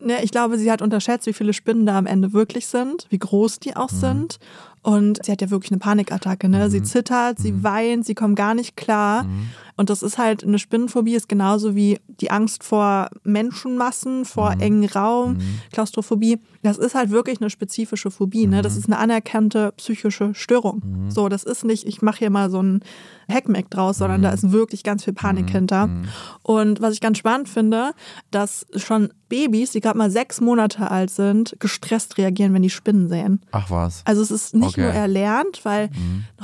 ne, 0.00 0.22
ich 0.22 0.30
glaube, 0.30 0.58
sie 0.58 0.70
hat 0.70 0.82
unterschätzt, 0.82 1.26
wie 1.26 1.32
viele 1.32 1.52
Spinnen 1.52 1.86
da 1.86 1.98
am 1.98 2.06
Ende 2.06 2.32
wirklich 2.32 2.66
sind, 2.66 3.06
wie 3.10 3.18
groß 3.18 3.58
die 3.60 3.76
auch 3.76 3.90
sind. 3.90 4.38
Und 4.82 5.24
sie 5.24 5.32
hat 5.32 5.40
ja 5.40 5.50
wirklich 5.50 5.72
eine 5.72 5.78
Panikattacke, 5.78 6.48
ne? 6.48 6.70
Sie 6.70 6.82
zittert, 6.82 7.38
sie 7.38 7.62
weint, 7.62 8.06
sie 8.06 8.14
kommt 8.14 8.36
gar 8.36 8.54
nicht 8.54 8.76
klar. 8.76 9.26
Und 9.76 9.90
das 9.90 10.02
ist 10.02 10.18
halt 10.18 10.42
eine 10.42 10.58
Spinnenphobie, 10.58 11.14
ist 11.14 11.28
genauso 11.28 11.76
wie 11.76 12.00
die 12.20 12.32
Angst 12.32 12.64
vor 12.64 13.10
Menschenmassen, 13.22 14.24
vor 14.24 14.56
engen 14.58 14.84
Raum, 14.88 15.38
Klaustrophobie. 15.72 16.40
Das 16.64 16.78
ist 16.78 16.96
halt 16.96 17.10
wirklich 17.10 17.40
eine 17.40 17.48
spezifische 17.48 18.10
Phobie. 18.10 18.48
Ne? 18.48 18.62
Das 18.62 18.76
ist 18.76 18.86
eine 18.86 18.98
anerkannte 18.98 19.72
psychische 19.76 20.34
Störung. 20.34 20.82
So, 21.10 21.28
das 21.28 21.44
ist 21.44 21.64
nicht, 21.64 21.86
ich 21.86 22.02
mache 22.02 22.18
hier 22.18 22.30
mal 22.30 22.50
so 22.50 22.60
ein 22.60 22.80
Hackmack 23.30 23.70
draus, 23.70 23.98
sondern 23.98 24.22
da 24.22 24.30
ist 24.30 24.50
wirklich 24.50 24.82
ganz 24.82 25.04
viel 25.04 25.12
Panik 25.12 25.50
hinter. 25.50 25.88
Und 26.42 26.80
was 26.80 26.94
ich 26.94 27.00
ganz 27.00 27.18
spannend 27.18 27.48
finde, 27.48 27.92
dass 28.32 28.66
schon 28.74 29.10
Babys, 29.28 29.72
die 29.72 29.80
gerade 29.80 29.98
mal 29.98 30.10
sechs 30.10 30.40
Monate 30.40 30.90
alt 30.90 31.10
sind, 31.10 31.54
gestresst 31.60 32.18
reagieren, 32.18 32.52
wenn 32.54 32.62
die 32.62 32.70
Spinnen 32.70 33.08
sehen. 33.08 33.42
Ach 33.52 33.70
was. 33.70 34.02
Also 34.06 34.22
es 34.22 34.30
ist 34.30 34.54
nicht 34.54 34.67
Okay. 34.68 34.82
nur 34.82 34.90
erlernt, 34.90 35.64
weil 35.64 35.90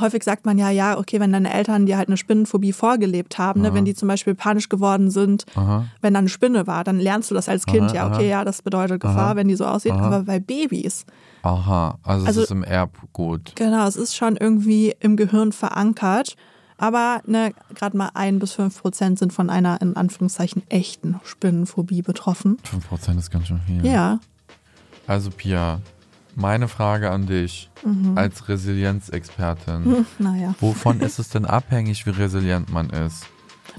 häufig 0.01 0.23
sagt 0.25 0.47
man 0.47 0.59
ja, 0.59 0.71
ja, 0.71 0.99
okay, 0.99 1.21
wenn 1.21 1.33
deine 1.33 1.53
Eltern 1.53 1.87
dir 1.87 1.97
halt 1.97 2.09
eine 2.09 2.17
Spinnenphobie 2.17 2.73
vorgelebt 2.73 3.39
haben, 3.39 3.63
ne, 3.63 3.73
wenn 3.75 3.85
die 3.85 3.95
zum 3.95 4.09
Beispiel 4.09 4.35
panisch 4.35 4.69
geworden 4.69 5.11
sind, 5.11 5.45
wenn 6.01 6.15
da 6.15 6.19
eine 6.19 6.29
Spinne 6.29 6.67
war, 6.67 6.85
dann 6.85 6.99
lernst 6.99 7.31
du 7.31 7.35
das 7.35 7.49
als 7.49 7.67
Kind, 7.67 7.91
Aha, 7.91 7.95
ja, 7.95 8.07
aha. 8.07 8.15
okay, 8.17 8.29
ja, 8.29 8.45
das 8.45 8.63
bedeutet 8.63 9.01
Gefahr, 9.01 9.37
wenn 9.37 9.49
die 9.49 9.57
so 9.57 9.65
aussieht. 9.67 9.93
Aber 9.93 10.23
bei 10.23 10.39
Babys, 10.41 11.05
Aha. 11.43 11.99
Also, 12.03 12.27
Also- 12.27 12.41
es 12.41 12.45
ist 12.47 12.51
im 12.53 12.65
Erbgut. 12.65 13.53
genau, 13.55 13.87
es 13.87 13.97
ist 13.97 14.17
schon 14.17 14.37
irgendwie 14.37 14.95
im 15.01 15.17
Gehirn 15.17 15.53
verankert. 15.53 16.37
Aber 16.77 17.21
ne, 17.27 17.53
gerade 17.75 17.97
mal 17.97 18.11
ein 18.15 18.41
bis 18.41 18.53
fünf 18.53 18.81
Prozent 18.81 19.19
sind 19.19 19.33
von 19.33 19.49
einer 19.49 19.81
in 19.81 19.95
Anführungszeichen 19.95 20.63
echten 20.71 21.21
Spinnenphobie 21.23 22.03
betroffen. 22.03 22.57
5% 22.65 23.19
ist 23.19 23.31
ganz 23.31 23.47
schön 23.47 23.61
viel. 23.67 23.87
Ja, 23.87 24.19
Also 25.07 25.31
Pia, 25.31 25.81
meine 26.37 26.69
Frage 26.69 27.11
an 27.11 27.27
dich 27.27 27.71
Mhm. 27.85 28.17
als 28.17 28.49
Resilienzexpertin. 28.49 30.07
naja. 30.19 30.55
Wovon 30.61 31.01
ist 31.01 31.19
es 31.19 31.29
denn 31.29 31.45
abhängig, 31.45 32.07
wie 32.07 32.11
resilient 32.11 32.73
man 32.73 32.91
ist? 32.91 33.27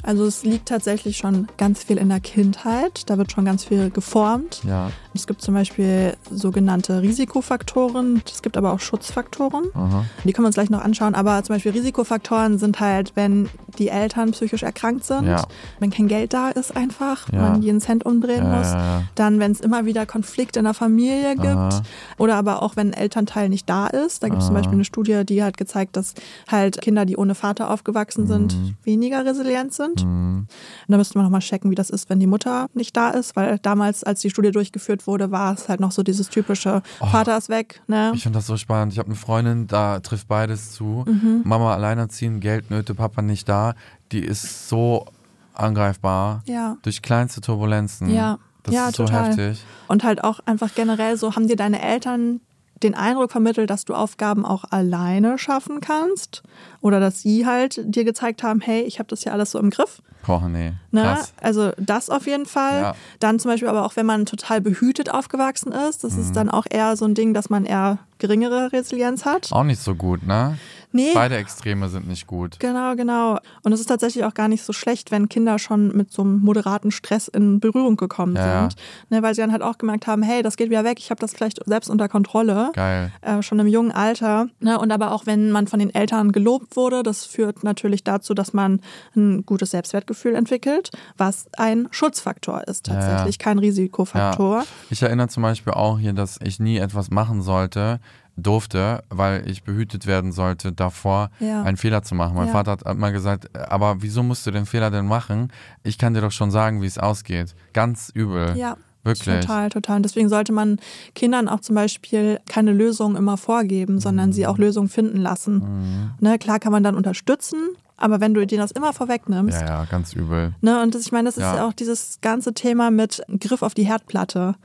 Also 0.03 0.25
es 0.25 0.43
liegt 0.43 0.67
tatsächlich 0.67 1.17
schon 1.17 1.47
ganz 1.57 1.83
viel 1.83 1.97
in 1.97 2.09
der 2.09 2.19
Kindheit. 2.19 3.09
Da 3.09 3.17
wird 3.17 3.31
schon 3.31 3.45
ganz 3.45 3.63
viel 3.63 3.89
geformt. 3.89 4.61
Ja. 4.67 4.91
Es 5.13 5.25
gibt 5.25 5.41
zum 5.41 5.53
Beispiel 5.53 6.15
sogenannte 6.29 7.01
Risikofaktoren. 7.01 8.21
Es 8.29 8.41
gibt 8.41 8.57
aber 8.57 8.73
auch 8.73 8.79
Schutzfaktoren. 8.81 9.63
Aha. 9.73 10.05
Die 10.23 10.33
können 10.33 10.43
wir 10.43 10.47
uns 10.47 10.55
gleich 10.55 10.69
noch 10.69 10.83
anschauen. 10.83 11.15
Aber 11.15 11.41
zum 11.43 11.55
Beispiel 11.55 11.71
Risikofaktoren 11.71 12.59
sind 12.59 12.79
halt, 12.81 13.13
wenn 13.15 13.49
die 13.75 13.89
Eltern 13.89 14.31
psychisch 14.31 14.63
erkrankt 14.63 15.03
sind, 15.05 15.25
Ja. 15.25 15.43
wenn 15.79 15.89
kein 15.91 16.07
Geld 16.07 16.33
da 16.33 16.49
ist 16.49 16.75
einfach, 16.75 17.31
Ja. 17.31 17.41
man 17.41 17.61
jeden 17.61 17.79
Cent 17.81 18.05
umdrehen 18.05 18.43
Ja, 18.45 18.57
muss. 18.57 19.07
Dann, 19.15 19.39
wenn 19.39 19.51
es 19.51 19.59
immer 19.59 19.85
wieder 19.85 20.05
Konflikte 20.05 20.59
in 20.59 20.65
der 20.65 20.73
Familie 20.73 21.35
gibt. 21.35 21.45
Aha. 21.45 21.81
Oder 22.17 22.35
aber 22.35 22.61
auch, 22.61 22.75
wenn 22.75 22.89
ein 22.91 22.93
Elternteil 22.93 23.49
nicht 23.49 23.69
da 23.69 23.87
ist. 23.87 24.23
Da 24.23 24.27
gibt 24.29 24.41
es 24.41 24.47
zum. 24.47 24.55
Beispiel 24.55 24.73
eine 24.75 24.85
Studie, 24.85 25.23
die 25.25 25.43
hat 25.43 25.57
gezeigt, 25.57 25.97
dass 25.97 26.13
halt 26.49 26.79
Kinder, 26.81 27.05
die 27.05 27.17
ohne 27.17 27.35
Vater 27.35 27.69
aufgewachsen 27.69 28.25
sind, 28.27 28.55
Mhm. 28.55 28.75
weniger 28.83 29.25
resilient 29.25 29.73
sind. 29.73 30.01
Und 30.03 30.47
da 30.87 30.97
müsste 30.97 31.17
man 31.17 31.25
nochmal 31.25 31.41
checken, 31.41 31.69
wie 31.71 31.75
das 31.75 31.89
ist, 31.89 32.09
wenn 32.09 32.19
die 32.19 32.27
Mutter 32.27 32.67
nicht 32.73 32.95
da 32.95 33.09
ist, 33.09 33.35
weil 33.35 33.59
damals, 33.59 34.03
als 34.03 34.21
die 34.21 34.29
Studie 34.29 34.51
durchgeführt 34.51 35.07
wurde, 35.07 35.31
war 35.31 35.53
es 35.53 35.67
halt 35.67 35.79
noch 35.79 35.91
so 35.91 36.03
dieses 36.03 36.29
typische, 36.29 36.81
Vater 36.99 37.37
ist 37.37 37.49
weg, 37.49 37.81
ne? 37.87 38.09
Oh. 38.11 38.15
Ich 38.15 38.23
finde 38.23 38.37
das 38.39 38.47
so 38.47 38.55
spannend. 38.57 38.93
Ich 38.93 38.99
habe 38.99 39.07
eine 39.07 39.15
Freundin, 39.15 39.67
da 39.67 39.99
trifft 39.99 40.27
beides 40.27 40.71
zu. 40.71 41.03
Mhm. 41.07 41.41
Mama 41.43 41.73
alleinerziehend, 41.73 42.39
Geldnöte, 42.41 42.95
Papa 42.95 43.21
nicht 43.21 43.49
da. 43.49 43.64
Die 44.11 44.19
ist 44.19 44.69
so 44.69 45.05
angreifbar. 45.53 46.43
Ja. 46.45 46.77
Durch 46.83 47.01
kleinste 47.01 47.41
Turbulenzen. 47.41 48.13
Ja. 48.13 48.37
Das 48.63 48.73
Ja, 48.73 48.87
ist 48.89 48.95
so 48.95 49.05
total. 49.05 49.27
heftig. 49.29 49.63
Und 49.87 50.03
halt 50.03 50.23
auch 50.23 50.39
einfach 50.45 50.73
generell 50.75 51.17
so, 51.17 51.35
haben 51.35 51.47
dir 51.47 51.55
deine 51.55 51.81
Eltern 51.81 52.41
den 52.83 52.93
Eindruck 52.93 53.31
vermittelt, 53.31 53.69
dass 53.69 53.85
du 53.85 53.93
Aufgaben 53.93 54.45
auch 54.45 54.65
alleine 54.69 55.37
schaffen 55.37 55.79
kannst? 55.81 56.43
Oder 56.81 56.99
dass 56.99 57.21
sie 57.21 57.45
halt 57.45 57.79
dir 57.85 58.03
gezeigt 58.03 58.43
haben, 58.43 58.59
hey, 58.59 58.81
ich 58.81 58.99
habe 58.99 59.07
das 59.07 59.23
ja 59.23 59.31
alles 59.31 59.51
so 59.51 59.59
im 59.59 59.69
Griff? 59.69 60.01
Boah, 60.25 60.49
nee. 60.49 60.73
Ne? 60.91 61.19
Also 61.39 61.71
das 61.77 62.09
auf 62.09 62.25
jeden 62.25 62.47
Fall. 62.47 62.81
Ja. 62.81 62.95
Dann 63.19 63.37
zum 63.39 63.51
Beispiel 63.51 63.69
aber 63.69 63.85
auch, 63.85 63.95
wenn 63.95 64.07
man 64.07 64.25
total 64.25 64.59
behütet 64.59 65.09
aufgewachsen 65.11 65.71
ist, 65.71 66.03
das 66.03 66.13
Mhm. 66.13 66.21
ist 66.21 66.35
dann 66.35 66.49
auch 66.49 66.65
eher 66.67 66.97
so 66.97 67.05
ein 67.05 67.13
Ding, 67.13 67.35
dass 67.35 67.51
man 67.51 67.63
eher 67.65 67.99
geringere 68.17 68.71
Resilienz 68.73 69.23
hat. 69.23 69.51
Auch 69.51 69.63
nicht 69.63 69.79
so 69.81 69.93
gut, 69.93 70.23
ne? 70.25 70.57
Nee. 70.95 71.11
Beide 71.13 71.35
Extreme 71.35 71.89
sind 71.89 72.07
nicht 72.07 72.25
gut. 72.25 72.57
Genau, 72.59 72.95
genau. 72.95 73.37
Und 73.63 73.73
es 73.73 73.81
ist 73.81 73.87
tatsächlich 73.87 74.23
auch 74.23 74.33
gar 74.33 74.47
nicht 74.47 74.63
so 74.63 74.71
schlecht, 74.71 75.11
wenn 75.11 75.27
Kinder 75.27 75.59
schon 75.59 75.95
mit 75.95 76.11
so 76.11 76.21
einem 76.21 76.39
moderaten 76.39 76.89
Stress 76.89 77.27
in 77.27 77.59
Berührung 77.59 77.97
gekommen 77.97 78.35
Ja, 78.35 78.47
ja. 78.47 78.61
sind. 78.61 78.75
Ne, 79.09 79.21
weil 79.21 79.35
sie 79.35 79.41
dann 79.41 79.51
halt 79.51 79.61
auch 79.61 79.77
gemerkt 79.77 80.07
haben, 80.07 80.23
hey, 80.23 80.41
das 80.41 80.55
geht 80.55 80.69
wieder 80.69 80.85
weg, 80.85 80.99
ich 80.99 81.09
habe 81.09 81.19
das 81.19 81.33
vielleicht 81.33 81.59
selbst 81.65 81.89
unter 81.89 82.07
Kontrolle. 82.07 82.71
Geil. 82.73 83.11
Äh, 83.21 83.41
schon 83.41 83.59
im 83.59 83.67
jungen 83.67 83.91
Alter. 83.91 84.47
Ne? 84.61 84.79
Und 84.79 84.91
aber 84.91 85.11
auch 85.11 85.25
wenn 85.25 85.51
man 85.51 85.67
von 85.67 85.79
den 85.79 85.93
Eltern 85.93 86.31
gelobt 86.31 86.77
wurde, 86.77 87.03
das 87.03 87.25
führt 87.25 87.63
natürlich 87.65 88.05
dazu, 88.05 88.33
dass 88.33 88.53
man 88.53 88.79
ein 89.15 89.45
gutes 89.45 89.71
Selbstwertgefühl 89.71 90.33
entwickelt, 90.35 90.91
was 91.17 91.47
ein 91.57 91.89
Schutzfaktor 91.91 92.67
ist 92.67 92.85
tatsächlich, 92.85 93.37
kein 93.37 93.59
Risikofaktor. 93.59 94.59
Ja. 94.59 94.65
Ich 94.89 95.01
erinnere 95.01 95.27
zum 95.27 95.43
Beispiel 95.43 95.73
auch 95.73 95.99
hier, 95.99 96.13
dass 96.13 96.39
ich 96.41 96.59
nie 96.59 96.77
etwas 96.77 97.11
machen 97.11 97.41
sollte, 97.41 97.99
durfte, 98.37 99.03
weil 99.09 99.47
ich 99.49 99.63
behütet 99.63 100.05
werden 100.07 100.31
sollte, 100.31 100.71
davor 100.73 101.29
Ja. 101.39 101.63
einen 101.63 101.77
Fehler 101.77 102.03
zu 102.03 102.15
machen. 102.15 102.35
Mein 102.35 102.47
Ja. 102.47 102.51
Vater 102.53 102.71
hat 102.71 102.81
immer 102.83 103.11
gesagt, 103.11 103.55
aber 103.57 104.01
wieso 104.01 104.23
musst 104.23 104.45
du 104.45 104.51
den 104.51 104.65
Fehler 104.65 104.91
denn 104.91 105.05
machen? 105.07 105.51
Ich 105.83 105.97
kann 105.97 106.13
dir 106.13 106.21
doch 106.21 106.31
schon 106.31 106.51
sagen, 106.51 106.81
wie 106.81 106.85
es 106.87 106.97
ausgeht. 106.97 107.55
Ganz 107.73 108.09
übel. 108.13 108.55
Ja, 108.57 108.77
Wirklich. 109.03 109.41
Total, 109.41 109.69
total. 109.69 109.97
Und 109.97 110.03
deswegen 110.03 110.29
sollte 110.29 110.51
man 110.51 110.79
Kindern 111.13 111.47
auch 111.47 111.59
zum 111.59 111.75
Beispiel 111.75 112.39
keine 112.49 112.73
Lösung 112.73 113.15
immer 113.15 113.37
vorgeben, 113.37 113.99
sondern 113.99 114.33
sie 114.33 114.41
Mhm. 114.41 114.47
auch 114.47 114.57
Lösungen 114.57 114.89
finden 114.89 115.17
lassen. 115.19 116.11
Ne, 116.19 116.39
klar 116.39 116.57
kann 116.59 116.71
man 116.71 116.81
dann 116.81 116.95
unterstützen, 116.95 117.59
aber 117.97 118.19
wenn 118.19 118.33
du 118.33 118.43
denen 118.47 118.61
das 118.61 118.71
immer 118.71 118.93
vorwegnimmst, 118.93 119.61
Ja, 119.61 119.67
ja, 119.67 119.85
ganz 119.85 120.13
übel. 120.13 120.55
Ne, 120.61 120.81
und 120.81 120.95
das, 120.95 121.03
ich 121.03 121.11
meine, 121.11 121.27
das 121.29 121.37
ist 121.37 121.43
Ja. 121.43 121.55
ja 121.57 121.67
auch 121.67 121.73
dieses 121.73 122.17
ganze 122.21 122.55
Thema 122.55 122.89
mit 122.89 123.21
Griff 123.39 123.61
auf 123.61 123.75
die 123.75 123.83
Herdplatte. 123.85 124.55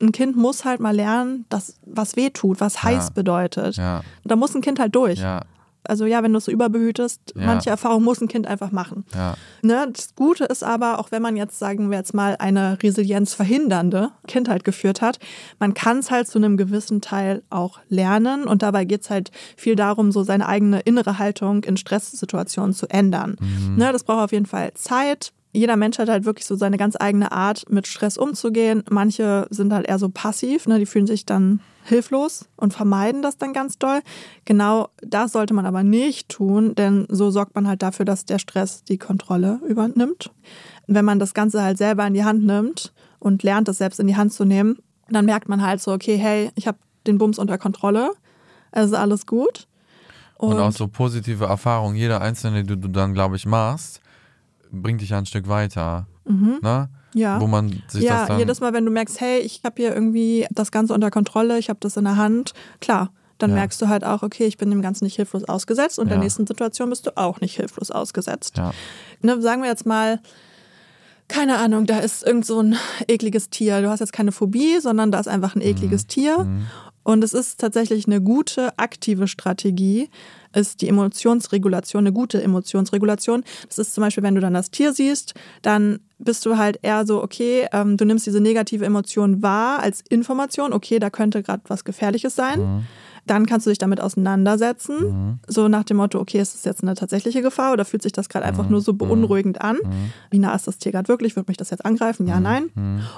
Ein 0.00 0.12
Kind 0.12 0.36
muss 0.36 0.64
halt 0.64 0.80
mal 0.80 0.94
lernen, 0.94 1.44
dass 1.48 1.78
was 1.86 2.16
weh 2.16 2.30
tut, 2.30 2.60
was 2.60 2.82
heiß 2.82 3.12
bedeutet. 3.12 3.76
Ja, 3.76 4.02
Da 4.24 4.36
muss 4.36 4.54
ein 4.54 4.60
Kind 4.62 4.78
halt 4.78 4.94
durch. 4.94 5.18
ja, 5.18 5.42
Also 5.88 6.04
ja, 6.04 6.22
wenn 6.22 6.32
du 6.32 6.38
es 6.38 6.44
so 6.46 6.50
überbehütest, 6.52 7.34
manche 7.36 7.70
Erfahrungen 7.70 8.04
muss 8.04 8.20
ein 8.20 8.26
Kind 8.28 8.46
einfach 8.48 8.72
machen. 8.72 9.04
Ne, 9.62 9.88
das 9.92 10.14
Gute 10.16 10.44
ist 10.44 10.64
aber, 10.64 10.98
auch 10.98 11.12
wenn 11.12 11.22
man 11.22 11.36
jetzt, 11.36 11.58
sagen 11.60 11.90
wir 11.90 11.98
jetzt 11.98 12.12
mal, 12.14 12.36
eine 12.40 12.76
resilienzverhindernde 12.82 14.10
Kindheit 14.26 14.64
geführt 14.64 15.00
hat, 15.02 15.18
man 15.58 15.74
kann 15.74 15.98
es 15.98 16.10
halt 16.10 16.28
zu 16.28 16.38
einem 16.38 16.56
gewissen 16.56 17.00
Teil 17.00 17.42
auch 17.50 17.78
lernen. 17.88 18.44
Und 18.44 18.62
dabei 18.62 18.84
geht 18.84 19.02
es 19.02 19.10
halt 19.10 19.30
viel 19.56 19.76
darum, 19.76 20.12
so 20.12 20.22
seine 20.22 20.46
eigene 20.48 20.80
innere 20.80 21.18
Haltung 21.18 21.64
in 21.64 21.76
Stresssituationen 21.76 22.72
zu 22.74 22.86
ändern. 22.88 23.36
Ne, 23.76 23.92
das 23.92 24.04
braucht 24.04 24.24
auf 24.24 24.32
jeden 24.32 24.46
Fall 24.46 24.72
Zeit. 24.74 25.32
Jeder 25.56 25.76
Mensch 25.76 25.98
hat 25.98 26.10
halt 26.10 26.26
wirklich 26.26 26.44
so 26.44 26.54
seine 26.54 26.76
ganz 26.76 26.96
eigene 27.00 27.32
Art, 27.32 27.64
mit 27.70 27.86
Stress 27.86 28.18
umzugehen. 28.18 28.84
Manche 28.90 29.46
sind 29.48 29.72
halt 29.72 29.88
eher 29.88 29.98
so 29.98 30.10
passiv, 30.10 30.66
ne, 30.66 30.78
die 30.78 30.84
fühlen 30.84 31.06
sich 31.06 31.24
dann 31.24 31.60
hilflos 31.84 32.46
und 32.56 32.74
vermeiden 32.74 33.22
das 33.22 33.38
dann 33.38 33.54
ganz 33.54 33.78
doll. 33.78 34.00
Genau 34.44 34.88
das 35.00 35.32
sollte 35.32 35.54
man 35.54 35.64
aber 35.64 35.82
nicht 35.82 36.28
tun, 36.28 36.74
denn 36.74 37.06
so 37.08 37.30
sorgt 37.30 37.54
man 37.54 37.66
halt 37.66 37.80
dafür, 37.80 38.04
dass 38.04 38.26
der 38.26 38.38
Stress 38.38 38.84
die 38.84 38.98
Kontrolle 38.98 39.60
übernimmt. 39.66 40.30
Wenn 40.88 41.06
man 41.06 41.18
das 41.18 41.32
Ganze 41.32 41.62
halt 41.62 41.78
selber 41.78 42.06
in 42.06 42.12
die 42.12 42.24
Hand 42.24 42.44
nimmt 42.44 42.92
und 43.18 43.42
lernt, 43.42 43.66
das 43.66 43.78
selbst 43.78 43.98
in 43.98 44.08
die 44.08 44.16
Hand 44.16 44.34
zu 44.34 44.44
nehmen, 44.44 44.76
dann 45.08 45.24
merkt 45.24 45.48
man 45.48 45.62
halt 45.62 45.80
so, 45.80 45.92
okay, 45.92 46.18
hey, 46.18 46.50
ich 46.54 46.66
habe 46.66 46.78
den 47.06 47.16
Bums 47.16 47.38
unter 47.38 47.56
Kontrolle, 47.56 48.10
es 48.72 48.86
ist 48.86 48.94
alles 48.94 49.24
gut. 49.24 49.68
Und, 50.36 50.58
auch 50.58 50.72
so 50.72 50.86
positive 50.86 51.46
Erfahrungen, 51.46 51.96
jeder 51.96 52.20
einzelne, 52.20 52.62
die 52.62 52.78
du 52.78 52.88
dann, 52.88 53.14
glaube 53.14 53.36
ich, 53.36 53.46
machst, 53.46 54.02
bringt 54.82 55.00
dich 55.00 55.10
ja 55.10 55.18
ein 55.18 55.26
Stück 55.26 55.48
weiter. 55.48 56.06
Ne? 56.24 56.32
Mhm. 56.34 56.88
Ja. 57.14 57.40
Wo 57.40 57.46
man 57.46 57.82
sich 57.88 58.02
ja, 58.04 58.18
das 58.20 58.28
dann. 58.28 58.38
jedes 58.38 58.60
Mal, 58.60 58.72
wenn 58.74 58.84
du 58.84 58.90
merkst, 58.90 59.20
hey, 59.20 59.38
ich 59.40 59.62
habe 59.64 59.74
hier 59.78 59.94
irgendwie 59.94 60.46
das 60.50 60.70
Ganze 60.70 60.92
unter 60.92 61.10
Kontrolle, 61.10 61.58
ich 61.58 61.68
habe 61.70 61.78
das 61.80 61.96
in 61.96 62.04
der 62.04 62.16
Hand, 62.16 62.52
klar, 62.80 63.10
dann 63.38 63.50
Ja. 63.50 63.56
merkst 63.56 63.80
du 63.80 63.88
halt 63.88 64.04
auch, 64.04 64.22
okay, 64.22 64.44
ich 64.44 64.56
bin 64.58 64.70
dem 64.70 64.82
Ganzen 64.82 65.04
nicht 65.04 65.16
hilflos 65.16 65.44
ausgesetzt 65.44 65.98
und 65.98 66.06
Ja. 66.08 66.14
der 66.14 66.18
nächsten 66.22 66.46
Situation 66.46 66.90
bist 66.90 67.06
du 67.06 67.16
auch 67.16 67.40
nicht 67.40 67.56
hilflos 67.56 67.90
ausgesetzt. 67.90 68.56
ja. 68.58 68.72
Ne, 69.22 69.40
sagen 69.40 69.62
wir 69.62 69.68
jetzt 69.70 69.86
mal, 69.86 70.20
keine 71.28 71.58
Ahnung, 71.58 71.86
da 71.86 71.98
ist 71.98 72.22
irgend 72.24 72.46
so 72.46 72.60
ein 72.60 72.76
ekliges 73.08 73.50
Tier. 73.50 73.82
Du 73.82 73.88
hast 73.88 74.00
jetzt 74.00 74.12
keine 74.12 74.30
Phobie, 74.32 74.78
sondern 74.80 75.10
da 75.10 75.18
ist 75.18 75.26
einfach 75.28 75.54
ein 75.56 75.60
ekliges 75.62 76.04
Mhm. 76.04 76.08
Tier. 76.08 76.46
Und 77.06 77.22
es 77.22 77.34
ist 77.34 77.60
tatsächlich 77.60 78.08
eine 78.08 78.20
gute 78.20 78.76
aktive 78.80 79.28
Strategie, 79.28 80.10
ist 80.52 80.80
die 80.80 80.88
Emotionsregulation, 80.88 82.00
eine 82.00 82.12
gute 82.12 82.42
Emotionsregulation. 82.42 83.44
Das 83.68 83.78
ist 83.78 83.94
zum 83.94 84.02
Beispiel, 84.02 84.24
wenn 84.24 84.34
du 84.34 84.40
dann 84.40 84.54
das 84.54 84.72
Tier 84.72 84.92
siehst, 84.92 85.34
dann 85.62 86.00
bist 86.18 86.44
du 86.44 86.56
halt 86.56 86.80
eher 86.82 87.06
so, 87.06 87.22
okay, 87.22 87.68
ähm, 87.70 87.96
du 87.96 88.04
nimmst 88.06 88.26
diese 88.26 88.40
negative 88.40 88.84
Emotion 88.84 89.40
wahr 89.40 89.78
als 89.78 90.00
Information, 90.08 90.72
okay, 90.72 90.98
da 90.98 91.08
könnte 91.08 91.44
gerade 91.44 91.62
was 91.68 91.84
Gefährliches 91.84 92.34
sein. 92.34 92.84
Dann 93.24 93.46
kannst 93.46 93.66
du 93.66 93.70
dich 93.70 93.78
damit 93.78 94.00
auseinandersetzen, 94.00 95.40
so 95.46 95.68
nach 95.68 95.84
dem 95.84 95.98
Motto, 95.98 96.18
okay, 96.18 96.40
ist 96.40 96.54
das 96.54 96.64
jetzt 96.64 96.82
eine 96.82 96.94
tatsächliche 96.94 97.40
Gefahr 97.40 97.72
oder 97.72 97.84
fühlt 97.84 98.02
sich 98.02 98.12
das 98.12 98.28
gerade 98.28 98.46
einfach 98.46 98.68
nur 98.68 98.80
so 98.80 98.94
beunruhigend 98.94 99.60
an? 99.60 99.78
Wie 100.30 100.40
nah 100.40 100.54
ist 100.54 100.66
das 100.66 100.78
Tier 100.78 100.90
gerade 100.90 101.08
wirklich? 101.08 101.36
Wird 101.36 101.46
mich 101.46 101.56
das 101.56 101.70
jetzt 101.70 101.84
angreifen? 101.84 102.26
Ja, 102.26 102.40
nein. 102.40 102.70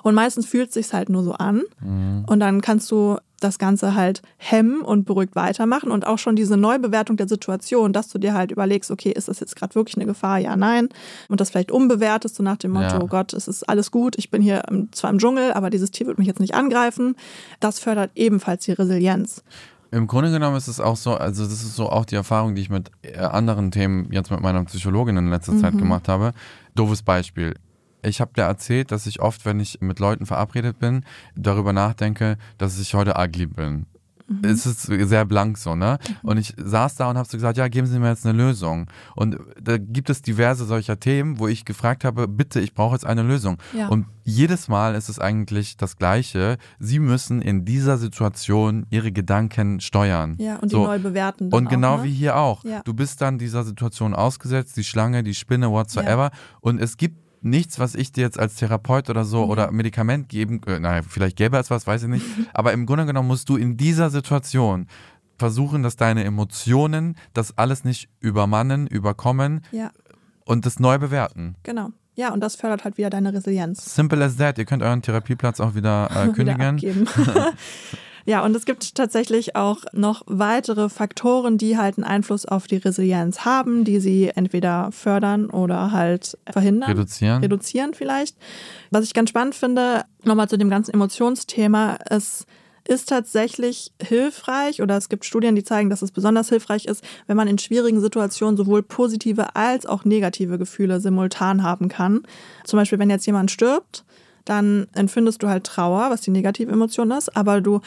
Und 0.03 0.15
meistens 0.15 0.45
fühlt 0.45 0.69
es 0.69 0.75
sich 0.75 0.93
halt 0.93 1.09
nur 1.09 1.25
so 1.25 1.33
an. 1.33 1.63
Und 2.27 2.41
dann 2.41 2.61
kannst 2.61 2.91
du 2.91 3.19
das 3.41 3.59
Ganze 3.59 3.95
halt 3.95 4.23
hemmen 4.37 4.81
und 4.81 5.05
beruhigt 5.05 5.37
weitermachen 5.37 5.91
und 5.91 6.07
auch 6.07 6.19
schon 6.19 6.35
diese 6.37 6.57
Neubewertung 6.57 7.17
der 7.17 7.29
Situation, 7.29 7.93
dass 7.93 8.09
du 8.09 8.19
dir 8.19 8.35
halt 8.35 8.51
überlegst, 8.51 8.91
okay, 8.91 9.11
ist 9.11 9.29
das 9.29 9.41
jetzt 9.41 9.55
gerade 9.57 9.75
wirklich 9.75 9.97
eine 9.97 10.07
Gefahr? 10.07 10.39
Ja, 10.39 10.57
nein. 10.57 10.89
Und 11.29 11.41
das 11.41 11.51
vielleicht 11.51 11.71
umbewertest, 11.71 12.37
so 12.37 12.43
nach 12.43 12.57
dem 12.57 12.73
Motto, 12.73 12.97
Ja. 12.97 13.01
oh 13.03 13.07
Gott, 13.07 13.33
es 13.33 13.47
ist 13.49 13.69
alles 13.69 13.91
gut, 13.91 14.17
ich 14.19 14.31
bin 14.31 14.43
hier 14.43 14.63
im- 14.69 14.91
zwar 14.93 15.11
im 15.11 15.19
Dschungel, 15.19 15.53
aber 15.53 15.71
dieses 15.71 15.91
Tier 15.91 16.07
wird 16.07 16.19
mich 16.19 16.27
jetzt 16.27 16.41
nicht 16.41 16.55
angreifen. 16.55 17.15
Das 17.61 17.79
fördert 17.79 18.11
ebenfalls 18.15 18.65
die 18.65 18.73
Resilienz. 18.73 19.43
Im 19.91 20.07
Grunde 20.07 20.31
genommen 20.31 20.57
ist 20.57 20.69
es 20.69 20.81
auch 20.81 20.97
so, 20.97 21.15
also 21.15 21.45
das 21.45 21.53
ist 21.55 21.75
so 21.75 21.89
auch 21.89 22.05
die 22.05 22.15
Erfahrung, 22.17 22.55
die 22.55 22.61
ich 22.61 22.69
mit 22.69 22.91
äh, 23.03 23.17
anderen 23.19 23.71
Themen 23.71 24.13
jetzt 24.13 24.31
mit 24.31 24.41
meiner 24.41 24.63
Psychologin 24.65 25.17
in 25.17 25.31
letzter 25.31 25.57
Zeit 25.57 25.73
Mhm. 25.75 25.79
gemacht 25.79 26.09
habe. 26.09 26.35
Doofes 26.75 27.03
Beispiel. 27.03 27.55
Ich 28.03 28.21
habe 28.21 28.33
dir 28.35 28.43
erzählt, 28.43 28.93
dass 28.93 29.07
ich 29.07 29.21
oft, 29.21 29.45
wenn 29.45 29.61
ich 29.61 29.81
mit 29.81 29.99
Leuten 29.99 30.27
verabredet 30.27 30.79
bin, 30.79 31.05
darüber 31.35 31.73
nachdenke, 31.73 32.37
dass 32.57 32.79
ich 32.79 32.95
heute 32.95 33.15
ugly 33.19 33.47
bin. 33.47 33.87
Mhm. 34.29 34.45
Es 34.45 34.67
ist 34.67 34.83
sehr 34.83 35.25
blank 35.25 35.57
so, 35.57 35.75
ne? 35.75 35.99
Und 36.23 36.37
ich 36.37 36.55
saß 36.57 36.97
da 36.97 37.09
und 37.09 37.17
habe 37.17 37.29
so 37.29 37.37
gesagt, 37.37 37.57
ja, 37.57 37.69
geben 37.69 37.87
Sie 37.87 37.99
mir 37.99 38.09
jetzt 38.11 38.27
eine 38.27 38.37
Lösung. 38.37 38.87
Und 39.17 39.39
da 39.61 39.79
gibt 39.79 40.11
es 40.11 40.21
diverse 40.21 40.67
solcher 40.67 41.01
Themen, 41.01 41.39
wo 41.39 41.49
ich 41.49 41.65
gefragt 41.65 42.05
habe, 42.05 42.29
bitte, 42.29 42.61
ich 42.61 42.75
brauche 42.75 42.95
jetzt 42.95 43.07
eine 43.07 43.23
Lösung. 43.23 43.57
Ja. 43.73 43.89
Und 43.89 44.07
jedes 44.25 44.69
Mal 44.69 44.95
ist 44.95 45.09
es 45.09 45.19
eigentlich 45.19 45.79
das 45.79 45.97
Gleiche. 45.97 46.59
Sie 46.79 46.99
müssen 46.99 47.41
in 47.41 47.65
dieser 47.65 47.97
Situation 47.97 48.87
Ihre 48.91 49.13
Gedanken 49.13 49.81
steuern. 49.81 50.37
Ja, 50.39 50.57
und 50.57 50.71
die 50.71 50.77
So. 50.77 50.85
neu 50.85 50.99
bewerten. 50.99 51.51
Und 51.51 51.71
genau 51.71 51.95
auch, 51.95 51.99
ne? 51.99 52.05
wie 52.05 52.13
hier 52.13 52.37
auch. 52.37 52.65
Ja. 52.65 52.83
Du 52.85 52.93
bist 52.93 53.23
dann 53.23 53.39
dieser 53.39 53.65
Situation 53.65 54.15
ausgesetzt, 54.15 54.77
die 54.77 54.85
Schlange, 54.85 55.23
die 55.23 55.35
Spinne, 55.35 55.71
whatsoever. 55.71 56.31
Und 56.61 56.81
es 56.81 56.99
gibt 56.99 57.28
nichts, 57.41 57.79
was 57.79 57.95
ich 57.95 58.13
dir 58.13 58.23
jetzt 58.23 58.39
als 58.39 58.57
Therapeut 58.57 59.09
oder 59.11 59.25
so 59.25 59.45
oder 59.45 59.71
Medikament 59.71 60.29
geben, 60.29 60.61
äh, 60.67 60.79
naja, 60.81 61.03
vielleicht 61.09 61.37
gäbe 61.37 61.57
es 61.59 61.71
was, 61.71 61.87
weiß 61.87 62.03
ich 62.05 62.09
nicht. 62.09 62.25
Aber 62.55 62.73
im 62.73 62.87
Grunde 62.87 63.07
genommen 63.07 63.29
musst 63.29 63.49
du 63.49 63.57
in 63.57 63.77
dieser 63.77 64.11
Situation 64.11 64.87
versuchen, 65.39 65.83
dass 65.83 65.97
deine 65.97 66.25
Emotionen 66.25 67.17
das 67.33 67.57
alles 67.57 67.85
nicht 67.85 68.09
übermannen, 68.21 68.87
überkommen 68.89 69.61
Ja, 69.71 69.91
und 70.45 70.67
das 70.67 70.81
neu 70.81 70.99
bewerten. 70.99 71.55
genau. 71.63 71.91
Ja, 72.15 72.33
und 72.33 72.41
das 72.41 72.57
fördert 72.57 72.83
halt 72.83 72.99
wieder 72.99 73.11
deine 73.11 73.33
Resilienz. 73.33 73.95
Simple 73.95 74.25
as 74.25 74.37
that. 74.39 74.59
Ihr 74.59 74.65
könnt 74.65 74.83
euren 74.83 75.03
Therapieplatz 75.03 75.61
auch 75.61 75.77
wieder 75.77 76.11
äh, 76.11 76.25
wieder 76.37 76.57
kündigen. 76.57 76.63
abgeben. 76.75 77.07
ja, 78.29 78.45
und 78.45 78.55
es 78.55 78.67
gibt 78.67 78.95
tatsächlich 78.95 79.57
auch 79.57 79.85
noch 79.95 80.23
weitere 80.27 80.91
Faktoren, 80.91 81.57
die 81.57 81.79
halt 81.79 81.97
einen 81.97 82.05
Einfluss 82.05 82.45
auf 82.45 82.67
die 82.67 82.77
Resilienz 82.77 83.47
haben, 83.47 83.85
die 83.85 84.01
sie 84.01 84.29
entweder 84.29 84.93
fördern 84.93 85.49
oder 85.49 85.93
halt 85.93 86.37
verhindern. 86.47 86.91
Reduzieren. 86.91 87.41
Reduzieren 87.41 87.95
vielleicht. 87.95 88.37
Was 88.91 89.07
ich 89.07 89.15
ganz 89.15 89.31
spannend 89.31 89.55
finde, 89.55 90.05
nochmal 90.25 90.47
zu 90.47 90.59
dem 90.59 90.69
ganzen 90.69 90.93
Emotionsthema, 90.93 91.97
es 92.11 92.45
ist 92.87 93.09
tatsächlich 93.09 93.93
hilfreich 93.99 94.83
oder 94.83 94.99
es 94.99 95.09
gibt 95.09 95.25
Studien, 95.25 95.57
die 95.57 95.65
zeigen, 95.65 95.89
dass 95.89 96.03
es 96.03 96.11
besonders 96.11 96.51
hilfreich 96.51 96.85
ist, 96.85 97.03
wenn 97.29 97.37
man 97.37 97.49
in 97.49 97.57
schwierigen 97.57 98.03
Situationen 98.03 98.59
sowohl 98.59 98.83
positive 98.83 99.57
als 99.57 99.87
auch 99.87 100.05
negative 100.05 100.59
Gefühle 100.59 101.01
simultan 101.01 101.63
haben 101.63 101.89
kann. 101.89 102.25
Zum 102.65 102.79
Beispiel, 102.79 102.99
wenn 102.99 103.09
jetzt 103.09 103.27
jemand 103.27 103.51
stirbt, 103.51 104.05
dann 104.45 104.87
empfindest 104.95 105.43
du 105.43 105.49
halt 105.49 105.65
Trauer, 105.65 106.09
was 106.11 106.23
die 106.23 106.31
negative 106.31 106.73
Emotion 106.73 107.11
ist, 107.11 107.37
aber 107.37 107.61
du 107.61 107.81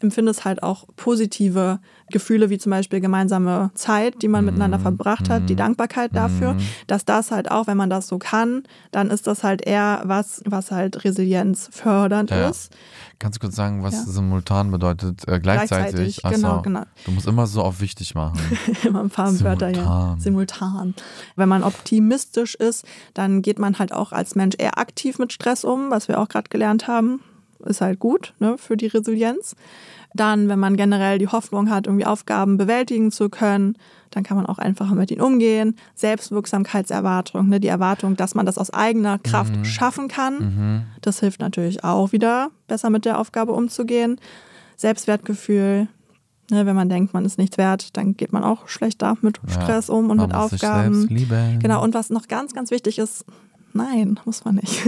empfindest 0.00 0.44
halt 0.44 0.62
auch 0.62 0.86
positive 0.96 1.80
Gefühle, 2.10 2.48
wie 2.50 2.58
zum 2.58 2.70
Beispiel 2.70 3.00
gemeinsame 3.00 3.70
Zeit, 3.74 4.22
die 4.22 4.28
man 4.28 4.44
miteinander 4.44 4.78
verbracht 4.78 5.28
hat, 5.28 5.48
die 5.48 5.56
Dankbarkeit 5.56 6.16
dafür, 6.16 6.56
dass 6.86 7.04
das 7.04 7.30
halt 7.30 7.50
auch, 7.50 7.66
wenn 7.66 7.76
man 7.76 7.90
das 7.90 8.08
so 8.08 8.18
kann, 8.18 8.62
dann 8.92 9.10
ist 9.10 9.26
das 9.26 9.44
halt 9.44 9.60
eher 9.66 10.00
was, 10.04 10.42
was 10.46 10.70
halt 10.70 11.04
Resilienz 11.04 11.68
fördernd 11.70 12.30
Ja. 12.30 12.48
ist. 12.48 12.74
Kannst 13.18 13.36
du 13.36 13.40
kurz 13.46 13.56
sagen, 13.56 13.82
was 13.82 13.94
Ja. 13.94 14.02
simultan 14.04 14.70
bedeutet? 14.70 15.26
Äh, 15.28 15.40
gleichzeitig. 15.40 16.20
Gleichzeitig, 16.20 16.22
genau, 16.42 16.62
genau. 16.62 16.82
Du 17.04 17.10
musst 17.10 17.26
immer 17.26 17.46
so 17.46 17.62
auf 17.62 17.80
wichtig 17.80 18.14
machen. 18.14 18.38
Immer 18.84 19.00
ein 19.00 19.10
paar 19.10 19.38
Wörter, 19.40 19.68
ja. 19.70 20.16
Simultan. 20.18 20.38
Simultan. 20.38 20.94
Wenn 21.36 21.48
man 21.48 21.62
optimistisch 21.64 22.54
ist, 22.54 22.84
dann 23.14 23.42
geht 23.42 23.58
man 23.58 23.78
halt 23.78 23.92
auch 23.92 24.12
als 24.12 24.34
Mensch 24.34 24.54
eher 24.58 24.78
aktiv 24.78 25.18
mit 25.18 25.32
Stress 25.32 25.64
um, 25.64 25.90
was 25.90 26.08
wir 26.08 26.20
auch 26.20 26.28
gerade 26.28 26.48
gelernt 26.48 26.86
haben. 26.86 27.20
Ist 27.64 27.80
halt 27.80 27.98
gut 27.98 28.34
ne, 28.38 28.56
für 28.58 28.76
die 28.76 28.86
Resilienz. 28.86 29.56
Dann, 30.14 30.48
wenn 30.48 30.58
man 30.58 30.76
generell 30.76 31.18
die 31.18 31.28
Hoffnung 31.28 31.68
hat, 31.70 31.86
irgendwie 31.86 32.06
Aufgaben 32.06 32.56
bewältigen 32.56 33.10
zu 33.12 33.28
können, 33.28 33.76
dann 34.10 34.22
kann 34.22 34.36
man 34.38 34.46
auch 34.46 34.58
einfacher 34.58 34.94
mit 34.94 35.10
ihnen 35.10 35.20
umgehen. 35.20 35.76
Selbstwirksamkeitserwartung, 35.94 37.48
ne, 37.48 37.60
die 37.60 37.68
Erwartung, 37.68 38.16
dass 38.16 38.34
man 38.34 38.46
das 38.46 38.58
aus 38.58 38.70
eigener 38.72 39.18
Kraft 39.18 39.56
Mhm. 39.56 39.64
schaffen 39.64 40.08
kann. 40.08 40.86
Das 41.02 41.20
hilft 41.20 41.40
natürlich 41.40 41.84
auch 41.84 42.12
wieder, 42.12 42.50
besser 42.68 42.90
mit 42.90 43.04
der 43.04 43.18
Aufgabe 43.18 43.52
umzugehen. 43.52 44.18
Selbstwertgefühl, 44.76 45.88
ne, 46.50 46.64
wenn 46.66 46.76
man 46.76 46.88
denkt, 46.88 47.12
man 47.12 47.24
ist 47.24 47.36
nichts 47.38 47.58
wert, 47.58 47.96
dann 47.96 48.16
geht 48.16 48.32
man 48.32 48.44
auch 48.44 48.68
schlechter 48.68 49.16
mit 49.20 49.38
Ja. 49.46 49.52
Stress 49.52 49.90
um 49.90 50.08
und 50.10 50.18
mit 50.18 50.32
Aufgaben. 50.34 51.06
Genau, 51.58 51.82
und 51.82 51.94
was 51.94 52.08
noch 52.10 52.28
ganz, 52.28 52.54
ganz 52.54 52.70
wichtig 52.70 52.98
ist, 52.98 53.24
nein, 53.72 54.18
muss 54.24 54.44
man 54.44 54.56
nicht. 54.56 54.80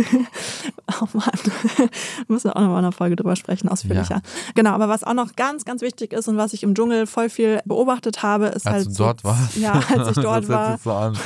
oh 1.00 1.06
Mann, 1.12 1.30
müssen 2.28 2.48
wir 2.48 2.56
auch 2.56 2.60
noch 2.60 2.68
mal 2.68 2.78
in 2.78 2.84
einer 2.84 2.92
Folge 2.92 3.16
drüber 3.16 3.36
sprechen, 3.36 3.68
ausführlicher. 3.68 4.16
Ja. 4.16 4.22
Genau, 4.54 4.70
aber 4.70 4.88
was 4.88 5.04
auch 5.04 5.14
noch 5.14 5.36
ganz, 5.36 5.64
ganz 5.64 5.82
wichtig 5.82 6.12
ist 6.12 6.28
und 6.28 6.36
was 6.36 6.52
ich 6.52 6.62
im 6.62 6.74
Dschungel 6.74 7.06
voll 7.06 7.28
viel 7.28 7.60
beobachtet 7.64 8.22
habe, 8.22 8.46
ist 8.46 8.66
Als 8.66 8.74
halt 8.74 8.86
du 8.86 8.90
so- 8.92 9.04
dort 9.04 9.24
warst. 9.24 9.56
Ja, 9.56 9.72
als 9.96 10.16
ich 10.16 10.22
dort 10.22 10.48
war 10.48 10.78
so 10.78 10.92
an. 10.92 11.16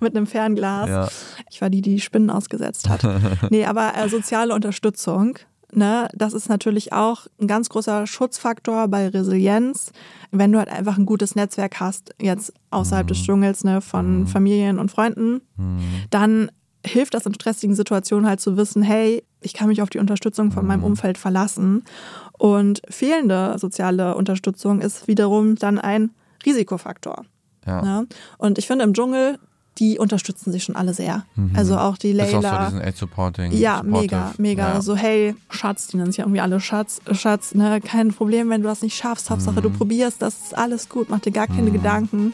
mit 0.00 0.16
einem 0.16 0.26
Fernglas. 0.26 0.88
Ja. 0.88 1.08
Ich 1.50 1.60
war 1.60 1.70
die, 1.70 1.82
die 1.82 2.00
Spinnen 2.00 2.30
ausgesetzt 2.30 2.88
hat. 2.88 3.00
nee, 3.50 3.64
aber 3.64 3.92
äh, 3.96 4.08
soziale 4.08 4.54
Unterstützung, 4.54 5.38
ne, 5.72 6.08
das 6.14 6.32
ist 6.32 6.48
natürlich 6.48 6.92
auch 6.92 7.26
ein 7.40 7.46
ganz 7.46 7.68
großer 7.68 8.06
Schutzfaktor 8.06 8.88
bei 8.88 9.08
Resilienz, 9.08 9.92
wenn 10.30 10.52
du 10.52 10.58
halt 10.58 10.68
einfach 10.68 10.98
ein 10.98 11.06
gutes 11.06 11.34
Netzwerk 11.34 11.80
hast, 11.80 12.14
jetzt 12.20 12.52
außerhalb 12.70 13.06
Mhm. 13.06 13.08
des 13.08 13.22
Dschungels, 13.22 13.64
ne, 13.64 13.80
von 13.80 14.26
Familien 14.26 14.78
und 14.78 14.90
Freunden, 14.90 15.40
dann 16.10 16.50
hilft 16.86 17.14
das 17.14 17.26
in 17.26 17.34
stressigen 17.34 17.74
Situationen 17.74 18.26
halt 18.28 18.40
zu 18.40 18.56
wissen, 18.56 18.82
hey, 18.82 19.24
ich 19.40 19.52
kann 19.52 19.68
mich 19.68 19.82
auf 19.82 19.90
die 19.90 19.98
Unterstützung 19.98 20.50
von 20.52 20.62
Mhm. 20.62 20.68
meinem 20.68 20.84
Umfeld 20.84 21.18
verlassen. 21.18 21.84
Und 22.38 22.82
fehlende 22.88 23.56
soziale 23.58 24.14
Unterstützung 24.14 24.80
ist 24.80 25.08
wiederum 25.08 25.56
dann 25.56 25.78
ein 25.78 26.10
Risikofaktor. 26.46 27.24
Ja. 27.66 27.82
Ne? 27.82 28.06
Und 28.38 28.58
ich 28.58 28.66
finde 28.66 28.84
im 28.84 28.94
Dschungel, 28.94 29.38
die 29.78 29.98
unterstützen 29.98 30.50
sich 30.52 30.64
schon 30.64 30.76
alle 30.76 30.92
sehr. 30.94 31.24
Also 31.54 31.78
auch 31.78 31.96
die 31.96 32.12
Mhm. 32.14 32.20
Ist 32.20 32.26
auch 32.34 32.42
so 32.42 32.48
Layla. 32.48 32.64
diesen 32.66 32.82
Age 32.82 32.96
Supporting. 32.96 33.52
ja, 33.52 33.82
mega, 33.84 34.32
mega. 34.38 34.74
Ja. 34.74 34.82
So, 34.82 34.96
hey, 34.96 35.34
Schatz, 35.50 35.86
die 35.88 35.96
nennen 35.96 36.10
sich 36.10 36.18
ja 36.18 36.24
irgendwie 36.24 36.40
alle 36.40 36.60
Schatz, 36.60 37.00
Schatz, 37.12 37.54
ne, 37.54 37.80
kein 37.80 38.08
Problem, 38.12 38.50
wenn 38.50 38.62
du 38.62 38.68
das 38.68 38.82
nicht 38.82 38.96
schaffst. 38.96 39.30
Hauptsache, 39.30 39.58
Mhm. 39.58 39.62
du 39.62 39.70
probierst, 39.70 40.20
das 40.22 40.34
ist 40.46 40.58
alles 40.58 40.88
gut, 40.88 41.08
mach 41.10 41.20
dir 41.20 41.32
gar 41.32 41.46
keine 41.46 41.70
Gedanken. 41.70 42.32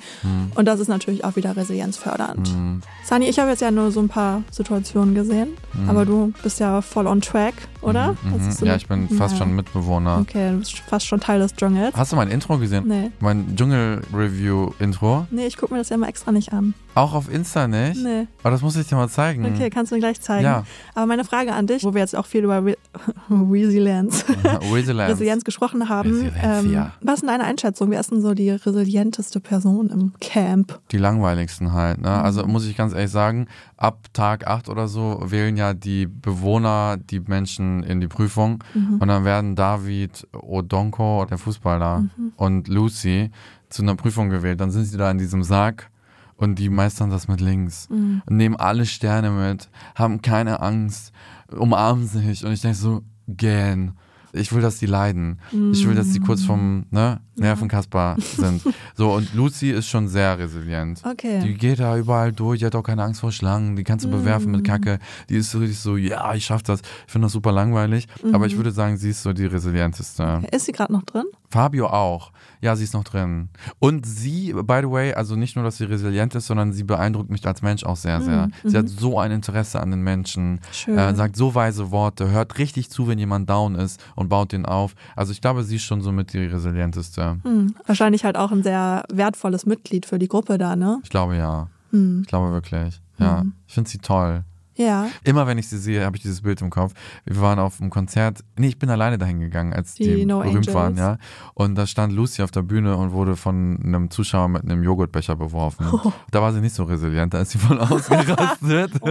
Und 0.54 0.64
das 0.66 0.80
ist 0.80 0.88
natürlich 0.88 1.24
auch 1.24 1.36
wieder 1.36 1.56
resilienzfördernd. 1.56 2.54
Mhm. 2.54 2.80
Sani, 3.04 3.26
ich 3.28 3.38
habe 3.38 3.50
jetzt 3.50 3.60
ja 3.60 3.70
nur 3.70 3.90
so 3.90 4.00
ein 4.00 4.08
paar 4.08 4.42
Situationen 4.50 5.14
gesehen, 5.14 5.48
aber 5.88 6.06
du 6.06 6.32
bist 6.42 6.60
ja 6.60 6.80
voll 6.82 7.06
on 7.06 7.20
track, 7.20 7.54
oder? 7.82 8.16
Mhm. 8.22 8.50
So 8.52 8.64
ja, 8.64 8.76
ich 8.76 8.88
bin 8.88 9.08
fast 9.10 9.34
Ja. 9.34 9.38
schon 9.40 9.54
Mitbewohner. 9.54 10.18
Okay, 10.20 10.50
du 10.52 10.58
bist 10.58 10.78
fast 10.78 11.06
schon 11.06 11.20
Teil 11.20 11.40
des 11.40 11.54
Dschungels. 11.54 11.94
Hast 11.96 12.12
du 12.12 12.16
mein 12.16 12.28
Intro 12.30 12.58
gesehen? 12.58 12.84
Nee. 12.86 13.10
Mein 13.20 13.54
Dschungel-Review-Intro? 13.56 15.26
Nee, 15.30 15.46
ich 15.46 15.56
gucke 15.56 15.72
mir 15.74 15.78
das 15.80 15.88
ja 15.88 15.96
mal 15.96 16.08
extra 16.08 16.32
nicht 16.32 16.52
an. 16.52 16.74
Auch 16.94 17.12
auf 17.14 17.32
Insta 17.32 17.66
nicht? 17.66 18.02
Nee. 18.02 18.26
Aber 18.42 18.50
das 18.52 18.62
muss 18.62 18.76
ich 18.76 18.86
dir 18.86 18.94
mal 18.96 19.08
zeigen. 19.08 19.44
Okay, 19.46 19.68
kannst 19.70 19.90
du 19.90 19.96
mir 19.96 20.00
gleich 20.00 20.20
zeigen. 20.20 20.44
Ja. 20.44 20.64
Aber 20.94 21.06
meine 21.06 21.24
Frage 21.24 21.52
an 21.52 21.66
dich, 21.66 21.82
wo 21.84 21.92
wir 21.92 22.00
jetzt 22.00 22.14
auch 22.16 22.26
viel 22.26 22.44
über 22.44 22.64
Re 22.64 22.76
Resilienz, 23.30 24.24
Resilience. 24.72 25.12
Resilienz 25.12 25.44
gesprochen 25.44 25.88
haben. 25.88 26.10
Resilienz, 26.10 26.36
ähm, 26.42 26.72
ja. 26.72 26.92
Was 27.00 27.14
ist 27.14 27.20
denn 27.22 27.28
deine 27.28 27.44
Einschätzung? 27.44 27.90
Wer 27.90 28.00
ist 28.00 28.10
denn 28.12 28.20
so 28.22 28.34
die 28.34 28.50
resilienteste 28.50 29.40
Person 29.40 29.90
im 29.90 30.12
Camp? 30.20 30.78
Die 30.92 30.98
langweiligsten 30.98 31.72
halt. 31.72 32.00
Ne? 32.00 32.08
Mhm. 32.10 32.14
Also 32.24 32.46
muss 32.46 32.66
ich 32.66 32.76
ganz 32.76 32.92
ehrlich 32.94 33.10
sagen, 33.10 33.46
ab 33.76 34.06
Tag 34.12 34.46
8 34.46 34.68
oder 34.68 34.86
so 34.88 35.20
wählen 35.24 35.56
ja 35.56 35.74
die 35.74 36.06
Bewohner 36.06 36.96
die 36.98 37.20
Menschen 37.20 37.82
in 37.82 38.00
die 38.00 38.08
Prüfung. 38.08 38.62
Mhm. 38.74 38.98
Und 39.00 39.08
dann 39.08 39.24
werden 39.24 39.56
David 39.56 40.26
Odonko, 40.32 41.26
der 41.28 41.38
Fußballer, 41.38 42.00
Mhm. 42.00 42.32
und 42.36 42.68
Lucy 42.68 43.30
zu 43.68 43.82
einer 43.82 43.96
Prüfung 43.96 44.30
gewählt. 44.30 44.60
Dann 44.60 44.70
sind 44.70 44.84
sie 44.84 44.96
da 44.96 45.10
in 45.10 45.18
diesem 45.18 45.42
Sarg 45.42 45.90
und 46.36 46.58
die 46.58 46.68
meistern 46.68 47.10
das 47.10 47.28
mit 47.28 47.40
links. 47.40 47.88
Mhm. 47.90 48.22
Und 48.26 48.36
nehmen 48.36 48.56
alle 48.56 48.86
Sterne 48.86 49.30
mit, 49.30 49.68
haben 49.94 50.22
keine 50.22 50.60
Angst, 50.60 51.12
umarmen 51.50 52.06
sich. 52.06 52.44
Und 52.44 52.52
ich 52.52 52.60
denke 52.60 52.76
so, 52.76 53.02
gähn. 53.28 53.92
Ich 54.32 54.52
will, 54.52 54.62
dass 54.62 54.78
die 54.78 54.86
leiden. 54.86 55.38
Ich 55.72 55.86
will, 55.86 55.94
dass 55.94 56.10
die 56.10 56.18
kurz 56.18 56.42
vom 56.42 56.86
ne, 56.90 57.20
Nervenkasper 57.36 58.16
sind. 58.18 58.62
So, 58.96 59.12
und 59.12 59.34
Lucy 59.34 59.70
ist 59.70 59.88
schon 59.88 60.08
sehr 60.08 60.38
resilient. 60.38 61.02
Okay. 61.04 61.40
Die 61.42 61.54
geht 61.54 61.80
da 61.80 61.96
überall 61.96 62.32
durch, 62.32 62.60
die 62.60 62.66
hat 62.66 62.74
auch 62.74 62.82
keine 62.82 63.02
Angst 63.02 63.20
vor 63.20 63.32
Schlangen, 63.32 63.76
die 63.76 63.84
kannst 63.84 64.04
du 64.04 64.10
bewerfen 64.10 64.52
mit 64.52 64.64
Kacke. 64.64 64.98
Die 65.28 65.36
ist 65.36 65.50
so 65.50 65.58
richtig 65.58 65.78
so, 65.78 65.96
ja, 65.96 66.34
ich 66.34 66.44
schaff 66.44 66.62
das. 66.62 66.80
Ich 67.06 67.12
finde 67.12 67.26
das 67.26 67.32
super 67.32 67.52
langweilig. 67.52 68.06
Aber 68.32 68.46
ich 68.46 68.56
würde 68.56 68.70
sagen, 68.70 68.96
sie 68.96 69.10
ist 69.10 69.22
so 69.22 69.32
die 69.32 69.46
resilienteste. 69.46 70.42
Ist 70.50 70.66
sie 70.66 70.72
gerade 70.72 70.92
noch 70.92 71.02
drin? 71.02 71.24
Fabio 71.50 71.86
auch. 71.86 72.32
Ja, 72.60 72.74
sie 72.74 72.84
ist 72.84 72.94
noch 72.94 73.04
drin. 73.04 73.48
Und 73.78 74.06
sie, 74.06 74.52
by 74.52 74.80
the 74.82 74.90
way, 74.90 75.12
also 75.12 75.36
nicht 75.36 75.54
nur, 75.54 75.64
dass 75.64 75.76
sie 75.76 75.84
resilient 75.84 76.34
ist, 76.34 76.46
sondern 76.46 76.72
sie 76.72 76.82
beeindruckt 76.82 77.30
mich 77.30 77.46
als 77.46 77.62
Mensch 77.62 77.84
auch 77.84 77.96
sehr, 77.96 78.20
sehr. 78.20 78.48
Sie 78.64 78.76
hat 78.76 78.88
so 78.88 79.18
ein 79.18 79.30
Interesse 79.30 79.80
an 79.80 79.90
den 79.90 80.00
Menschen, 80.00 80.60
Schön. 80.72 80.98
äh, 80.98 81.14
sagt 81.14 81.36
so 81.36 81.54
weise 81.54 81.90
Worte, 81.90 82.30
hört 82.30 82.58
richtig 82.58 82.90
zu, 82.90 83.06
wenn 83.06 83.18
jemand 83.18 83.48
down 83.48 83.74
ist 83.76 84.02
und 84.16 84.28
baut 84.28 84.52
den 84.52 84.66
auf. 84.66 84.94
Also 85.14 85.32
ich 85.32 85.40
glaube, 85.40 85.62
sie 85.62 85.76
ist 85.76 85.84
schon 85.84 86.00
somit 86.00 86.32
die 86.32 86.46
resilienteste. 86.46 87.23
Hm, 87.42 87.74
wahrscheinlich 87.86 88.24
halt 88.24 88.36
auch 88.36 88.52
ein 88.52 88.62
sehr 88.62 89.04
wertvolles 89.12 89.66
Mitglied 89.66 90.06
für 90.06 90.18
die 90.18 90.28
Gruppe 90.28 90.58
da, 90.58 90.76
ne? 90.76 91.00
Ich 91.02 91.10
glaube 91.10 91.36
ja. 91.36 91.68
Hm. 91.90 92.20
Ich 92.22 92.28
glaube 92.28 92.50
wirklich. 92.52 93.00
Ja. 93.18 93.44
Ich 93.66 93.74
finde 93.74 93.90
sie 93.90 93.98
toll. 93.98 94.44
Ja. 94.76 95.06
Immer 95.22 95.46
wenn 95.46 95.56
ich 95.56 95.68
sie 95.68 95.78
sehe, 95.78 96.04
habe 96.04 96.16
ich 96.16 96.22
dieses 96.24 96.42
Bild 96.42 96.60
im 96.60 96.68
Kopf. 96.68 96.94
Wir 97.24 97.40
waren 97.40 97.60
auf 97.60 97.80
einem 97.80 97.90
Konzert. 97.90 98.40
Nee, 98.58 98.66
ich 98.66 98.78
bin 98.78 98.90
alleine 98.90 99.18
dahin 99.18 99.38
gegangen, 99.38 99.72
als 99.72 99.94
Die 99.94 100.02
die, 100.16 100.26
No 100.26 100.38
berühmt 100.40 100.56
Angels. 100.56 100.74
waren, 100.74 100.96
ja. 100.96 101.18
Und 101.54 101.76
da 101.76 101.86
stand 101.86 102.12
Lucy 102.12 102.42
auf 102.42 102.50
der 102.50 102.62
Bühne 102.62 102.96
und 102.96 103.12
wurde 103.12 103.36
von 103.36 103.78
einem 103.84 104.10
Zuschauer 104.10 104.48
mit 104.48 104.64
einem 104.64 104.82
Joghurtbecher 104.82 105.36
beworfen. 105.36 105.86
Da 106.32 106.42
war 106.42 106.52
sie 106.52 106.60
nicht 106.60 106.74
so 106.74 106.82
resilient, 106.82 107.32
da 107.34 107.42
ist 107.42 107.52
sie 107.52 107.58
voll 107.58 107.78
ausgerastet. 107.80 108.92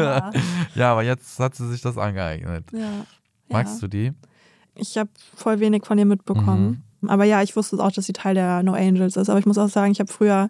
Ja, 0.75 0.91
aber 0.91 1.03
jetzt 1.03 1.39
hat 1.39 1.55
sie 1.55 1.69
sich 1.69 1.81
das 1.81 1.97
angeeignet. 1.97 2.65
Ja. 2.73 3.05
Magst 3.47 3.81
du 3.81 3.87
die? 3.87 4.11
Ich 4.75 4.97
habe 4.97 5.09
voll 5.35 5.59
wenig 5.61 5.85
von 5.85 5.97
ihr 5.97 6.05
mitbekommen. 6.05 6.83
Aber 7.09 7.23
ja, 7.23 7.41
ich 7.41 7.55
wusste 7.55 7.77
auch, 7.79 7.91
dass 7.91 8.05
sie 8.05 8.13
Teil 8.13 8.35
der 8.35 8.63
No 8.63 8.73
Angels 8.73 9.15
ist. 9.17 9.29
Aber 9.29 9.39
ich 9.39 9.45
muss 9.45 9.57
auch 9.57 9.69
sagen, 9.69 9.91
ich 9.91 9.99
habe 9.99 10.11
früher 10.11 10.49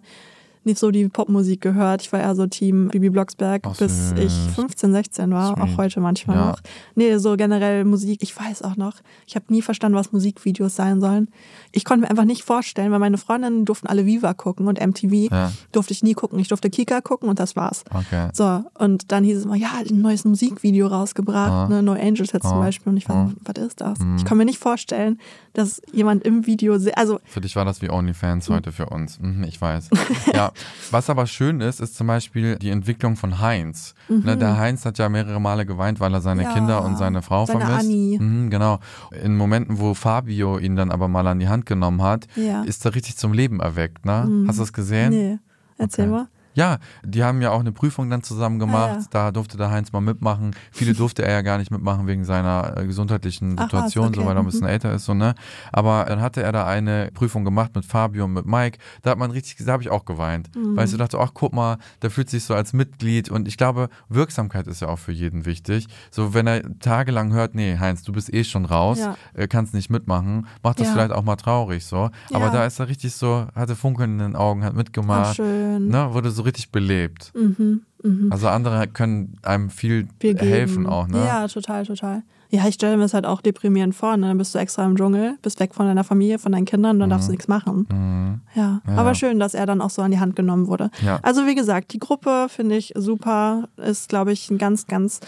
nicht 0.66 0.78
so 0.78 0.90
die 0.90 1.08
Popmusik 1.08 1.60
gehört. 1.60 2.02
Ich 2.02 2.12
war 2.12 2.20
eher 2.20 2.34
so 2.34 2.46
Team 2.46 2.88
Bibi 2.88 3.10
Blocksberg, 3.10 3.62
Ach, 3.66 3.76
bis 3.76 4.12
ich 4.18 4.32
15, 4.54 4.92
16 4.92 5.30
war. 5.32 5.54
Sweet. 5.56 5.62
Auch 5.64 5.76
heute 5.78 6.00
manchmal 6.00 6.36
Ja. 6.36 6.46
noch. 6.50 6.60
Nee, 6.94 7.16
so 7.18 7.36
generell 7.36 7.84
Musik. 7.84 8.22
Ich 8.22 8.38
weiß 8.38 8.62
auch 8.62 8.76
noch. 8.76 8.94
Ich 9.26 9.36
habe 9.36 9.46
nie 9.48 9.62
verstanden, 9.62 9.96
was 9.98 10.12
Musikvideos 10.12 10.76
sein 10.76 11.00
sollen. 11.00 11.28
Ich 11.72 11.84
konnte 11.84 12.02
mir 12.02 12.10
einfach 12.10 12.24
nicht 12.24 12.42
vorstellen, 12.44 12.92
weil 12.92 12.98
meine 12.98 13.18
Freundinnen 13.18 13.64
durften 13.64 13.86
alle 13.86 14.06
Viva 14.06 14.34
gucken 14.34 14.66
und 14.68 14.80
MTV 14.80 15.28
Ja. 15.30 15.52
durfte 15.72 15.92
ich 15.92 16.02
nie 16.02 16.14
gucken. 16.14 16.38
Ich 16.38 16.48
durfte 16.48 16.70
Kika 16.70 17.00
gucken 17.00 17.28
und 17.28 17.38
das 17.40 17.56
war's. 17.56 17.84
Okay. 17.92 18.28
So, 18.32 18.64
und 18.78 19.12
dann 19.12 19.24
hieß 19.24 19.38
es 19.38 19.44
immer, 19.44 19.56
ja, 19.56 19.70
ein 19.88 20.00
neues 20.00 20.24
Musikvideo 20.24 20.86
rausgebracht, 20.86 21.50
Ah. 21.50 21.68
ne, 21.68 21.82
No 21.82 21.92
Angels 21.92 22.32
jetzt 22.32 22.48
zum 22.48 22.58
Ah. 22.58 22.60
Beispiel. 22.60 22.90
Und 22.90 22.96
ich 22.96 23.08
war 23.08 23.16
Ah. 23.16 23.30
was 23.44 23.64
ist 23.64 23.80
das? 23.80 23.98
Mhm. 23.98 24.16
Ich 24.16 24.24
kann 24.24 24.38
mir 24.38 24.44
nicht 24.44 24.58
vorstellen, 24.58 25.18
dass 25.52 25.80
jemand 25.92 26.24
im 26.24 26.46
Video, 26.46 26.76
also 26.96 27.20
Für 27.24 27.40
dich 27.40 27.54
war 27.56 27.64
das 27.64 27.82
wie 27.82 27.90
OnlyFans 27.90 28.48
Hm. 28.48 28.54
heute 28.56 28.72
für 28.72 28.86
uns. 28.86 29.18
Mhm, 29.20 29.44
ich 29.44 29.60
weiß. 29.60 29.90
ja, 30.34 30.52
was 30.90 31.10
aber 31.10 31.26
schön 31.26 31.60
ist, 31.60 31.80
ist 31.80 31.96
zum 31.96 32.06
Beispiel 32.06 32.56
die 32.56 32.70
Entwicklung 32.70 33.16
von 33.16 33.40
Heinz. 33.40 33.94
Ne, 34.08 34.36
der 34.36 34.56
Heinz 34.58 34.84
hat 34.84 34.98
ja 34.98 35.08
mehrere 35.08 35.40
Male 35.40 35.66
geweint, 35.66 36.00
weil 36.00 36.12
er 36.14 36.20
seine 36.20 36.42
Mhm. 36.42 36.48
Ja, 36.48 36.54
Kinder 36.54 36.84
und 36.84 36.96
seine 36.98 37.22
Frau 37.22 37.46
seine 37.46 37.60
vermisst. 37.60 37.80
Anni. 37.86 38.18
Mhm, 38.20 38.50
genau. 38.50 38.78
In 39.22 39.36
Momenten, 39.36 39.78
wo 39.78 39.94
Fabio 39.94 40.58
ihn 40.58 40.76
dann 40.76 40.90
aber 40.90 41.08
mal 41.08 41.26
an 41.26 41.38
die 41.38 41.48
Hand 41.48 41.66
genommen 41.66 42.02
hat, 42.02 42.26
Ja. 42.36 42.62
Mhm. 42.62 42.68
ist 42.68 42.84
er 42.84 42.94
richtig 42.94 43.16
zum 43.16 43.32
Leben 43.32 43.60
erweckt. 43.60 44.04
Ne? 44.04 44.44
Hast 44.46 44.58
du 44.58 44.62
das 44.62 44.72
gesehen? 44.72 45.10
nee, 45.10 45.38
erzähl 45.78 46.04
Okay. 46.06 46.12
mal. 46.14 46.28
Ja, 46.54 46.78
die 47.04 47.22
haben 47.24 47.42
ja 47.42 47.50
auch 47.50 47.60
eine 47.60 47.72
Prüfung 47.72 48.08
dann 48.10 48.22
zusammen 48.22 48.58
gemacht. 48.58 48.90
Ah, 48.90 49.00
ja. 49.00 49.06
Da 49.10 49.30
durfte 49.32 49.56
der 49.56 49.70
Heinz 49.70 49.92
mal 49.92 50.00
mitmachen. 50.00 50.54
Viele 50.72 50.94
durfte 50.94 51.24
er 51.24 51.32
ja 51.32 51.42
gar 51.42 51.58
nicht 51.58 51.70
mitmachen 51.70 52.06
wegen 52.06 52.24
seiner 52.24 52.76
äh, 52.76 52.86
gesundheitlichen 52.86 53.56
Ach, 53.58 53.64
was, 53.64 53.70
Situation, 53.70 54.14
so 54.14 54.20
okay, 54.20 54.28
weil 54.28 54.36
er 54.36 54.40
ein 54.40 54.44
mhm. 54.46 54.50
bisschen 54.50 54.66
älter 54.66 54.92
ist. 54.94 55.04
So, 55.04 55.14
ne? 55.14 55.34
Aber 55.72 56.04
dann 56.08 56.20
hatte 56.20 56.42
er 56.42 56.52
da 56.52 56.66
eine 56.66 57.10
Prüfung 57.12 57.44
gemacht 57.44 57.72
mit 57.74 57.84
Fabio 57.84 58.24
und 58.24 58.32
mit 58.32 58.46
Mike. 58.46 58.78
Da 59.02 59.10
hat 59.10 59.18
man 59.18 59.30
richtig, 59.32 59.56
da 59.64 59.72
habe 59.72 59.82
ich 59.82 59.90
auch 59.90 60.04
geweint. 60.04 60.54
Mhm. 60.54 60.76
Weil 60.76 60.84
ich 60.84 60.90
so 60.92 60.96
dachte, 60.96 61.18
ach 61.18 61.32
guck 61.34 61.52
mal, 61.52 61.78
der 62.02 62.10
fühlt 62.10 62.30
sich 62.30 62.44
so 62.44 62.54
als 62.54 62.72
Mitglied. 62.72 63.28
Und 63.28 63.48
ich 63.48 63.56
glaube, 63.56 63.88
Wirksamkeit 64.08 64.66
ist 64.68 64.80
ja 64.80 64.88
auch 64.88 64.98
für 64.98 65.12
jeden 65.12 65.46
wichtig. 65.46 65.88
So, 66.10 66.34
wenn 66.34 66.46
er 66.46 66.62
tagelang 66.78 67.32
hört, 67.32 67.54
nee, 67.54 67.78
Heinz, 67.78 68.04
du 68.04 68.12
bist 68.12 68.32
eh 68.32 68.44
schon 68.44 68.64
raus, 68.64 68.98
Ja. 68.98 69.16
äh, 69.34 69.48
kannst 69.48 69.74
nicht 69.74 69.90
mitmachen, 69.90 70.46
macht 70.62 70.78
das 70.78 70.86
Ja. 70.88 70.92
vielleicht 70.92 71.12
auch 71.12 71.24
mal 71.24 71.36
traurig 71.36 71.84
so. 71.84 72.10
Aber 72.32 72.50
da 72.50 72.64
ist 72.64 72.78
er 72.78 72.88
richtig 72.88 73.14
so, 73.14 73.46
hatte 73.54 73.74
Funkeln 73.74 74.12
in 74.12 74.18
den 74.18 74.36
Augen, 74.36 74.62
hat 74.62 74.72
Ach, 74.74 74.76
mitgemacht. 74.76 75.36
schön. 75.36 75.88
Ne, 75.88 76.12
wurde 76.14 76.30
so 76.30 76.43
richtig 76.44 76.70
belebt. 76.70 77.32
Mhm, 77.34 77.82
mhm. 78.02 78.28
Also 78.30 78.48
andere 78.48 78.86
können 78.88 79.36
einem 79.42 79.70
viel, 79.70 80.08
helfen 80.22 80.86
auch, 80.86 81.08
ne? 81.08 81.18
Ja, 81.18 81.48
total, 81.48 81.84
total. 81.86 82.22
Ja, 82.50 82.68
ich 82.68 82.74
stelle 82.74 82.96
mir 82.96 83.02
es 83.04 83.14
halt 83.14 83.26
auch 83.26 83.40
deprimierend 83.40 83.96
vor. 83.96 84.16
Ne? 84.16 84.28
Dann 84.28 84.38
bist 84.38 84.54
du 84.54 84.60
extra 84.60 84.84
im 84.84 84.94
Dschungel, 84.96 85.36
bist 85.42 85.58
weg 85.58 85.74
von 85.74 85.86
deiner 85.86 86.04
Familie, 86.04 86.38
von 86.38 86.52
deinen 86.52 86.66
Kindern, 86.66 87.00
dann 87.00 87.10
darfst 87.10 87.26
du 87.26 87.32
nichts 87.32 87.48
machen. 87.48 87.88
Mhm. 87.90 88.40
Ja. 88.54 88.80
Ja. 88.86 88.96
aber 88.96 89.16
schön, 89.16 89.40
dass 89.40 89.54
er 89.54 89.66
dann 89.66 89.80
auch 89.80 89.90
so 89.90 90.02
an 90.02 90.12
die 90.12 90.20
Hand 90.20 90.36
genommen 90.36 90.68
wurde. 90.68 90.90
Ja. 91.04 91.18
Also 91.22 91.46
wie 91.46 91.56
gesagt, 91.56 91.92
die 91.92 91.98
Gruppe 91.98 92.46
finde 92.48 92.76
ich 92.76 92.92
super, 92.94 93.68
ist, 93.76 94.08
glaube 94.08 94.30
ich, 94.32 94.50
ein 94.52 94.58
ganz, 94.58 94.86
ganz 94.86 95.18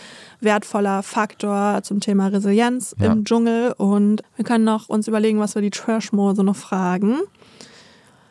wertvoller 0.40 1.02
Faktor 1.02 1.80
zum 1.82 1.98
Thema 1.98 2.28
Resilienz 2.28 2.94
Ja. 3.00 3.12
im 3.12 3.24
Dschungel. 3.24 3.74
Und 3.76 4.22
wir 4.36 4.44
können 4.44 4.64
noch 4.64 4.88
uns 4.88 5.08
überlegen, 5.08 5.40
was 5.40 5.56
wir 5.56 5.62
die 5.62 5.70
Trashmore 5.70 6.36
so 6.36 6.44
noch 6.44 6.56
fragen. 6.56 7.16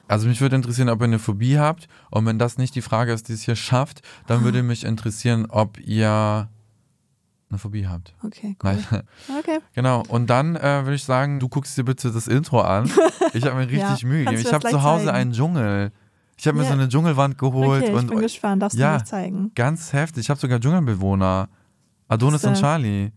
Also 0.08 0.28
mich 0.28 0.40
würde 0.42 0.56
interessieren, 0.56 0.90
ob 0.90 1.02
ihr 1.02 1.06
eine 1.06 1.20
Phobie 1.20 1.58
habt. 1.58 1.88
Und 2.12 2.26
wenn 2.26 2.38
das 2.40 2.58
nicht 2.58 2.76
die 2.76 2.82
Frage 2.82 3.12
ist, 3.14 3.28
die 3.30 3.34
es 3.34 3.42
hier 3.42 3.56
schafft, 3.56 4.02
dann 4.28 4.44
würde 4.44 4.62
mich 4.64 4.84
interessieren, 4.86 5.48
ob 5.50 5.80
ihr 5.80 6.48
eine 7.50 7.60
Phobie 7.60 7.88
habt. 7.88 8.14
Okay, 8.24 8.56
cool. 8.64 8.78
Nein. 8.92 9.04
Okay. 9.40 9.60
Genau. 9.74 10.04
Und 10.08 10.30
dann 10.30 10.56
äh, 10.56 10.84
würde 10.84 10.96
ich 10.96 11.04
sagen, 11.04 11.40
du 11.40 11.48
guckst 11.50 11.78
dir 11.78 11.84
bitte 11.86 12.12
das 12.12 12.28
Intro 12.28 12.62
an. 12.62 12.90
Ich 13.34 13.46
habe 13.46 13.56
mir 13.56 13.62
richtig 13.70 14.02
Ja, 14.02 14.08
Mühe 14.08 14.26
gegeben. 14.26 14.42
Ich 14.42 14.54
habe 14.54 14.68
zu 14.70 14.84
Hause 14.84 15.06
zeigen? 15.06 15.18
einen 15.18 15.32
Dschungel. 15.34 15.92
Ich 16.38 16.48
habe 16.48 16.58
mir 16.58 16.64
Ja. 16.64 16.70
so 16.70 16.74
eine 16.74 16.90
Dschungelwand 16.90 17.38
geholt 17.38 17.82
Okay, 17.84 17.92
ich 17.92 17.98
und 17.98 18.08
bin 18.08 18.20
gespannt. 18.20 18.62
Darfst 18.62 18.78
ja. 18.78 18.94
du 18.94 19.00
mich 19.00 19.04
zeigen? 19.10 19.52
ganz 19.56 19.94
heftig. 19.94 20.22
Ich 20.26 20.30
habe 20.30 20.40
sogar 20.40 20.60
Dschungelbewohner. 20.60 21.50
Adonis 22.08 22.44
und? 22.46 22.56
Charlie. 22.56 23.12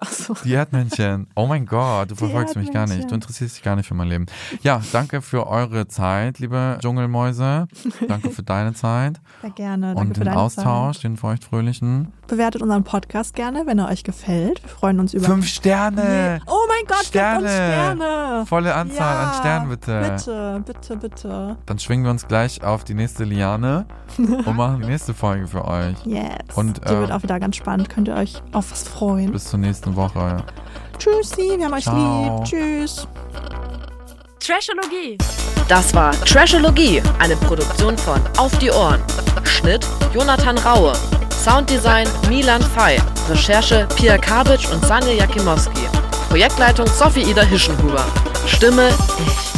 Ach, 0.00 0.10
so. 0.10 0.34
Die 0.44 0.52
Erdmännchen. 0.52 1.26
Oh 1.34 1.46
mein 1.46 1.66
Gott, 1.66 2.10
du 2.10 2.14
Die 2.14 2.18
verfolgst 2.18 2.56
mich 2.56 2.72
gar 2.72 2.86
nicht. 2.86 3.10
Du 3.10 3.14
interessierst 3.14 3.56
dich 3.56 3.62
gar 3.62 3.76
nicht 3.76 3.86
für 3.86 3.94
mein 3.94 4.08
Leben. 4.08 4.26
Ja, 4.62 4.80
danke 4.92 5.22
für 5.22 5.46
eure 5.46 5.86
Zeit, 5.88 6.38
liebe 6.38 6.78
Dschungelmäuse. 6.80 7.68
Danke 8.08 8.30
für 8.30 8.42
deine 8.42 8.74
Zeit 8.74 9.20
Sehr 9.40 9.50
gerne. 9.50 9.94
Danke 9.94 10.00
und 10.00 10.18
für 10.18 10.24
den 10.24 10.34
Austausch, 10.34 11.00
den 11.00 11.16
feuchtfröhlichen. 11.16 12.06
Zeit. 12.06 12.26
Bewertet 12.28 12.62
unseren 12.62 12.84
Podcast 12.84 13.34
gerne, 13.34 13.66
wenn 13.66 13.78
er 13.78 13.88
euch 13.88 14.04
gefällt. 14.04 14.62
Wir 14.62 14.68
freuen 14.68 15.00
uns 15.00 15.14
über 15.14 15.24
Fünf 15.24 15.46
Sterne! 15.46 16.40
Oh 16.46 16.66
mein 16.68 16.86
Gott, 16.86 17.04
Sterne. 17.06 17.44
uns 17.44 17.52
Sterne. 17.52 18.46
Volle 18.46 18.74
Anzahl 18.74 19.26
an 19.26 19.34
Sternen, 19.34 19.68
bitte. 19.68 20.00
Bitte, 20.00 20.62
bitte, 20.66 20.96
bitte. 20.96 21.56
Dann 21.66 21.78
schwingen 21.78 22.04
wir 22.04 22.10
uns 22.10 22.26
gleich 22.26 22.62
auf 22.62 22.84
die 22.84 22.94
nächste 22.94 23.24
Liane 23.24 23.86
und 24.18 24.56
machen 24.56 24.82
die 24.82 24.88
nächste 24.88 25.14
Folge 25.14 25.46
für 25.46 25.64
euch. 25.64 25.96
Yes. 26.04 26.28
Und, 26.54 26.78
Die 26.78 26.92
äh, 26.92 27.00
wird 27.00 27.12
auch 27.12 27.22
wieder 27.22 27.40
ganz 27.40 27.56
spannend. 27.56 27.88
Könnt 27.88 28.08
ihr 28.08 28.14
euch 28.16 28.42
auf 28.52 28.70
was 28.70 28.86
freuen. 28.86 29.32
Bis 29.32 29.44
zur 29.44 29.58
nächsten 29.58 29.67
Woche. 29.96 30.36
Tschüssi, 30.98 31.56
wir 31.56 31.66
haben 31.66 31.74
euch 31.74 31.84
Ciao. 31.84 32.40
lieb. 32.40 32.44
Tschüss. 32.44 33.06
Trashologie. 34.40 35.18
Das 35.68 35.92
war 35.94 36.12
Trashologie, 36.24 37.02
eine 37.18 37.36
Produktion 37.36 37.96
von 37.98 38.20
Auf 38.38 38.56
die 38.58 38.70
Ohren. 38.70 39.00
Schnitt 39.44 39.86
Jonathan 40.14 40.56
Raue. 40.58 40.92
Sounddesign 41.44 42.08
Milan 42.28 42.62
Fey. 42.62 42.98
Recherche 43.28 43.86
Pia 43.96 44.16
Kabitsch 44.16 44.70
und 44.72 44.84
Sanja 44.84 45.12
Jakimowski. 45.12 45.86
Projektleitung 46.30 46.86
Sophie 46.86 47.22
Ida 47.30 47.42
Hischenhuber. 47.42 48.04
Stimme 48.46 48.88
ich. 48.88 49.57